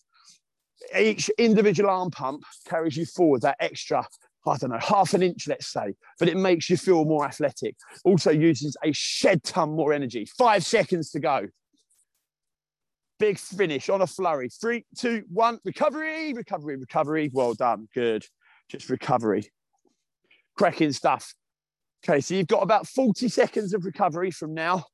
Each 0.97 1.29
individual 1.37 1.89
arm 1.89 2.09
pump 2.11 2.43
carries 2.67 2.97
you 2.97 3.05
forward 3.05 3.41
that 3.41 3.57
extra 3.59 4.05
I 4.45 4.57
don't 4.57 4.71
know, 4.71 4.79
half 4.79 5.13
an 5.13 5.21
inch, 5.21 5.47
let's 5.47 5.67
say, 5.67 5.93
but 6.19 6.27
it 6.27 6.35
makes 6.35 6.69
you 6.69 6.77
feel 6.77 7.05
more 7.05 7.25
athletic. 7.25 7.75
Also 8.03 8.31
uses 8.31 8.75
a 8.83 8.91
shed 8.91 9.43
ton 9.43 9.71
more 9.71 9.93
energy. 9.93 10.25
Five 10.25 10.65
seconds 10.65 11.11
to 11.11 11.19
go. 11.19 11.47
Big 13.19 13.37
finish 13.37 13.87
on 13.87 14.01
a 14.01 14.07
flurry. 14.07 14.49
Three, 14.49 14.85
two, 14.97 15.23
one, 15.31 15.59
recovery, 15.63 16.33
recovery, 16.33 16.77
recovery. 16.77 17.29
Well 17.31 17.53
done. 17.53 17.87
Good. 17.93 18.25
Just 18.67 18.89
recovery. 18.89 19.51
Cracking 20.57 20.91
stuff. 20.91 21.35
Okay, 22.03 22.19
so 22.19 22.33
you've 22.33 22.47
got 22.47 22.63
about 22.63 22.87
40 22.87 23.27
seconds 23.27 23.75
of 23.75 23.85
recovery 23.85 24.31
from 24.31 24.55
now. 24.55 24.85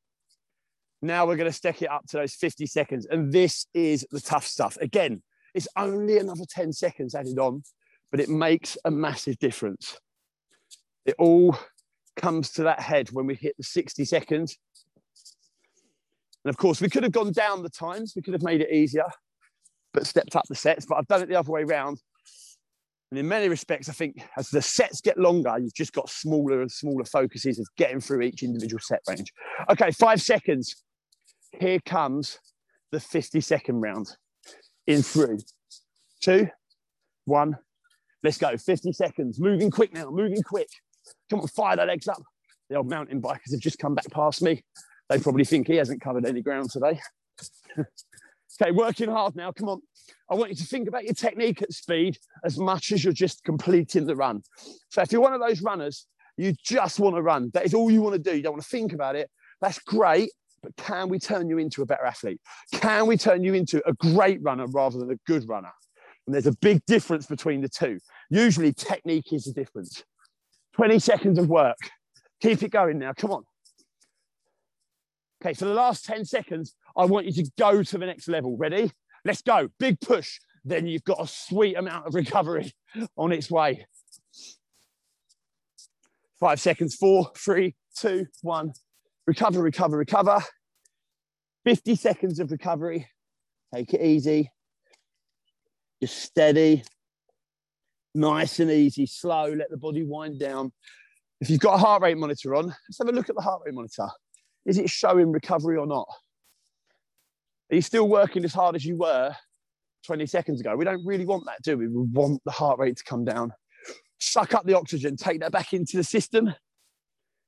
Now 1.01 1.25
we're 1.25 1.37
going 1.37 1.49
to 1.49 1.55
stick 1.55 1.81
it 1.81 1.89
up 1.89 2.05
to 2.07 2.17
those 2.17 2.33
50 2.35 2.65
seconds. 2.65 3.05
And 3.09 3.31
this 3.31 3.67
is 3.73 4.05
the 4.11 4.19
tough 4.19 4.45
stuff. 4.45 4.77
Again, 4.81 5.21
it's 5.53 5.69
only 5.77 6.17
another 6.17 6.43
10 6.49 6.73
seconds 6.73 7.15
added 7.15 7.39
on 7.39 7.63
but 8.11 8.19
it 8.19 8.29
makes 8.29 8.77
a 8.85 8.91
massive 8.91 9.37
difference. 9.39 9.97
It 11.05 11.15
all 11.17 11.57
comes 12.15 12.51
to 12.53 12.63
that 12.63 12.79
head 12.79 13.09
when 13.11 13.25
we 13.25 13.35
hit 13.35 13.55
the 13.57 13.63
60 13.63 14.03
seconds. 14.05 14.57
And 16.43 16.49
of 16.49 16.57
course, 16.57 16.81
we 16.81 16.89
could 16.89 17.03
have 17.03 17.11
gone 17.11 17.31
down 17.31 17.63
the 17.63 17.69
times, 17.69 18.13
we 18.15 18.21
could 18.21 18.33
have 18.33 18.43
made 18.43 18.61
it 18.61 18.71
easier, 18.71 19.05
but 19.93 20.07
stepped 20.07 20.35
up 20.35 20.45
the 20.47 20.55
sets. 20.55 20.85
But 20.85 20.95
I've 20.95 21.07
done 21.07 21.21
it 21.21 21.29
the 21.29 21.35
other 21.35 21.51
way 21.51 21.63
around. 21.63 22.01
And 23.11 23.19
in 23.19 23.27
many 23.27 23.47
respects, 23.47 23.87
I 23.87 23.93
think 23.93 24.21
as 24.37 24.49
the 24.49 24.61
sets 24.61 24.99
get 24.99 25.17
longer, 25.17 25.57
you've 25.59 25.73
just 25.73 25.93
got 25.93 26.09
smaller 26.09 26.61
and 26.61 26.69
smaller 26.69 27.05
focuses 27.05 27.57
of 27.57 27.67
getting 27.77 28.01
through 28.01 28.21
each 28.21 28.43
individual 28.43 28.81
set 28.81 29.01
range. 29.07 29.31
Okay, 29.69 29.91
five 29.91 30.21
seconds. 30.21 30.83
Here 31.57 31.79
comes 31.85 32.39
the 32.91 32.99
50 32.99 33.39
second 33.39 33.79
round 33.79 34.17
in 34.87 35.01
three, 35.01 35.37
two, 36.21 36.49
one, 37.25 37.57
Let's 38.27 38.37
go. 38.37 38.57
50 38.57 38.91
seconds. 38.91 39.39
Moving 39.39 39.71
quick 39.71 39.93
now. 39.93 40.09
Moving 40.09 40.43
quick. 40.43 40.67
Come 41.29 41.39
on, 41.39 41.47
fire 41.47 41.77
the 41.77 41.85
legs 41.85 42.09
up. 42.09 42.21
The 42.69 42.75
old 42.75 42.89
mountain 42.89 43.21
bikers 43.21 43.51
have 43.51 43.61
just 43.61 43.79
come 43.79 43.95
back 43.95 44.11
past 44.11 44.41
me. 44.41 44.65
They 45.07 45.17
probably 45.17 45.45
think 45.45 45.65
he 45.67 45.77
hasn't 45.77 46.01
covered 46.01 46.25
any 46.25 46.41
ground 46.41 46.69
today. 46.69 46.99
okay, 47.79 48.71
working 48.71 49.09
hard 49.09 49.37
now. 49.37 49.53
Come 49.53 49.69
on. 49.69 49.81
I 50.29 50.35
want 50.35 50.49
you 50.49 50.57
to 50.57 50.65
think 50.65 50.89
about 50.89 51.05
your 51.05 51.13
technique 51.13 51.61
at 51.61 51.71
speed 51.71 52.17
as 52.43 52.59
much 52.59 52.91
as 52.91 53.01
you're 53.01 53.13
just 53.13 53.45
completing 53.45 54.05
the 54.05 54.17
run. 54.17 54.41
So 54.89 55.01
if 55.03 55.13
you're 55.13 55.21
one 55.21 55.33
of 55.33 55.39
those 55.39 55.61
runners, 55.61 56.05
you 56.35 56.53
just 56.61 56.99
want 56.99 57.15
to 57.15 57.21
run. 57.21 57.49
That 57.53 57.65
is 57.65 57.73
all 57.73 57.89
you 57.89 58.01
want 58.01 58.21
to 58.21 58.21
do. 58.21 58.35
You 58.35 58.43
don't 58.43 58.55
want 58.55 58.63
to 58.63 58.69
think 58.69 58.91
about 58.91 59.15
it. 59.15 59.29
That's 59.61 59.79
great. 59.79 60.31
But 60.61 60.75
can 60.75 61.07
we 61.07 61.17
turn 61.17 61.47
you 61.47 61.59
into 61.59 61.81
a 61.81 61.85
better 61.85 62.03
athlete? 62.03 62.41
Can 62.73 63.07
we 63.07 63.15
turn 63.15 63.45
you 63.45 63.53
into 63.53 63.81
a 63.87 63.93
great 63.93 64.43
runner 64.43 64.65
rather 64.67 64.99
than 64.99 65.11
a 65.11 65.17
good 65.25 65.47
runner? 65.47 65.71
And 66.27 66.33
there's 66.33 66.45
a 66.45 66.55
big 66.57 66.85
difference 66.85 67.25
between 67.25 67.61
the 67.61 67.69
two. 67.69 67.99
Usually, 68.29 68.73
technique 68.73 69.31
is 69.31 69.45
the 69.45 69.53
difference. 69.53 70.03
20 70.73 70.99
seconds 70.99 71.39
of 71.39 71.47
work. 71.47 71.77
Keep 72.41 72.63
it 72.63 72.71
going 72.71 72.99
now. 72.99 73.13
Come 73.13 73.31
on. 73.31 73.43
Okay, 75.41 75.53
for 75.53 75.65
the 75.65 75.73
last 75.73 76.05
10 76.05 76.25
seconds, 76.25 76.75
I 76.97 77.05
want 77.05 77.25
you 77.25 77.31
to 77.43 77.49
go 77.57 77.81
to 77.81 77.97
the 77.97 78.05
next 78.05 78.27
level. 78.27 78.57
Ready? 78.57 78.91
Let's 79.23 79.41
go. 79.41 79.69
Big 79.79 79.99
push. 80.01 80.39
Then 80.65 80.85
you've 80.85 81.05
got 81.05 81.21
a 81.21 81.27
sweet 81.27 81.77
amount 81.77 82.07
of 82.07 82.13
recovery 82.13 82.73
on 83.15 83.31
its 83.31 83.49
way. 83.49 83.87
Five 86.39 86.59
seconds. 86.59 86.95
Four, 86.95 87.31
three, 87.37 87.75
two, 87.97 88.25
one. 88.41 88.73
Recover, 89.25 89.61
recover, 89.61 89.97
recover. 89.97 90.41
50 91.63 91.95
seconds 91.95 92.39
of 92.39 92.51
recovery. 92.51 93.07
Take 93.73 93.93
it 93.93 94.01
easy. 94.01 94.51
Just 96.01 96.21
steady, 96.21 96.83
nice 98.13 98.59
and 98.59 98.69
easy, 98.69 99.05
slow, 99.05 99.51
let 99.51 99.69
the 99.71 99.77
body 99.77 100.03
wind 100.03 100.39
down. 100.39 100.71
If 101.41 101.49
you've 101.49 101.59
got 101.59 101.75
a 101.75 101.77
heart 101.77 102.01
rate 102.01 102.17
monitor 102.17 102.55
on, 102.55 102.67
let's 102.67 102.97
have 102.99 103.07
a 103.07 103.11
look 103.11 103.29
at 103.29 103.35
the 103.35 103.41
heart 103.41 103.61
rate 103.65 103.73
monitor. 103.73 104.07
Is 104.65 104.77
it 104.77 104.89
showing 104.89 105.31
recovery 105.31 105.77
or 105.77 105.87
not? 105.87 106.07
Are 107.71 107.75
you 107.75 107.81
still 107.81 108.07
working 108.07 108.43
as 108.43 108.53
hard 108.53 108.75
as 108.75 108.85
you 108.85 108.95
were 108.95 109.35
20 110.05 110.25
seconds 110.25 110.61
ago? 110.61 110.75
We 110.75 110.85
don't 110.85 111.05
really 111.05 111.25
want 111.25 111.45
that, 111.45 111.61
do 111.63 111.77
we? 111.77 111.87
We 111.87 112.03
want 112.03 112.41
the 112.45 112.51
heart 112.51 112.79
rate 112.79 112.97
to 112.97 113.03
come 113.03 113.25
down. 113.25 113.53
Suck 114.19 114.53
up 114.53 114.65
the 114.65 114.75
oxygen, 114.75 115.15
take 115.15 115.39
that 115.41 115.51
back 115.51 115.73
into 115.73 115.97
the 115.97 116.03
system. 116.03 116.53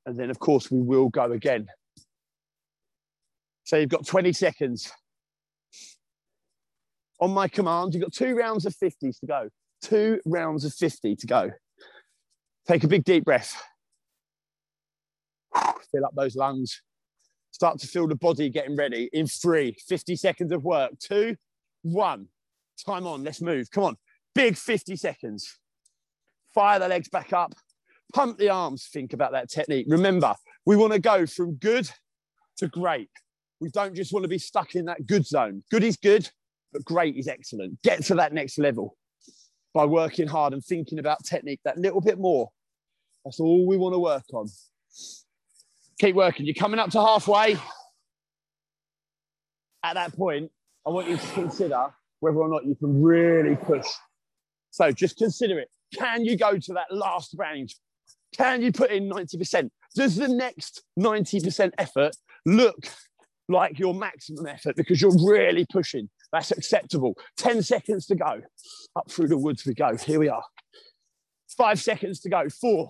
And 0.06 0.20
then, 0.20 0.30
of 0.30 0.40
course, 0.40 0.72
we 0.72 0.82
will 0.82 1.10
go 1.10 1.32
again. 1.32 1.68
So 3.64 3.78
you've 3.78 3.90
got 3.90 4.06
20 4.06 4.34
seconds 4.34 4.92
on 7.20 7.32
my 7.32 7.48
command. 7.48 7.94
You've 7.94 8.04
got 8.04 8.14
two 8.14 8.36
rounds 8.36 8.66
of 8.66 8.76
50s 8.76 9.20
to 9.20 9.26
go. 9.26 9.50
Two 9.82 10.20
rounds 10.26 10.66
of 10.66 10.74
50 10.74 11.16
to 11.16 11.28
go. 11.28 11.52
Take 12.68 12.84
a 12.84 12.88
big 12.88 13.04
deep 13.04 13.26
breath. 13.26 13.62
Fill 15.92 16.06
up 16.06 16.14
those 16.16 16.36
lungs. 16.36 16.82
Start 17.52 17.80
to 17.80 17.88
feel 17.88 18.08
the 18.08 18.16
body 18.16 18.50
getting 18.50 18.76
ready 18.76 19.10
in 19.12 19.28
three, 19.28 19.76
50 19.88 20.16
seconds 20.16 20.52
of 20.52 20.64
work. 20.64 20.92
Two, 21.00 21.36
one. 21.82 22.28
Time 22.86 23.08
on. 23.08 23.24
Let's 23.24 23.42
move. 23.42 23.70
Come 23.72 23.84
on. 23.84 23.98
Big 24.36 24.56
50 24.56 24.96
seconds. 24.96 25.58
Fire 26.54 26.80
the 26.80 26.88
legs 26.88 27.10
back 27.10 27.34
up. 27.34 27.54
Pump 28.14 28.38
the 28.38 28.50
arms. 28.50 28.88
Think 28.92 29.14
about 29.14 29.32
that 29.32 29.50
technique. 29.50 29.88
Remember, 29.90 30.36
we 30.66 30.76
want 30.76 30.94
to 30.94 31.00
go 31.00 31.26
from 31.26 31.56
good 31.56 31.90
to 32.58 32.68
great. 32.68 33.10
We 33.60 33.70
don't 33.70 33.96
just 33.96 34.14
want 34.14 34.24
to 34.24 34.30
be 34.30 34.38
stuck 34.38 34.76
in 34.76 34.86
that 34.86 35.06
good 35.06 35.26
zone. 35.26 35.64
Good 35.70 35.84
is 35.84 35.98
good 35.98 36.30
but 36.72 36.84
great 36.84 37.16
is 37.16 37.28
excellent. 37.28 37.82
Get 37.84 38.04
to 38.06 38.16
that 38.16 38.34
next 38.34 38.58
level 38.58 38.96
by 39.74 39.86
working 39.86 40.28
hard 40.28 40.54
and 40.54 40.64
thinking 40.64 41.00
about 41.00 41.24
technique 41.24 41.60
that 41.66 41.78
little 41.78 42.02
bit 42.02 42.20
more. 42.20 42.50
That's 43.24 43.40
all 43.40 43.68
we 43.68 43.78
want 43.78 43.94
to 43.94 44.00
work 44.00 44.24
on. 44.34 44.48
Keep 46.00 46.16
working. 46.16 46.46
You're 46.46 46.56
coming 46.56 46.80
up 46.80 46.90
to 46.92 47.00
halfway. 47.00 47.58
At 49.84 49.94
that 49.94 50.16
point, 50.16 50.52
I 50.86 50.90
want 50.90 51.10
you 51.10 51.18
to 51.18 51.28
consider 51.34 51.88
whether 52.20 52.38
or 52.38 52.50
not 52.50 52.66
you 52.66 52.76
can 52.76 53.02
really 53.02 53.56
push. 53.56 53.88
So 54.72 54.92
just 54.92 55.18
consider 55.18 55.60
it. 55.60 55.70
Can 55.94 56.24
you 56.26 56.38
go 56.38 56.58
to 56.58 56.74
that 56.74 56.92
last 56.92 57.36
range? 57.38 57.76
Can 58.36 58.62
you 58.62 58.72
put 58.72 58.92
in 58.92 59.10
90%? 59.10 59.70
Does 59.96 60.16
the 60.16 60.28
next 60.28 60.84
90% 60.98 61.72
effort 61.78 62.16
look 62.46 62.78
like 63.48 63.80
your 63.80 63.94
maximum 63.94 64.46
effort 64.46 64.76
because 64.76 65.02
you're 65.02 65.28
really 65.28 65.66
pushing? 65.72 66.10
That's 66.32 66.52
acceptable. 66.52 67.16
10 67.38 67.64
seconds 67.64 68.06
to 68.08 68.16
go. 68.16 68.42
Up 68.96 69.10
through 69.10 69.30
the 69.30 69.38
woods 69.38 69.66
we 69.66 69.74
go. 69.74 69.96
Here 69.98 70.20
we 70.20 70.30
are. 70.30 70.44
Five 71.58 71.80
seconds 71.80 72.20
to 72.22 72.30
go. 72.30 72.48
Four, 72.50 72.90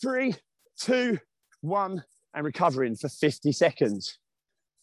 three, 0.00 0.34
two, 0.80 1.18
one, 1.60 2.04
and 2.34 2.44
recovering 2.44 2.96
for 2.96 3.08
50 3.08 3.52
seconds. 3.52 4.18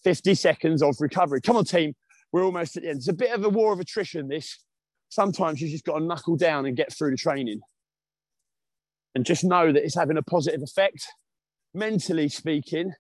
50 0.03 0.35
seconds 0.35 0.83
of 0.83 0.97
recovery. 0.99 1.41
Come 1.41 1.55
on, 1.55 1.65
team. 1.65 1.93
We're 2.31 2.43
almost 2.43 2.75
at 2.75 2.83
the 2.83 2.89
end. 2.89 2.97
It's 2.97 3.07
a 3.07 3.13
bit 3.13 3.31
of 3.31 3.45
a 3.45 3.49
war 3.49 3.73
of 3.73 3.79
attrition, 3.79 4.27
this. 4.27 4.59
Sometimes 5.09 5.61
you 5.61 5.69
just 5.69 5.85
got 5.85 5.99
to 5.99 6.05
knuckle 6.05 6.35
down 6.35 6.65
and 6.65 6.75
get 6.75 6.91
through 6.91 7.11
the 7.11 7.17
training. 7.17 7.61
And 9.15 9.25
just 9.25 9.43
know 9.43 9.71
that 9.71 9.83
it's 9.83 9.95
having 9.95 10.17
a 10.17 10.23
positive 10.23 10.63
effect. 10.63 11.05
Mentally 11.75 12.27
speaking, 12.29 12.93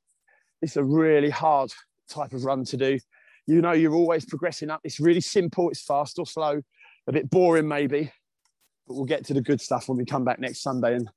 it's 0.61 0.77
a 0.77 0.83
really 0.83 1.31
hard 1.31 1.71
type 2.09 2.33
of 2.33 2.45
run 2.45 2.63
to 2.65 2.77
do. 2.77 2.99
You 3.45 3.61
know, 3.61 3.73
you're 3.73 3.93
always 3.93 4.25
progressing 4.25 4.69
up. 4.69 4.81
It's 4.83 4.99
really 4.99 5.21
simple, 5.21 5.69
it's 5.69 5.83
fast 5.83 6.17
or 6.17 6.25
slow, 6.25 6.61
a 7.07 7.11
bit 7.11 7.29
boring 7.29 7.67
maybe, 7.67 8.11
but 8.87 8.95
we'll 8.95 9.05
get 9.05 9.25
to 9.25 9.33
the 9.33 9.41
good 9.41 9.59
stuff 9.59 9.89
when 9.89 9.97
we 9.97 10.05
come 10.05 10.23
back 10.23 10.39
next 10.39 10.61
Sunday 10.61 10.95
and 10.95 11.09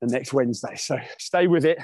the 0.00 0.08
next 0.08 0.32
Wednesday. 0.32 0.76
So 0.76 0.98
stay 1.18 1.46
with 1.46 1.64
it. 1.64 1.78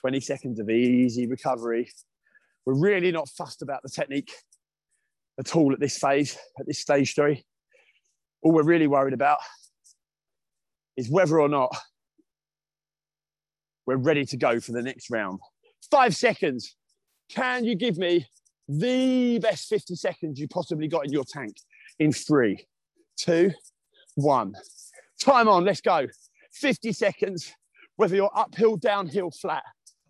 20 0.00 0.20
seconds 0.20 0.60
of 0.60 0.68
easy 0.68 1.26
recovery. 1.26 1.90
We're 2.66 2.78
really 2.78 3.10
not 3.10 3.28
fussed 3.28 3.62
about 3.62 3.82
the 3.82 3.88
technique 3.88 4.32
at 5.38 5.56
all 5.56 5.72
at 5.72 5.80
this 5.80 5.96
phase, 5.98 6.36
at 6.58 6.66
this 6.66 6.78
stage 6.78 7.14
three. 7.14 7.44
All 8.42 8.52
we're 8.52 8.64
really 8.64 8.86
worried 8.86 9.14
about 9.14 9.38
is 10.96 11.10
whether 11.10 11.40
or 11.40 11.48
not 11.48 11.74
we're 13.86 13.96
ready 13.96 14.24
to 14.26 14.36
go 14.36 14.60
for 14.60 14.72
the 14.72 14.82
next 14.82 15.10
round. 15.10 15.40
Five 15.90 16.14
seconds. 16.16 16.76
Can 17.30 17.64
you 17.64 17.74
give 17.74 17.96
me 17.96 18.26
the 18.68 19.38
best 19.40 19.68
50 19.68 19.94
seconds 19.94 20.38
you 20.38 20.48
possibly 20.48 20.88
got 20.88 21.06
in 21.06 21.12
your 21.12 21.24
tank 21.24 21.56
in 21.98 22.12
three, 22.12 22.66
two, 23.16 23.52
one. 24.14 24.54
Time 25.20 25.48
on, 25.48 25.64
let's 25.64 25.80
go. 25.80 26.06
50 26.52 26.92
seconds, 26.92 27.52
whether 27.96 28.16
you're 28.16 28.30
uphill, 28.34 28.76
downhill, 28.76 29.30
flat, 29.30 29.64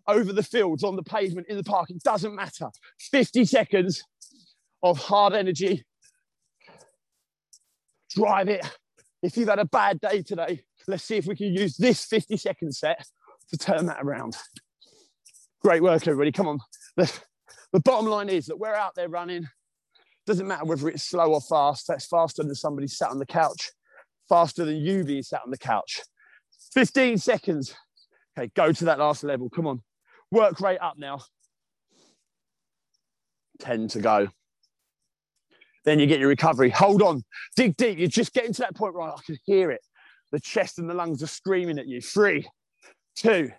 over 0.07 0.31
the 0.31 0.43
fields, 0.43 0.83
on 0.83 0.95
the 0.95 1.03
pavement, 1.03 1.47
in 1.49 1.57
the 1.57 1.63
park, 1.63 1.89
it 1.89 2.03
doesn't 2.03 2.35
matter. 2.35 2.69
50 2.99 3.45
seconds 3.45 4.03
of 4.83 4.99
hard 4.99 5.33
energy. 5.33 5.83
Drive 8.11 8.49
it. 8.49 8.65
If 9.23 9.35
you've 9.35 9.49
had 9.49 9.59
a 9.59 9.65
bad 9.65 9.99
day 9.99 10.21
today, 10.21 10.61
let's 10.87 11.03
see 11.03 11.17
if 11.17 11.25
we 11.25 11.35
can 11.35 11.53
use 11.53 11.75
this 11.75 12.05
50 12.05 12.37
second 12.37 12.73
set 12.73 13.03
to 13.49 13.57
turn 13.57 13.87
that 13.87 13.97
around. 14.01 14.37
Great 15.65 15.81
work, 15.81 16.07
everybody. 16.07 16.31
Come 16.31 16.47
on. 16.47 16.59
The, 16.95 17.11
the 17.73 17.79
bottom 17.79 18.05
line 18.05 18.29
is 18.29 18.45
that 18.45 18.59
we're 18.59 18.75
out 18.75 18.93
there 18.93 19.09
running. 19.09 19.47
Doesn't 20.27 20.47
matter 20.47 20.63
whether 20.63 20.87
it's 20.89 21.05
slow 21.05 21.33
or 21.33 21.41
fast. 21.41 21.87
That's 21.87 22.05
faster 22.05 22.43
than 22.43 22.53
somebody 22.53 22.85
sat 22.85 23.09
on 23.09 23.17
the 23.17 23.25
couch, 23.25 23.71
faster 24.29 24.63
than 24.63 24.75
you 24.75 25.03
being 25.03 25.23
sat 25.23 25.41
on 25.43 25.49
the 25.49 25.57
couch. 25.57 26.01
15 26.75 27.17
seconds. 27.17 27.73
Okay, 28.37 28.51
go 28.55 28.71
to 28.73 28.85
that 28.85 28.99
last 28.99 29.23
level. 29.23 29.49
Come 29.49 29.65
on. 29.65 29.81
Work 30.29 30.61
rate 30.61 30.77
up 30.77 30.99
now. 30.99 31.21
10 33.57 33.87
to 33.87 33.99
go. 34.01 34.27
Then 35.83 35.97
you 35.97 36.05
get 36.05 36.19
your 36.19 36.29
recovery. 36.29 36.69
Hold 36.69 37.01
on. 37.01 37.23
Dig 37.55 37.75
deep. 37.75 37.97
You're 37.97 38.07
just 38.07 38.33
getting 38.33 38.53
to 38.53 38.61
that 38.61 38.75
point 38.75 38.93
where 38.93 39.09
I 39.09 39.15
can 39.25 39.39
hear 39.45 39.71
it. 39.71 39.81
The 40.31 40.39
chest 40.39 40.77
and 40.77 40.87
the 40.87 40.93
lungs 40.93 41.23
are 41.23 41.27
screaming 41.27 41.79
at 41.79 41.87
you. 41.87 42.01
Three, 42.01 42.47
two, 43.15 43.49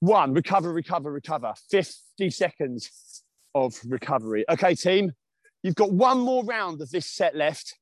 one. 0.00 0.32
Recover, 0.32 0.72
recover, 0.72 1.10
recover. 1.10 1.54
50 1.70 2.30
seconds 2.30 3.22
of 3.54 3.74
recovery. 3.86 4.44
Okay, 4.48 4.74
team. 4.74 5.12
You've 5.62 5.74
got 5.74 5.92
one 5.92 6.20
more 6.20 6.44
round 6.44 6.80
of 6.80 6.90
this 6.90 7.06
set 7.06 7.34
left. 7.34 7.74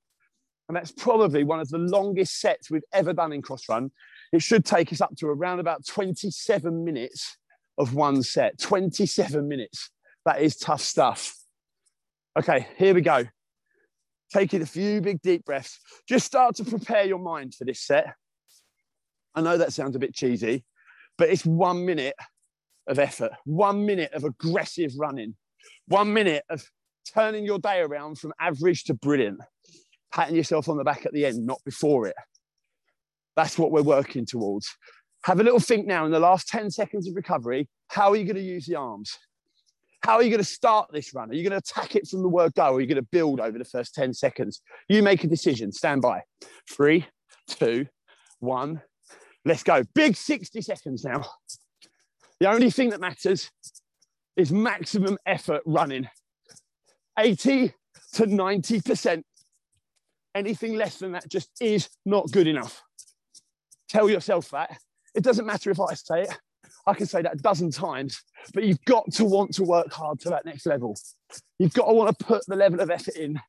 And 0.69 0.77
that's 0.77 0.91
probably 0.91 1.45
one 1.45 1.61
of 1.61 1.69
the 1.69 1.79
longest 1.79 2.41
sets 2.41 2.71
we've 2.71 2.83
ever 2.93 3.13
done 3.13 3.33
in 3.33 3.43
cross 3.43 3.69
run. 3.69 3.91
It 4.33 4.43
should 4.43 4.65
take 4.65 4.93
us 4.93 5.01
up 5.01 5.15
to 5.17 5.29
around 5.29 5.61
about 5.61 5.87
27 5.87 6.85
minutes 6.85 7.37
of 7.79 7.95
one 7.95 8.23
set. 8.23 8.59
27 8.59 9.47
minutes. 9.47 9.91
That 10.25 10.43
is 10.43 10.57
tough 10.57 10.81
stuff. 10.81 11.37
Okay, 12.37 12.67
here 12.77 12.95
we 12.95 13.01
go. 13.01 13.25
Taking 14.35 14.61
a 14.63 14.67
few 14.67 15.01
big 15.01 15.23
deep 15.23 15.45
breaths. 15.45 15.79
Just 16.09 16.27
start 16.27 16.57
to 16.57 16.65
prepare 16.65 17.05
your 17.05 17.21
mind 17.21 17.55
for 17.55 17.65
this 17.65 17.81
set. 17.81 18.15
I 19.35 19.43
know 19.43 19.57
that 19.57 19.73
sounds 19.73 19.95
a 19.95 20.01
bit 20.01 20.15
cheesy, 20.15 20.65
but 21.19 21.29
it's 21.29 21.45
one 21.45 21.85
minute 21.85 22.15
of 22.87 22.99
effort, 22.99 23.33
one 23.45 23.85
minute 23.85 24.13
of 24.13 24.25
aggressive 24.25 24.93
running, 24.99 25.35
one 25.89 26.13
minute 26.13 26.45
of 26.49 26.65
turning 27.15 27.45
your 27.45 27.59
day 27.59 27.81
around 27.81 28.19
from 28.19 28.33
average 28.41 28.85
to 28.85 28.95
brilliant, 28.95 29.41
patting 30.13 30.37
yourself 30.37 30.69
on 30.69 30.77
the 30.77 30.85
back 30.85 31.07
at 31.07 31.13
the 31.13 31.25
end, 31.25 31.45
not 31.47 31.59
before 31.65 32.07
it. 32.07 32.17
That's 33.37 33.59
what 33.59 33.71
we're 33.71 33.83
working 33.83 34.27
towards. 34.27 34.69
Have 35.25 35.41
a 35.41 35.43
little 35.43 35.61
think 35.61 35.87
now 35.87 36.05
in 36.05 36.13
the 36.13 36.21
last 36.21 36.49
10 36.49 36.71
seconds 36.71 37.09
of 37.09 37.15
recovery. 37.15 37.69
How 37.89 38.11
are 38.11 38.17
you 38.17 38.25
going 38.25 38.37
to 38.37 38.43
use 38.43 38.67
the 38.67 38.77
arms? 38.77 39.17
How 40.03 40.15
are 40.15 40.23
you 40.23 40.31
going 40.31 40.39
to 40.39 40.45
start 40.45 40.89
this 40.93 41.13
run? 41.15 41.31
Are 41.31 41.35
you 41.35 41.43
going 41.43 41.61
to 41.61 41.71
attack 41.71 41.97
it 41.97 42.07
from 42.07 42.23
the 42.23 42.29
word 42.29 42.55
go 42.55 42.69
or 42.69 42.77
are 42.77 42.81
you 42.81 42.87
going 42.87 42.97
to 42.97 43.09
build 43.11 43.41
over 43.41 43.59
the 43.59 43.65
first 43.65 43.95
10 43.95 44.15
seconds? 44.15 44.63
You 44.89 45.03
make 45.03 45.25
a 45.25 45.27
decision. 45.27 45.73
Stand 45.73 46.03
by. 46.03 46.23
Three, 46.71 47.07
two, 47.49 47.87
one. 48.39 48.83
Let's 49.47 49.63
go. 49.63 49.85
Big 49.95 50.17
60 50.17 50.61
seconds 50.61 51.05
now. 51.05 51.25
The 52.41 52.51
only 52.51 52.69
thing 52.69 52.91
that 52.91 53.01
matters 53.01 53.49
is 54.37 54.51
maximum 54.51 55.17
effort 55.25 55.63
running. 55.65 56.09
80 57.17 57.73
to 58.15 58.25
90%. 58.25 59.23
Anything 60.35 60.75
less 60.75 60.99
than 60.99 61.13
that 61.13 61.29
just 61.29 61.49
is 61.61 61.89
not 62.05 62.31
good 62.33 62.49
enough. 62.49 62.83
Tell 63.89 64.11
yourself 64.11 64.51
that. 64.51 64.79
It 65.15 65.23
doesn't 65.23 65.47
matter 65.47 65.71
if 65.71 65.79
I 65.79 65.95
say 65.95 66.23
it. 66.23 66.37
I 66.85 66.95
can 66.95 67.07
say 67.07 67.23
that 67.23 67.35
a 67.35 67.39
dozen 67.39 67.71
times, 67.71 68.21
but 68.53 68.65
you've 68.65 68.85
got 68.85 69.13
to 69.13 69.25
want 69.25 69.55
to 69.55 69.63
work 69.63 69.93
hard 69.93 70.19
to 70.21 70.31
that 70.31 70.45
next 70.45 70.67
level. 70.67 70.97
You've 71.61 71.73
got 71.73 71.87
to 71.87 71.93
want 71.93 72.19
to 72.19 72.25
put 72.25 72.45
the 72.47 72.57
level 72.57 72.81
of 72.81 72.91
effort 72.91 73.15
in. 73.15 73.41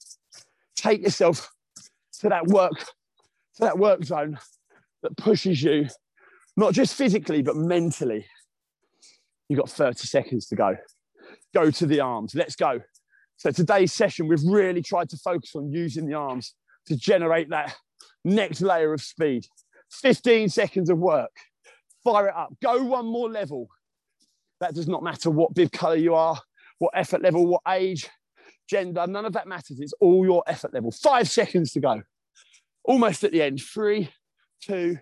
Take 0.75 1.01
yourself 1.01 1.49
to 2.19 2.29
that 2.29 2.45
work, 2.45 2.77
to 3.55 3.61
that 3.61 3.79
work 3.79 4.03
zone 4.03 4.37
that 5.03 5.17
pushes 5.17 5.61
you, 5.61 5.87
not 6.55 6.73
just 6.73 6.95
physically, 6.95 7.41
but 7.41 7.55
mentally. 7.55 8.25
You've 9.49 9.59
got 9.59 9.69
30 9.69 10.07
seconds 10.07 10.47
to 10.47 10.55
go. 10.55 10.75
Go 11.53 11.71
to 11.71 11.85
the 11.85 12.01
arms. 12.01 12.35
Let's 12.35 12.55
go. 12.55 12.81
So 13.37 13.51
today's 13.51 13.93
session, 13.93 14.27
we've 14.27 14.43
really 14.43 14.81
tried 14.81 15.09
to 15.09 15.17
focus 15.17 15.51
on 15.55 15.71
using 15.71 16.07
the 16.07 16.15
arms 16.15 16.53
to 16.87 16.97
generate 16.97 17.49
that 17.49 17.75
next 18.25 18.61
layer 18.61 18.93
of 18.93 19.01
speed. 19.01 19.45
15 19.91 20.49
seconds 20.49 20.89
of 20.89 20.97
work 20.97 21.31
fire 22.07 22.27
it 22.27 22.35
up. 22.35 22.53
Go 22.61 22.83
one 22.83 23.05
more 23.05 23.29
level. 23.29 23.69
That 24.59 24.73
does 24.73 24.87
not 24.87 25.03
matter 25.03 25.29
what 25.29 25.53
bib 25.53 25.71
color 25.71 25.95
you 25.95 26.15
are, 26.15 26.39
what 26.79 26.91
effort 26.95 27.21
level, 27.21 27.45
what 27.45 27.61
age, 27.67 28.09
gender, 28.69 29.05
none 29.07 29.25
of 29.25 29.33
that 29.33 29.47
matters. 29.47 29.79
It's 29.79 29.93
all 29.99 30.25
your 30.25 30.43
effort 30.47 30.73
level. 30.73 30.91
Five 30.91 31.29
seconds 31.29 31.73
to 31.73 31.79
go. 31.79 32.01
Almost 32.83 33.23
at 33.23 33.31
the 33.31 33.41
end. 33.41 33.61
Three, 33.61 34.09
two, 34.62 34.97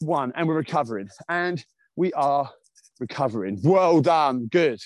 one. 0.00 0.32
And 0.36 0.46
we're 0.48 0.54
recovering. 0.54 1.08
And 1.28 1.64
we 1.96 2.12
are 2.12 2.50
recovering. 3.00 3.60
Well 3.62 4.00
done. 4.00 4.48
Good. 4.50 4.80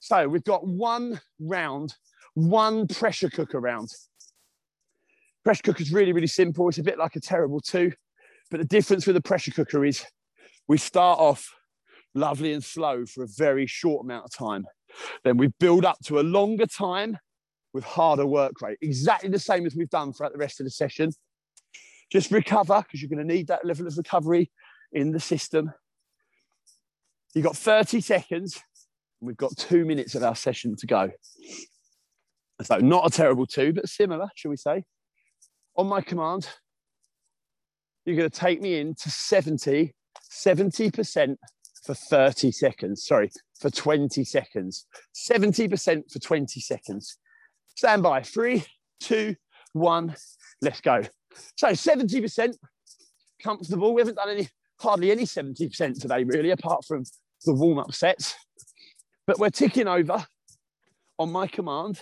So 0.00 0.28
we've 0.28 0.44
got 0.44 0.66
one 0.66 1.20
round, 1.40 1.94
one 2.34 2.88
pressure 2.88 3.30
cooker 3.30 3.60
round. 3.60 3.88
Pressure 5.44 5.62
cooker 5.62 5.82
is 5.82 5.92
really, 5.92 6.12
really 6.12 6.26
simple. 6.26 6.68
It's 6.68 6.78
a 6.78 6.82
bit 6.82 6.98
like 6.98 7.16
a 7.16 7.20
terrible 7.20 7.60
two. 7.60 7.92
But 8.50 8.60
the 8.60 8.66
difference 8.66 9.06
with 9.06 9.16
a 9.16 9.22
pressure 9.22 9.50
cooker 9.50 9.84
is 9.84 10.04
we 10.68 10.78
start 10.78 11.18
off 11.18 11.54
lovely 12.14 12.52
and 12.52 12.62
slow 12.62 13.06
for 13.06 13.24
a 13.24 13.28
very 13.36 13.66
short 13.66 14.04
amount 14.04 14.26
of 14.26 14.32
time. 14.32 14.66
Then 15.24 15.36
we 15.36 15.48
build 15.58 15.84
up 15.84 15.98
to 16.06 16.20
a 16.20 16.22
longer 16.22 16.66
time 16.66 17.18
with 17.72 17.84
harder 17.84 18.26
work 18.26 18.60
rate, 18.60 18.78
exactly 18.82 19.30
the 19.30 19.38
same 19.38 19.64
as 19.66 19.74
we've 19.74 19.88
done 19.88 20.12
throughout 20.12 20.32
the 20.32 20.38
rest 20.38 20.60
of 20.60 20.64
the 20.64 20.70
session. 20.70 21.10
Just 22.12 22.30
recover 22.30 22.82
because 22.82 23.00
you're 23.00 23.08
going 23.08 23.26
to 23.26 23.34
need 23.34 23.46
that 23.48 23.64
level 23.64 23.86
of 23.86 23.96
recovery 23.96 24.50
in 24.92 25.12
the 25.12 25.20
system. 25.20 25.72
You've 27.34 27.46
got 27.46 27.56
30 27.56 28.02
seconds. 28.02 28.60
We've 29.20 29.36
got 29.36 29.56
two 29.56 29.86
minutes 29.86 30.14
of 30.14 30.22
our 30.22 30.36
session 30.36 30.76
to 30.76 30.86
go. 30.86 31.10
So, 32.60 32.76
not 32.78 33.06
a 33.06 33.10
terrible 33.10 33.46
two, 33.46 33.72
but 33.72 33.88
similar, 33.88 34.28
shall 34.34 34.50
we 34.50 34.56
say. 34.56 34.84
On 35.76 35.86
my 35.86 36.02
command, 36.02 36.48
you're 38.04 38.16
going 38.16 38.28
to 38.28 38.38
take 38.38 38.60
me 38.60 38.78
into 38.78 39.08
70 39.08 39.94
70% 40.32 41.36
for 41.84 41.94
30 41.94 42.52
seconds. 42.52 43.06
Sorry, 43.06 43.30
for 43.60 43.70
20 43.70 44.24
seconds. 44.24 44.86
70% 45.14 46.10
for 46.10 46.18
20 46.18 46.60
seconds. 46.60 47.18
Stand 47.76 48.02
by. 48.02 48.22
Three, 48.22 48.64
two, 49.00 49.36
one. 49.72 50.14
Let's 50.60 50.80
go. 50.80 51.02
So 51.56 51.68
70% 51.68 52.56
comfortable. 53.42 53.94
We 53.94 54.00
haven't 54.00 54.16
done 54.16 54.30
any, 54.30 54.48
hardly 54.80 55.10
any 55.10 55.24
70% 55.24 56.00
today, 56.00 56.24
really, 56.24 56.50
apart 56.50 56.84
from 56.84 57.04
the 57.44 57.54
warm 57.54 57.78
up 57.78 57.92
sets. 57.92 58.34
But 59.26 59.38
we're 59.38 59.50
ticking 59.50 59.88
over 59.88 60.24
on 61.18 61.30
my 61.32 61.46
command. 61.46 62.00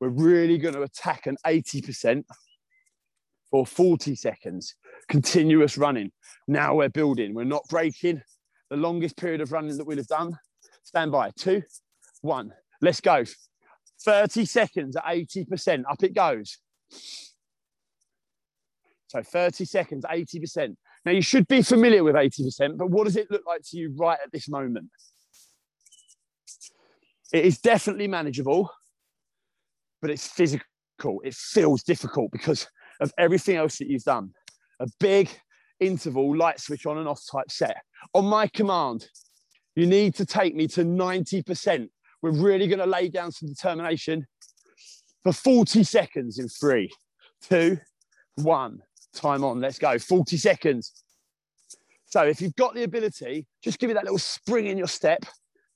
We're 0.00 0.08
really 0.08 0.58
going 0.58 0.74
to 0.74 0.82
attack 0.82 1.26
an 1.26 1.36
80% 1.46 2.24
for 3.50 3.66
40 3.66 4.14
seconds. 4.14 4.74
continuous 5.10 5.76
running. 5.76 6.12
Now 6.48 6.76
we're 6.76 6.88
building, 6.88 7.34
we're 7.34 7.44
not 7.44 7.64
breaking. 7.68 8.22
The 8.70 8.76
longest 8.76 9.16
period 9.16 9.40
of 9.40 9.52
running 9.52 9.76
that 9.76 9.84
we'll 9.84 9.96
have 9.96 10.06
done. 10.06 10.38
Stand 10.84 11.10
by, 11.10 11.30
two, 11.36 11.62
one, 12.22 12.52
let's 12.80 13.00
go. 13.00 13.24
30 14.02 14.46
seconds 14.46 14.96
at 14.96 15.04
80%, 15.04 15.82
up 15.90 16.02
it 16.02 16.14
goes. 16.14 16.58
So 19.10 19.24
30 19.24 19.64
seconds, 19.64 20.04
80%. 20.04 20.76
Now 21.04 21.10
you 21.10 21.20
should 21.20 21.48
be 21.48 21.62
familiar 21.62 22.04
with 22.04 22.14
80%, 22.14 22.76
but 22.78 22.90
what 22.90 23.06
does 23.06 23.16
it 23.16 23.28
look 23.28 23.42
like 23.44 23.62
to 23.70 23.76
you 23.76 23.92
right 23.98 24.18
at 24.22 24.30
this 24.30 24.48
moment? 24.48 24.88
It 27.32 27.44
is 27.44 27.58
definitely 27.58 28.06
manageable, 28.06 28.70
but 30.00 30.12
it's 30.12 30.28
physical. 30.28 30.62
It 31.24 31.34
feels 31.34 31.82
difficult 31.82 32.30
because 32.30 32.68
of 33.00 33.12
everything 33.18 33.56
else 33.56 33.78
that 33.78 33.88
you've 33.88 34.04
done. 34.04 34.30
A 34.78 34.86
big 35.00 35.28
interval, 35.80 36.36
light 36.36 36.60
switch 36.60 36.86
on 36.86 36.98
and 36.98 37.08
off 37.08 37.20
type 37.32 37.50
set. 37.50 37.78
On 38.14 38.24
my 38.24 38.46
command, 38.46 39.08
you 39.74 39.88
need 39.88 40.14
to 40.14 40.24
take 40.24 40.54
me 40.54 40.68
to 40.68 40.84
90%. 40.84 41.88
We're 42.22 42.30
really 42.30 42.68
going 42.68 42.78
to 42.78 42.86
lay 42.86 43.08
down 43.08 43.32
some 43.32 43.48
determination 43.48 44.24
for 45.24 45.32
40 45.32 45.82
seconds 45.82 46.38
in 46.38 46.48
three, 46.48 46.90
two, 47.42 47.78
one. 48.36 48.82
Time 49.14 49.44
on, 49.44 49.60
let's 49.60 49.78
go. 49.78 49.98
40 49.98 50.36
seconds. 50.36 50.92
So 52.06 52.22
if 52.22 52.40
you've 52.40 52.56
got 52.56 52.74
the 52.74 52.82
ability, 52.82 53.46
just 53.62 53.78
give 53.78 53.90
it 53.90 53.94
that 53.94 54.04
little 54.04 54.18
spring 54.18 54.66
in 54.66 54.76
your 54.76 54.88
step, 54.88 55.24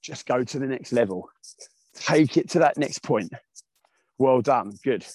just 0.03 0.27
go 0.27 0.43
to 0.43 0.59
the 0.59 0.67
next 0.67 0.93
level. 0.93 1.29
Take 1.95 2.37
it 2.37 2.51
to 2.51 2.59
that 2.61 2.77
next 2.77 3.03
point. 3.03 3.33
Well 4.19 4.41
done. 4.41 4.73
Good. 4.83 5.07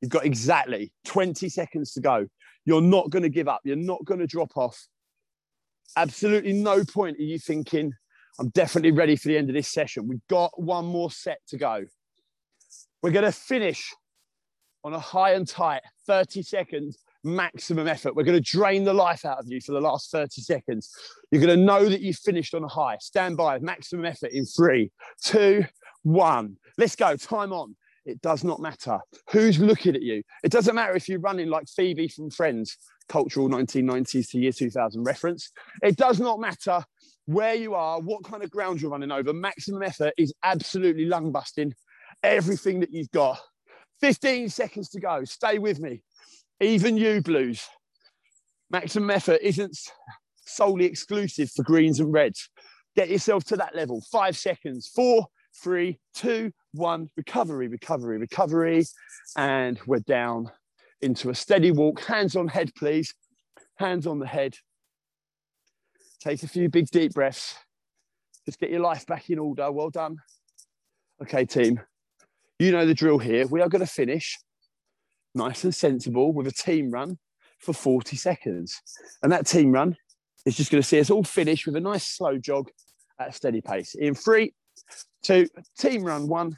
You've 0.00 0.10
got 0.10 0.26
exactly 0.26 0.92
20 1.06 1.48
seconds 1.48 1.92
to 1.94 2.00
go. 2.00 2.26
You're 2.64 2.82
not 2.82 3.10
going 3.10 3.22
to 3.22 3.28
give 3.28 3.48
up. 3.48 3.60
You're 3.64 3.76
not 3.76 4.04
going 4.04 4.20
to 4.20 4.26
drop 4.26 4.56
off. 4.56 4.86
Absolutely 5.96 6.52
no 6.52 6.84
point 6.84 7.18
are 7.18 7.22
you 7.22 7.38
thinking, 7.38 7.92
I'm 8.38 8.50
definitely 8.50 8.90
ready 8.90 9.16
for 9.16 9.28
the 9.28 9.38
end 9.38 9.48
of 9.48 9.54
this 9.54 9.68
session. 9.68 10.06
We've 10.06 10.26
got 10.28 10.60
one 10.60 10.84
more 10.84 11.10
set 11.10 11.38
to 11.48 11.56
go. 11.56 11.86
We're 13.02 13.10
going 13.10 13.24
to 13.24 13.32
finish 13.32 13.94
on 14.84 14.94
a 14.94 14.98
high 14.98 15.32
and 15.32 15.46
tight 15.46 15.82
30 16.06 16.42
seconds 16.42 16.98
maximum 17.26 17.88
effort. 17.88 18.14
We're 18.14 18.24
going 18.24 18.42
to 18.42 18.50
drain 18.50 18.84
the 18.84 18.94
life 18.94 19.24
out 19.24 19.38
of 19.38 19.46
you 19.48 19.60
for 19.60 19.72
the 19.72 19.80
last 19.80 20.10
30 20.10 20.40
seconds. 20.40 20.90
You're 21.30 21.42
going 21.42 21.58
to 21.58 21.64
know 21.64 21.88
that 21.88 22.00
you've 22.00 22.16
finished 22.16 22.54
on 22.54 22.62
a 22.64 22.68
high. 22.68 22.96
Stand 23.00 23.36
by, 23.36 23.58
maximum 23.58 24.06
effort 24.06 24.30
in 24.30 24.46
three, 24.46 24.90
two, 25.22 25.64
one. 26.04 26.56
Let's 26.78 26.96
go. 26.96 27.16
Time 27.16 27.52
on. 27.52 27.76
It 28.04 28.20
does 28.22 28.44
not 28.44 28.60
matter 28.60 29.00
who's 29.30 29.58
looking 29.58 29.96
at 29.96 30.02
you. 30.02 30.22
It 30.44 30.52
doesn't 30.52 30.76
matter 30.76 30.94
if 30.94 31.08
you're 31.08 31.18
running 31.18 31.48
like 31.48 31.66
Phoebe 31.68 32.06
from 32.06 32.30
Friends, 32.30 32.78
cultural 33.08 33.48
1990s 33.48 34.30
to 34.30 34.38
year 34.38 34.52
2000 34.52 35.02
reference. 35.02 35.50
It 35.82 35.96
does 35.96 36.20
not 36.20 36.38
matter 36.38 36.84
where 37.24 37.54
you 37.54 37.74
are, 37.74 38.00
what 38.00 38.22
kind 38.22 38.44
of 38.44 38.50
ground 38.52 38.80
you're 38.80 38.92
running 38.92 39.10
over. 39.10 39.32
Maximum 39.32 39.82
effort 39.82 40.14
is 40.16 40.32
absolutely 40.44 41.06
lung 41.06 41.32
busting. 41.32 41.74
Everything 42.26 42.80
that 42.80 42.92
you've 42.92 43.10
got. 43.12 43.38
15 44.00 44.48
seconds 44.48 44.88
to 44.90 45.00
go. 45.00 45.22
Stay 45.24 45.58
with 45.58 45.78
me. 45.78 46.02
Even 46.60 46.96
you, 46.96 47.22
Blues. 47.22 47.64
Maximum 48.68 49.10
effort 49.10 49.38
isn't 49.42 49.78
solely 50.44 50.86
exclusive 50.86 51.50
for 51.54 51.62
greens 51.62 52.00
and 52.00 52.12
reds. 52.12 52.50
Get 52.96 53.10
yourself 53.10 53.44
to 53.44 53.56
that 53.56 53.76
level. 53.76 54.02
Five 54.10 54.36
seconds. 54.36 54.90
Four, 54.92 55.26
three, 55.62 56.00
two, 56.14 56.50
one. 56.72 57.10
Recovery, 57.16 57.68
recovery, 57.68 58.18
recovery. 58.18 58.84
And 59.36 59.78
we're 59.86 60.00
down 60.00 60.50
into 61.02 61.30
a 61.30 61.34
steady 61.34 61.70
walk. 61.70 62.00
Hands 62.00 62.34
on 62.34 62.48
head, 62.48 62.72
please. 62.76 63.14
Hands 63.76 64.04
on 64.04 64.18
the 64.18 64.26
head. 64.26 64.56
Take 66.20 66.42
a 66.42 66.48
few 66.48 66.68
big 66.68 66.88
deep 66.90 67.12
breaths. 67.12 67.56
Just 68.46 68.58
get 68.58 68.70
your 68.70 68.80
life 68.80 69.06
back 69.06 69.30
in 69.30 69.38
order. 69.38 69.70
Well 69.70 69.90
done. 69.90 70.16
Okay, 71.22 71.44
team. 71.44 71.80
You 72.58 72.72
know 72.72 72.86
the 72.86 72.94
drill 72.94 73.18
here. 73.18 73.46
We 73.46 73.60
are 73.60 73.68
going 73.68 73.84
to 73.84 73.90
finish 73.90 74.38
nice 75.34 75.64
and 75.64 75.74
sensible 75.74 76.32
with 76.32 76.46
a 76.46 76.52
team 76.52 76.90
run 76.90 77.18
for 77.60 77.74
40 77.74 78.16
seconds. 78.16 78.80
And 79.22 79.30
that 79.30 79.46
team 79.46 79.72
run 79.72 79.96
is 80.46 80.56
just 80.56 80.70
going 80.70 80.82
to 80.82 80.88
see 80.88 80.98
us 80.98 81.10
all 81.10 81.24
finish 81.24 81.66
with 81.66 81.76
a 81.76 81.80
nice 81.80 82.06
slow 82.06 82.38
jog 82.38 82.70
at 83.20 83.28
a 83.28 83.32
steady 83.32 83.60
pace. 83.60 83.94
In 83.94 84.14
three, 84.14 84.54
two, 85.22 85.46
team 85.78 86.02
run 86.02 86.28
one. 86.28 86.56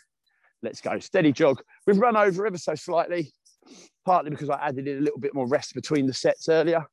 Let's 0.62 0.80
go. 0.80 1.01
Steady 1.01 1.32
jog. 1.32 1.62
We've 1.86 1.99
run 1.99 2.16
over 2.16 2.46
ever 2.46 2.59
so 2.59 2.76
slightly, 2.76 3.32
partly 4.05 4.30
because 4.30 4.51
I 4.51 4.68
added 4.68 4.86
in 4.86 4.99
a 4.99 5.01
little 5.01 5.20
bit 5.20 5.34
more 5.34 5.49
rest 5.49 5.74
between 5.74 6.07
the 6.07 6.14
sets 6.14 6.49
earlier, 6.49 6.84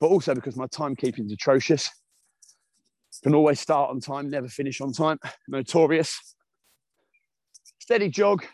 but 0.00 0.06
also 0.06 0.34
because 0.34 0.56
my 0.56 0.66
timekeeping 0.66 1.26
is 1.26 1.32
atrocious. 1.32 1.90
Can 3.22 3.34
always 3.34 3.60
start 3.60 3.90
on 3.90 4.00
time, 4.00 4.30
never 4.30 4.48
finish 4.48 4.80
on 4.80 4.92
time. 4.92 5.18
Notorious 5.48 6.36
steady 7.88 8.10
jog, 8.10 8.44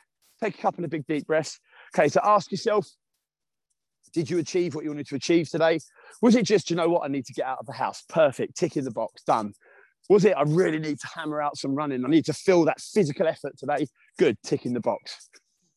take 0.40 0.56
a 0.56 0.62
couple 0.62 0.84
of 0.84 0.90
big 0.90 1.04
deep 1.08 1.26
breaths. 1.26 1.58
Okay, 1.92 2.06
so 2.06 2.20
ask 2.22 2.52
yourself, 2.52 2.86
did 4.12 4.30
you 4.30 4.38
achieve 4.38 4.76
what 4.76 4.84
you 4.84 4.90
wanted 4.90 5.08
to 5.08 5.16
achieve 5.16 5.50
today? 5.50 5.80
Was 6.22 6.36
it 6.36 6.44
just, 6.44 6.70
you 6.70 6.76
know 6.76 6.88
what, 6.88 7.00
I 7.04 7.08
need 7.08 7.26
to 7.26 7.32
get 7.32 7.44
out 7.44 7.58
of 7.58 7.66
the 7.66 7.72
house? 7.72 8.04
Perfect, 8.08 8.56
tick 8.56 8.76
in 8.76 8.84
the 8.84 8.92
box, 8.92 9.24
done. 9.24 9.52
Was 10.08 10.24
it, 10.24 10.36
I 10.36 10.42
really 10.42 10.78
need 10.78 11.00
to 11.00 11.08
hammer 11.16 11.42
out 11.42 11.56
some 11.56 11.74
running? 11.74 12.04
I 12.04 12.08
need 12.08 12.26
to 12.26 12.32
feel 12.32 12.64
that 12.66 12.80
physical 12.80 13.26
effort 13.26 13.58
today? 13.58 13.88
Good, 14.20 14.36
tick 14.44 14.66
in 14.66 14.72
the 14.72 14.78
box. 14.78 15.28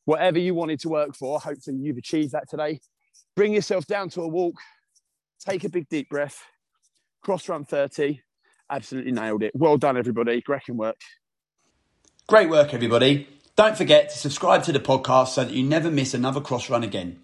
Whatever 0.05 0.37
you 0.37 0.53
wanted 0.53 0.79
to 0.81 0.89
work 0.89 1.15
for, 1.15 1.39
hopefully 1.39 1.77
you've 1.81 1.97
achieved 1.97 2.33
that 2.33 2.47
today. 2.47 2.79
Bring 3.35 3.53
yourself 3.53 3.87
down 3.87 4.09
to 4.09 4.21
a 4.21 4.27
walk, 4.27 4.53
take 5.43 5.63
a 5.63 5.69
big 5.69 5.89
deep 5.89 6.09
breath, 6.09 6.43
cross 7.23 7.49
run 7.49 7.65
30. 7.65 8.21
Absolutely 8.69 9.13
nailed 9.13 9.41
it. 9.41 9.53
Well 9.55 9.77
done, 9.77 9.97
everybody. 9.97 10.41
Great 10.41 10.69
work. 10.69 11.01
Great 12.27 12.49
work, 12.49 12.75
everybody. 12.75 13.27
Don't 13.57 13.75
forget 13.75 14.11
to 14.11 14.17
subscribe 14.19 14.61
to 14.65 14.71
the 14.71 14.79
podcast 14.79 15.29
so 15.29 15.43
that 15.43 15.51
you 15.51 15.63
never 15.63 15.89
miss 15.89 16.13
another 16.13 16.39
cross 16.39 16.69
run 16.69 16.83
again. 16.83 17.19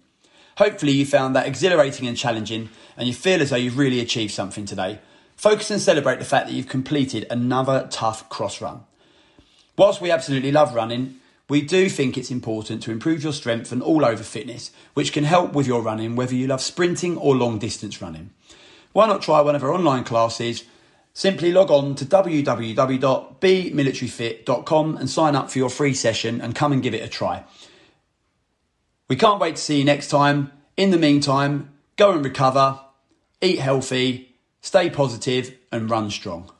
Hopefully, 0.58 0.90
you 0.90 1.06
found 1.06 1.36
that 1.36 1.46
exhilarating 1.46 2.08
and 2.08 2.16
challenging, 2.16 2.70
and 2.96 3.06
you 3.06 3.14
feel 3.14 3.40
as 3.40 3.50
though 3.50 3.56
you've 3.56 3.78
really 3.78 4.00
achieved 4.00 4.34
something 4.34 4.64
today. 4.64 4.98
Focus 5.36 5.70
and 5.70 5.80
celebrate 5.80 6.18
the 6.18 6.24
fact 6.24 6.48
that 6.48 6.52
you've 6.52 6.66
completed 6.66 7.24
another 7.30 7.86
tough 7.88 8.28
cross 8.30 8.60
run. 8.60 8.80
Whilst 9.78 10.00
we 10.00 10.10
absolutely 10.10 10.50
love 10.50 10.74
running, 10.74 11.20
we 11.48 11.60
do 11.60 11.88
think 11.88 12.18
it's 12.18 12.32
important 12.32 12.82
to 12.82 12.90
improve 12.90 13.22
your 13.22 13.32
strength 13.32 13.70
and 13.70 13.80
all 13.80 14.04
over 14.04 14.24
fitness, 14.24 14.72
which 14.94 15.12
can 15.12 15.22
help 15.22 15.52
with 15.52 15.68
your 15.68 15.82
running 15.82 16.16
whether 16.16 16.34
you 16.34 16.48
love 16.48 16.60
sprinting 16.60 17.16
or 17.16 17.36
long 17.36 17.60
distance 17.60 18.02
running. 18.02 18.30
Why 18.92 19.06
not 19.06 19.22
try 19.22 19.40
one 19.40 19.54
of 19.54 19.62
our 19.62 19.72
online 19.72 20.02
classes 20.02 20.64
Simply 21.16 21.52
log 21.52 21.70
on 21.70 21.94
to 21.94 22.04
www.bmilitaryfit.com 22.04 24.96
and 24.96 25.08
sign 25.08 25.36
up 25.36 25.48
for 25.48 25.58
your 25.58 25.70
free 25.70 25.94
session 25.94 26.40
and 26.40 26.56
come 26.56 26.72
and 26.72 26.82
give 26.82 26.94
it 26.94 27.04
a 27.04 27.08
try. 27.08 27.44
We 29.08 29.14
can't 29.16 29.40
wait 29.40 29.56
to 29.56 29.62
see 29.62 29.78
you 29.78 29.84
next 29.84 30.08
time. 30.08 30.52
In 30.76 30.90
the 30.90 30.98
meantime, 30.98 31.72
go 31.96 32.12
and 32.12 32.24
recover, 32.24 32.80
eat 33.40 33.60
healthy, 33.60 34.34
stay 34.60 34.90
positive, 34.90 35.56
and 35.70 35.88
run 35.88 36.10
strong. 36.10 36.50